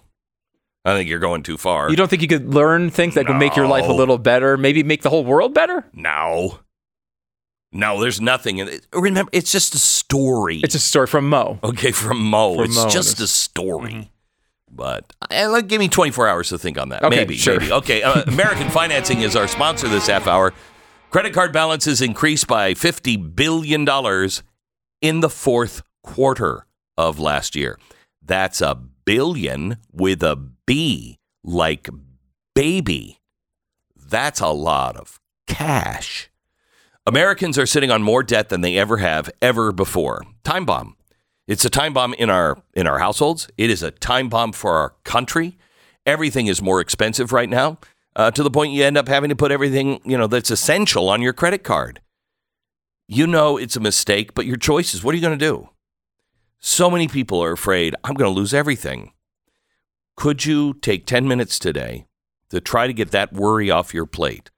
I 0.86 0.94
think 0.94 1.08
you're 1.08 1.18
going 1.18 1.42
too 1.42 1.56
far. 1.56 1.88
You 1.88 1.96
don't 1.96 2.08
think 2.08 2.20
you 2.20 2.28
could 2.28 2.52
learn 2.52 2.90
things 2.90 3.14
that 3.14 3.26
could 3.26 3.36
make 3.36 3.56
your 3.56 3.66
life 3.66 3.88
a 3.88 3.92
little 3.92 4.18
better? 4.18 4.58
Maybe 4.58 4.82
make 4.82 5.00
the 5.00 5.08
whole 5.08 5.24
world 5.24 5.54
better? 5.54 5.86
No. 5.94 6.58
No, 7.74 8.00
there's 8.00 8.20
nothing 8.20 8.58
in 8.58 8.68
it. 8.68 8.86
Remember, 8.92 9.28
it's 9.32 9.50
just 9.50 9.74
a 9.74 9.80
story. 9.80 10.60
It's 10.62 10.76
a 10.76 10.80
story 10.80 11.08
from 11.08 11.28
Mo. 11.28 11.58
Okay, 11.62 11.90
from 11.90 12.20
Mo. 12.24 12.54
From 12.54 12.66
it's 12.66 12.76
Mo, 12.76 12.88
just 12.88 13.20
a 13.20 13.26
story. 13.26 14.12
But 14.70 15.12
uh, 15.30 15.50
like, 15.50 15.66
give 15.66 15.80
me 15.80 15.88
24 15.88 16.28
hours 16.28 16.48
to 16.50 16.58
think 16.58 16.78
on 16.78 16.90
that. 16.90 17.02
Okay, 17.02 17.16
maybe, 17.16 17.36
sure. 17.36 17.58
maybe. 17.58 17.72
Okay, 17.72 18.02
uh, 18.04 18.22
American 18.28 18.70
Financing 18.70 19.20
is 19.22 19.34
our 19.34 19.48
sponsor 19.48 19.88
this 19.88 20.06
half 20.06 20.28
hour. 20.28 20.54
Credit 21.10 21.34
card 21.34 21.52
balances 21.52 22.00
increased 22.00 22.46
by 22.46 22.74
$50 22.74 23.34
billion 23.34 23.86
in 25.00 25.20
the 25.20 25.30
fourth 25.30 25.82
quarter 26.02 26.66
of 26.96 27.18
last 27.18 27.56
year. 27.56 27.78
That's 28.22 28.60
a 28.60 28.74
billion 29.04 29.78
with 29.92 30.22
a 30.22 30.36
B, 30.36 31.18
like 31.42 31.88
baby. 32.54 33.18
That's 33.96 34.40
a 34.40 34.48
lot 34.48 34.96
of 34.96 35.20
cash. 35.46 36.30
Americans 37.06 37.58
are 37.58 37.66
sitting 37.66 37.90
on 37.90 38.02
more 38.02 38.22
debt 38.22 38.48
than 38.48 38.62
they 38.62 38.78
ever 38.78 38.96
have 38.96 39.30
ever 39.42 39.72
before. 39.72 40.24
Time 40.42 40.64
bomb. 40.64 40.96
It's 41.46 41.64
a 41.66 41.70
time 41.70 41.92
bomb 41.92 42.14
in 42.14 42.30
our 42.30 42.56
in 42.72 42.86
our 42.86 42.98
households. 42.98 43.46
It 43.58 43.68
is 43.68 43.82
a 43.82 43.90
time 43.90 44.30
bomb 44.30 44.52
for 44.52 44.72
our 44.72 44.94
country. 45.04 45.58
Everything 46.06 46.46
is 46.46 46.62
more 46.62 46.80
expensive 46.80 47.30
right 47.30 47.50
now, 47.50 47.78
uh, 48.16 48.30
to 48.30 48.42
the 48.42 48.50
point 48.50 48.72
you 48.72 48.84
end 48.84 48.96
up 48.96 49.08
having 49.08 49.28
to 49.28 49.36
put 49.36 49.52
everything 49.52 50.00
you 50.06 50.16
know 50.16 50.26
that's 50.26 50.50
essential 50.50 51.10
on 51.10 51.20
your 51.20 51.34
credit 51.34 51.62
card. 51.62 52.00
You 53.06 53.26
know 53.26 53.58
it's 53.58 53.76
a 53.76 53.80
mistake, 53.80 54.32
but 54.32 54.46
your 54.46 54.56
choices. 54.56 55.04
What 55.04 55.12
are 55.12 55.16
you 55.16 55.22
going 55.22 55.38
to 55.38 55.44
do? 55.44 55.68
So 56.58 56.90
many 56.90 57.06
people 57.06 57.44
are 57.44 57.52
afraid 57.52 57.94
I'm 58.02 58.14
going 58.14 58.32
to 58.32 58.40
lose 58.40 58.54
everything. 58.54 59.12
Could 60.16 60.46
you 60.46 60.72
take 60.72 61.04
10 61.04 61.28
minutes 61.28 61.58
today 61.58 62.06
to 62.48 62.62
try 62.62 62.86
to 62.86 62.94
get 62.94 63.10
that 63.10 63.34
worry 63.34 63.70
off 63.70 63.92
your 63.92 64.06
plate? 64.06 64.50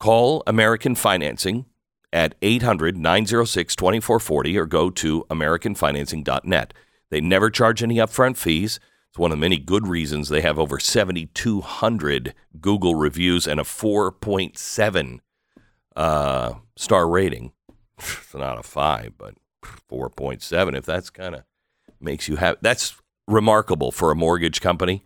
Call 0.00 0.42
American 0.48 0.96
Financing 0.96 1.66
at 2.14 2.34
800 2.40 2.96
906 2.96 3.76
2440 3.76 4.56
or 4.56 4.66
go 4.66 4.88
to 4.88 5.24
AmericanFinancing.net. 5.28 6.72
They 7.10 7.20
never 7.20 7.50
charge 7.50 7.82
any 7.82 7.96
upfront 7.96 8.38
fees. 8.38 8.80
It's 9.10 9.18
one 9.18 9.30
of 9.30 9.36
the 9.36 9.40
many 9.40 9.58
good 9.58 9.86
reasons 9.86 10.28
they 10.28 10.40
have 10.40 10.58
over 10.58 10.78
7,200 10.78 12.34
Google 12.60 12.94
reviews 12.94 13.46
and 13.46 13.60
a 13.60 13.64
4.7 13.64 15.18
uh, 15.94 16.54
star 16.76 17.08
rating. 17.08 17.52
It's 17.98 18.34
not 18.34 18.58
a 18.58 18.62
five, 18.62 19.12
but 19.18 19.34
4.7. 19.90 20.76
If 20.76 20.86
that's 20.86 21.10
kind 21.10 21.34
of 21.34 21.42
makes 22.00 22.28
you 22.28 22.36
have 22.36 22.56
that's 22.60 22.96
remarkable 23.26 23.90
for 23.90 24.10
a 24.10 24.16
mortgage 24.16 24.60
company. 24.60 25.04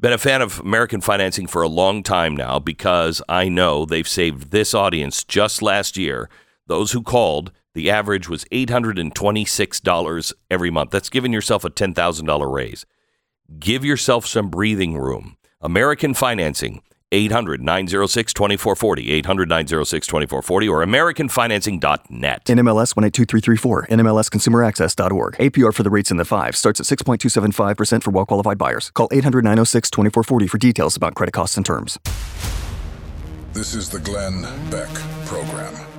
Been 0.00 0.12
a 0.12 0.18
fan 0.18 0.42
of 0.42 0.60
American 0.60 1.00
Financing 1.00 1.46
for 1.46 1.62
a 1.62 1.68
long 1.68 2.02
time 2.02 2.36
now 2.36 2.58
because 2.58 3.22
I 3.28 3.48
know 3.48 3.84
they've 3.84 4.08
saved 4.08 4.50
this 4.50 4.74
audience 4.74 5.24
just 5.24 5.62
last 5.62 5.96
year. 5.96 6.28
Those 6.66 6.92
who 6.92 7.02
called, 7.02 7.52
the 7.74 7.90
average 7.90 8.28
was 8.28 8.44
$826 8.46 10.32
every 10.50 10.70
month. 10.70 10.90
That's 10.90 11.10
giving 11.10 11.32
yourself 11.32 11.64
a 11.64 11.70
$10,000 11.70 12.52
raise. 12.52 12.86
Give 13.58 13.84
yourself 13.84 14.26
some 14.26 14.48
breathing 14.48 14.96
room. 14.96 15.36
American 15.60 16.14
Financing, 16.14 16.82
800 17.12 17.62
906 17.62 18.32
2440, 18.32 19.12
800 19.12 19.48
906 19.48 20.06
2440, 20.06 20.68
or 20.68 20.84
AmericanFinancing.net. 20.84 22.44
NMLS 22.46 22.96
182334, 22.96 23.86
NMLSConsumerAccess.org. 23.90 25.34
APR 25.34 25.74
for 25.74 25.82
the 25.82 25.90
rates 25.90 26.10
in 26.10 26.16
the 26.16 26.24
five 26.24 26.56
starts 26.56 26.80
at 26.80 26.86
6.275% 26.86 28.02
for 28.02 28.10
well 28.10 28.26
qualified 28.26 28.56
buyers. 28.56 28.90
Call 28.92 29.08
800 29.12 29.44
906 29.44 29.90
2440 29.90 30.46
for 30.46 30.58
details 30.58 30.96
about 30.96 31.14
credit 31.14 31.32
costs 31.32 31.56
and 31.58 31.66
terms. 31.66 31.98
This 33.52 33.74
is 33.74 33.90
the 33.90 34.00
Glenn 34.00 34.42
Beck 34.70 34.88
Program. 35.26 35.93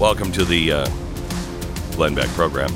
Welcome 0.00 0.32
to 0.32 0.46
the 0.46 0.72
uh, 0.72 0.86
Glenn 1.94 2.14
Beck 2.14 2.28
program. 2.28 2.72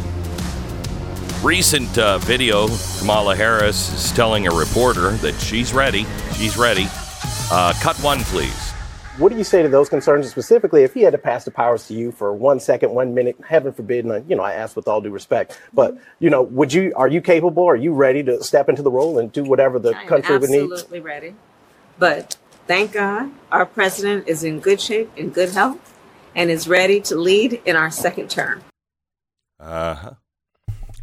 Recent 1.42 1.96
uh, 1.96 2.18
video 2.18 2.68
Kamala 2.98 3.34
Harris 3.34 3.90
is 3.94 4.12
telling 4.12 4.46
a 4.46 4.50
reporter 4.50 5.12
that 5.12 5.32
she's 5.40 5.72
ready. 5.72 6.04
She's 6.34 6.58
ready. 6.58 6.86
Uh, 7.50 7.72
cut 7.80 7.96
one, 8.00 8.20
please. 8.24 8.72
What 9.16 9.32
do 9.32 9.38
you 9.38 9.44
say 9.44 9.62
to 9.62 9.70
those 9.70 9.88
concerns, 9.88 10.28
specifically 10.28 10.82
if 10.82 10.92
he 10.92 11.00
had 11.00 11.12
to 11.12 11.18
pass 11.18 11.46
the 11.46 11.50
powers 11.50 11.88
to 11.88 11.94
you 11.94 12.12
for 12.12 12.34
one 12.34 12.60
second, 12.60 12.90
one 12.90 13.14
minute, 13.14 13.36
heaven 13.48 13.72
forbid, 13.72 14.04
and 14.04 14.28
you 14.28 14.36
know, 14.36 14.42
I 14.42 14.52
ask 14.52 14.76
with 14.76 14.86
all 14.86 15.00
due 15.00 15.10
respect, 15.10 15.58
but 15.72 15.96
you 16.18 16.28
know, 16.28 16.42
would 16.42 16.74
you, 16.74 16.92
are 16.94 17.08
you 17.08 17.22
capable, 17.22 17.64
are 17.64 17.74
you 17.74 17.94
ready 17.94 18.22
to 18.22 18.44
step 18.44 18.68
into 18.68 18.82
the 18.82 18.90
role 18.90 19.18
and 19.18 19.32
do 19.32 19.44
whatever 19.44 19.78
the 19.78 19.96
I'm 19.96 20.08
country 20.08 20.36
would 20.36 20.50
need? 20.50 20.70
absolutely 20.70 21.00
ready. 21.00 21.34
But 21.98 22.36
thank 22.66 22.92
God 22.92 23.30
our 23.50 23.64
president 23.64 24.28
is 24.28 24.44
in 24.44 24.60
good 24.60 24.78
shape, 24.78 25.10
in 25.16 25.30
good 25.30 25.48
health, 25.48 25.93
and 26.35 26.51
is 26.51 26.66
ready 26.68 27.01
to 27.03 27.16
lead 27.16 27.61
in 27.64 27.76
our 27.76 27.91
second 27.91 28.30
term. 28.30 28.62
Uh 29.61 29.95
huh. 29.95 30.11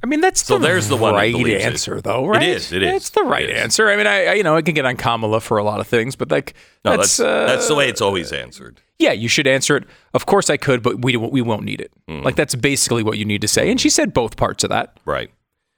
I 0.04 0.08
mean, 0.08 0.20
that's 0.20 0.44
So 0.44 0.58
the 0.58 0.66
there's 0.66 0.88
the 0.88 0.98
one 0.98 1.14
that 1.14 1.20
right 1.20 1.32
believes 1.32 1.64
it. 1.64 1.66
answer, 1.66 2.02
though, 2.02 2.26
right? 2.26 2.42
It 2.42 2.50
is, 2.50 2.72
it 2.74 2.82
is, 2.82 2.94
It's 2.96 3.10
the 3.12 3.22
right 3.24 3.44
it 3.44 3.52
is. 3.52 3.62
answer. 3.62 3.88
I 3.90 3.96
mean, 3.96 4.08
I, 4.08 4.26
I 4.26 4.34
you 4.34 4.44
know 4.44 4.56
I 4.56 4.64
can 4.64 4.74
get 4.74 4.86
on 4.86 4.98
Kamala 4.98 5.40
for 5.42 5.58
a 5.60 5.64
lot 5.64 5.80
of 5.80 5.86
things, 5.88 6.16
but 6.16 6.32
like 6.32 6.56
No, 6.84 6.98
that's 6.98 7.18
that's 7.18 7.20
uh, 7.20 7.46
that's 7.46 7.68
the 7.68 7.76
way 7.76 7.88
it's 7.88 8.02
always 8.02 8.32
answered. 8.32 8.82
Yeah, 8.98 9.12
you 9.12 9.28
should 9.28 9.46
answer 9.48 9.78
it. 9.78 9.84
Of 10.14 10.26
course, 10.26 10.50
I 10.50 10.58
could, 10.58 10.82
but 10.82 11.04
we 11.04 11.18
we 11.18 11.42
won't 11.42 11.64
need 11.64 11.82
it. 11.82 11.92
Mm. 12.10 12.24
Like 12.24 12.36
that's 12.36 12.56
basically 12.56 13.04
what 13.04 13.18
you 13.20 13.26
need 13.26 13.42
to 13.42 13.48
say. 13.48 13.70
And 13.70 13.80
she 13.80 13.90
said 13.90 14.12
both 14.14 14.38
parts 14.38 14.64
of 14.64 14.70
that. 14.72 15.00
Right. 15.06 15.30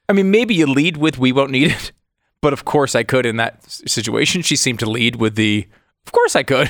I 0.10 0.14
mean, 0.14 0.32
maybe 0.32 0.54
you 0.56 0.68
lead 0.68 0.98
with 0.98 1.18
"we 1.18 1.32
won't 1.34 1.52
need 1.52 1.72
it," 1.72 1.92
but 2.42 2.54
of 2.54 2.64
course 2.66 2.96
I 2.96 3.04
could 3.04 3.26
in 3.26 3.36
that 3.38 3.64
situation. 3.70 4.42
She 4.42 4.56
seemed 4.56 4.80
to 4.80 4.90
lead 4.90 5.18
with 5.18 5.36
the 5.36 5.68
"of 6.06 6.12
course 6.14 6.36
I 6.36 6.44
could." 6.44 6.70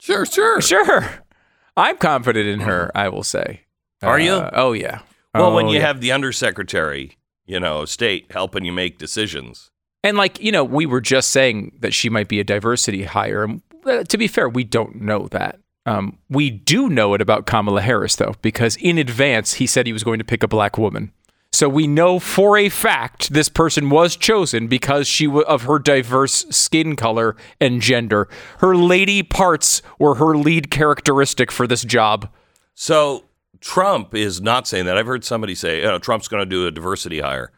Sure, 0.00 0.24
sure, 0.24 0.60
sure. 0.60 1.24
I'm 1.78 1.96
confident 1.96 2.46
in 2.48 2.60
her. 2.60 2.90
I 2.94 3.08
will 3.08 3.22
say. 3.22 3.62
Are 4.02 4.18
you? 4.20 4.32
Uh, 4.32 4.50
Oh 4.52 4.72
yeah. 4.72 5.00
Well, 5.34 5.54
when 5.54 5.66
Oh, 5.66 5.70
you 5.72 5.78
yeah. 5.78 5.86
have 5.86 6.00
the 6.00 6.12
undersecretary, 6.12 7.16
you 7.46 7.60
know, 7.60 7.82
of 7.82 7.90
state 7.90 8.26
helping 8.30 8.64
you 8.64 8.72
make 8.72 8.98
decisions. 8.98 9.70
And 10.02 10.16
like, 10.16 10.40
you 10.40 10.52
know, 10.52 10.64
we 10.64 10.86
were 10.86 11.00
just 11.00 11.30
saying 11.30 11.72
that 11.80 11.92
she 11.94 12.08
might 12.08 12.28
be 12.28 12.40
a 12.40 12.44
diversity 12.44 13.04
hire. 13.04 13.44
And 13.44 13.62
uh, 13.84 14.04
to 14.04 14.18
be 14.18 14.26
fair, 14.28 14.48
we 14.48 14.64
don't 14.64 14.96
know 15.00 15.28
that. 15.28 15.58
Um, 15.86 16.18
we 16.28 16.50
do 16.50 16.88
know 16.88 17.14
it 17.14 17.20
about 17.20 17.46
Kamala 17.46 17.80
Harris, 17.80 18.16
though, 18.16 18.34
because 18.42 18.76
in 18.76 18.98
advance, 18.98 19.54
he 19.54 19.66
said 19.66 19.86
he 19.86 19.92
was 19.92 20.04
going 20.04 20.18
to 20.18 20.24
pick 20.24 20.42
a 20.42 20.48
black 20.48 20.76
woman. 20.78 21.12
So 21.52 21.68
we 21.68 21.86
know 21.86 22.18
for 22.18 22.56
a 22.56 22.68
fact 22.68 23.32
this 23.32 23.48
person 23.48 23.90
was 23.90 24.16
chosen 24.16 24.68
because 24.68 25.08
she 25.08 25.26
w- 25.26 25.44
of 25.46 25.62
her 25.62 25.78
diverse 25.78 26.44
skin 26.50 26.94
color 26.94 27.36
and 27.60 27.80
gender. 27.80 28.28
Her 28.58 28.76
lady 28.76 29.22
parts 29.22 29.82
were 29.98 30.16
her 30.16 30.36
lead 30.36 30.70
characteristic 30.70 31.50
for 31.50 31.66
this 31.66 31.84
job. 31.84 32.28
So 32.74 33.24
Trump 33.60 34.14
is 34.14 34.40
not 34.40 34.68
saying 34.68 34.84
that. 34.86 34.98
I've 34.98 35.06
heard 35.06 35.24
somebody 35.24 35.54
say, 35.54 35.82
know, 35.82 35.98
Trump's 35.98 36.28
going 36.28 36.42
to 36.42 36.46
do 36.46 36.66
a 36.66 36.70
diversity 36.70 37.20
hire. 37.20 37.50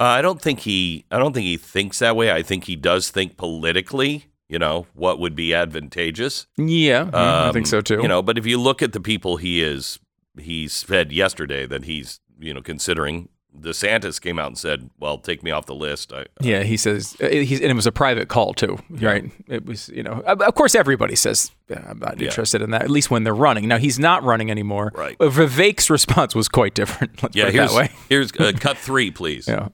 Uh, 0.00 0.04
I 0.04 0.22
don't 0.22 0.40
think 0.40 0.60
he. 0.60 1.04
I 1.10 1.18
don't 1.18 1.32
think 1.32 1.44
he 1.44 1.56
thinks 1.56 1.98
that 2.00 2.16
way. 2.16 2.32
I 2.32 2.42
think 2.42 2.64
he 2.64 2.76
does 2.76 3.10
think 3.10 3.36
politically. 3.36 4.26
You 4.48 4.58
know 4.58 4.86
what 4.94 5.18
would 5.18 5.34
be 5.34 5.54
advantageous. 5.54 6.46
Yeah, 6.56 7.04
mm, 7.04 7.14
I 7.14 7.52
think 7.52 7.64
Um, 7.66 7.70
so 7.70 7.80
too. 7.80 8.00
You 8.02 8.08
know, 8.08 8.22
but 8.22 8.36
if 8.38 8.46
you 8.46 8.60
look 8.60 8.82
at 8.82 8.92
the 8.92 9.00
people 9.00 9.36
he 9.36 9.62
is, 9.62 9.98
he 10.38 10.68
said 10.68 11.12
yesterday 11.12 11.66
that 11.66 11.84
he's 11.84 12.20
you 12.38 12.52
know 12.54 12.60
considering 12.62 13.28
DeSantis 13.58 14.20
came 14.20 14.38
out 14.38 14.48
and 14.48 14.58
said, 14.58 14.90
"Well, 14.98 15.16
take 15.18 15.42
me 15.44 15.50
off 15.52 15.66
the 15.66 15.74
list." 15.76 16.12
I, 16.12 16.26
Yeah, 16.40 16.64
he 16.64 16.76
says, 16.76 17.16
uh, 17.22 17.28
he's, 17.28 17.60
and 17.60 17.70
it 17.70 17.74
was 17.74 17.86
a 17.86 17.92
private 17.92 18.28
call 18.28 18.52
too, 18.52 18.78
right? 18.90 19.30
It 19.46 19.64
was, 19.64 19.88
you 19.90 20.02
know, 20.02 20.22
of 20.26 20.40
of 20.42 20.54
course, 20.56 20.74
everybody 20.74 21.14
says, 21.14 21.52
"Yeah, 21.68 21.84
I'm 21.88 22.00
not 22.00 22.18
Yeah. 22.18 22.26
interested 22.26 22.62
in 22.62 22.70
that, 22.72 22.82
at 22.82 22.90
least 22.90 23.12
when 23.12 23.22
they're 23.22 23.32
running. 23.34 23.68
Now, 23.68 23.78
he's 23.78 23.98
not 23.98 24.24
running 24.24 24.50
anymore. 24.50 24.90
Right. 24.94 25.16
But 25.18 25.30
Vivek's 25.30 25.88
response 25.88 26.34
was 26.34 26.48
quite 26.48 26.74
different. 26.74 27.20
Let's 27.22 27.36
yeah, 27.36 27.44
put 27.44 27.48
it 27.50 27.58
here's 27.58 27.70
that 27.70 27.76
way. 27.76 27.90
here's 28.08 28.32
uh, 28.32 28.52
cut 28.58 28.76
three, 28.76 29.12
please. 29.12 29.46
Yeah. 29.46 29.68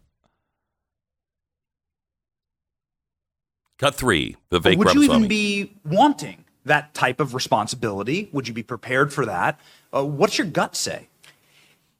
Cut 3.79 3.95
three. 3.95 4.37
Vivek 4.53 4.77
Would 4.77 4.93
you 4.95 5.03
even 5.05 5.27
be 5.27 5.73
wanting 5.85 6.45
that 6.67 6.93
type 6.93 7.19
of 7.19 7.35
responsibility? 7.35 8.29
Would 8.33 8.47
you 8.47 8.53
be 8.53 8.63
prepared 8.63 9.11
for 9.13 9.25
that? 9.25 9.59
Uh, 9.95 10.05
what's 10.05 10.37
your 10.37 10.47
gut 10.47 10.77
say? 10.77 11.09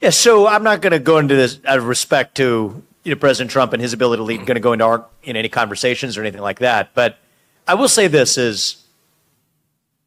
Yeah, 0.01 0.11
so 0.11 0.47
I'm 0.47 0.63
not 0.63 0.81
going 0.81 0.93
to 0.93 0.99
go 0.99 1.19
into 1.19 1.37
this 1.37 1.61
out 1.67 1.77
of 1.77 1.87
respect 1.87 2.37
to 2.37 2.83
you 3.05 3.15
know, 3.15 3.19
President 3.19 3.51
Trump 3.51 3.75
and 3.75 3.83
his 3.83 3.93
ability 3.93 4.21
to 4.21 4.25
lead. 4.25 4.39
Going 4.47 4.55
to 4.55 4.61
go 4.61 4.73
into 4.73 4.85
our, 4.85 5.05
in 5.23 5.37
any 5.37 5.51
conversations 5.51 6.17
or 6.17 6.23
anything 6.23 6.41
like 6.41 6.61
that. 6.61 6.95
But 6.95 7.19
I 7.69 7.75
will 7.75 7.89
say 7.89 8.07
this: 8.07 8.39
is 8.39 8.85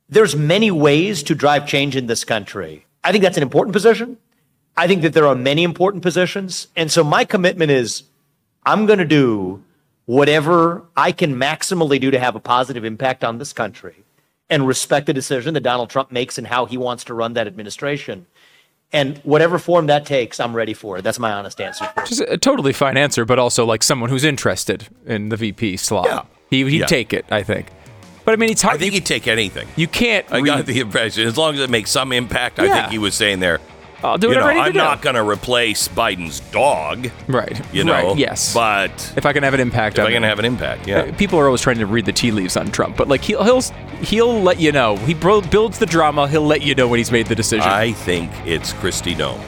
there's 0.09 0.35
many 0.35 0.71
ways 0.71 1.21
to 1.23 1.35
drive 1.35 1.67
change 1.67 1.95
in 1.95 2.07
this 2.07 2.23
country. 2.23 2.85
I 3.03 3.11
think 3.11 3.23
that's 3.23 3.37
an 3.37 3.43
important 3.43 3.73
position. 3.73 4.17
I 4.75 4.87
think 4.87 5.03
that 5.03 5.13
there 5.13 5.27
are 5.27 5.35
many 5.35 5.63
important 5.63 6.01
positions, 6.01 6.67
and 6.75 6.91
so 6.91 7.03
my 7.03 7.23
commitment 7.23 7.69
is 7.69 8.03
I'm 8.65 8.87
going 8.87 8.99
to 8.99 9.05
do 9.05 9.63
whatever 10.05 10.83
I 10.97 11.11
can 11.11 11.35
maximally 11.35 12.01
do 12.01 12.09
to 12.09 12.19
have 12.19 12.35
a 12.35 12.39
positive 12.39 12.83
impact 12.83 13.23
on 13.23 13.37
this 13.37 13.53
country 13.53 14.03
and 14.49 14.67
respect 14.67 15.05
the 15.05 15.13
decision 15.13 15.53
that 15.53 15.61
Donald 15.61 15.89
Trump 15.89 16.11
makes 16.11 16.37
and 16.37 16.47
how 16.47 16.65
he 16.65 16.77
wants 16.77 17.03
to 17.05 17.13
run 17.13 17.33
that 17.33 17.47
administration. 17.47 18.25
And 18.93 19.17
whatever 19.19 19.57
form 19.57 19.87
that 19.87 20.05
takes, 20.05 20.39
I'm 20.39 20.55
ready 20.55 20.73
for 20.75 20.97
it. 20.99 21.01
That's 21.01 21.17
my 21.19 21.31
honest 21.33 21.59
answer. 21.59 21.85
Which 21.95 22.11
is 22.11 22.19
a 22.19 22.37
totally 22.37 22.73
fine 22.73 22.95
answer, 22.95 23.25
but 23.25 23.39
also 23.39 23.65
like 23.65 23.81
someone 23.81 24.09
who's 24.11 24.23
interested 24.23 24.87
in 25.07 25.29
the 25.29 25.35
VP 25.37 25.77
slot. 25.77 26.05
Yeah. 26.05 26.21
He, 26.51 26.63
he'd 26.69 26.79
Yeah. 26.81 26.85
take 26.85 27.11
it, 27.11 27.25
I 27.31 27.41
think. 27.41 27.67
But 28.23 28.33
I 28.33 28.35
mean, 28.37 28.51
it's 28.51 28.61
hard. 28.61 28.75
I 28.75 28.77
think 28.77 28.93
he'd 28.93 29.05
take 29.05 29.27
anything. 29.27 29.67
You 29.75 29.87
can't. 29.87 30.25
I 30.31 30.41
got 30.41 30.65
the 30.67 30.79
impression, 30.79 31.27
as 31.27 31.37
long 31.37 31.55
as 31.55 31.59
it 31.59 31.69
makes 31.69 31.89
some 31.91 32.13
impact, 32.13 32.59
I 32.59 32.69
think 32.71 32.91
he 32.91 32.97
was 32.99 33.15
saying 33.15 33.39
there. 33.39 33.59
I'll 34.03 34.17
do 34.17 34.29
you 34.29 34.35
know, 34.35 34.41
I 34.41 34.65
I'm 34.65 34.73
do." 34.73 34.77
not 34.77 35.01
going 35.01 35.15
to 35.15 35.23
replace 35.23 35.87
Biden's 35.87 36.41
dog. 36.51 37.09
Right. 37.27 37.59
You 37.73 37.83
know. 37.83 37.93
Right, 38.09 38.17
yes. 38.17 38.53
But 38.53 39.13
if 39.15 39.25
I 39.25 39.33
can 39.33 39.43
have 39.43 39.53
an 39.53 39.59
impact, 39.59 39.97
if 39.97 40.01
on 40.03 40.07
I 40.09 40.13
can 40.13 40.23
it. 40.23 40.27
have 40.27 40.39
an 40.39 40.45
impact, 40.45 40.87
yeah. 40.87 40.99
Uh, 40.99 41.13
People 41.13 41.39
are 41.39 41.45
always 41.45 41.61
trying 41.61 41.77
to 41.79 41.85
read 41.85 42.05
the 42.05 42.11
tea 42.11 42.31
leaves 42.31 42.57
on 42.57 42.69
Trump, 42.71 42.97
but 42.97 43.07
like 43.07 43.21
he'll 43.21 43.43
he'll 43.43 43.61
he'll 44.01 44.41
let 44.41 44.59
you 44.59 44.71
know. 44.71 44.97
He 44.97 45.13
builds 45.13 45.79
the 45.79 45.85
drama. 45.85 46.27
He'll 46.27 46.45
let 46.45 46.61
you 46.61 46.75
know 46.75 46.87
when 46.87 46.97
he's 46.97 47.11
made 47.11 47.27
the 47.27 47.35
decision. 47.35 47.69
I 47.69 47.93
think 47.93 48.31
it's 48.45 48.73
Kristi 48.73 49.15
Noem. 49.15 49.39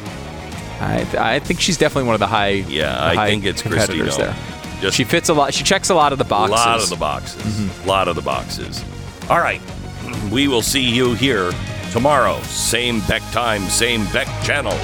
I, 0.81 1.35
I 1.35 1.39
think 1.39 1.59
she's 1.59 1.77
definitely 1.77 2.07
one 2.07 2.15
of 2.15 2.19
the 2.19 2.27
high. 2.27 2.49
Yeah, 2.49 2.93
the 2.93 3.03
I 3.03 3.15
high 3.15 3.29
think 3.29 3.45
it's 3.45 3.61
Kristi 3.61 4.01
Noem. 4.01 4.17
there. 4.17 4.35
Just 4.81 4.97
she 4.97 5.03
fits 5.03 5.29
a 5.29 5.33
lot. 5.33 5.53
She 5.53 5.63
checks 5.63 5.89
a 5.89 5.95
lot 5.95 6.11
of 6.11 6.17
the 6.17 6.25
boxes. 6.25 6.59
Mm-hmm. 6.59 6.69
lot 6.69 6.81
of 6.81 6.89
the 6.89 6.95
boxes. 6.97 7.83
A 7.83 7.87
lot 7.87 8.07
of 8.07 8.15
the 8.15 8.21
boxes. 8.21 8.83
All 9.29 9.39
right. 9.39 9.61
We 10.31 10.47
will 10.47 10.61
see 10.63 10.81
you 10.81 11.13
here 11.13 11.51
tomorrow. 11.95 12.41
Same 12.41 12.99
Beck 13.07 13.21
time, 13.31 13.61
same 13.69 14.03
Beck 14.11 14.27
channel. 14.43 14.77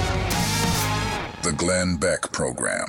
The 1.43 1.51
Glenn 1.57 1.97
Beck 1.97 2.31
Program. 2.31 2.87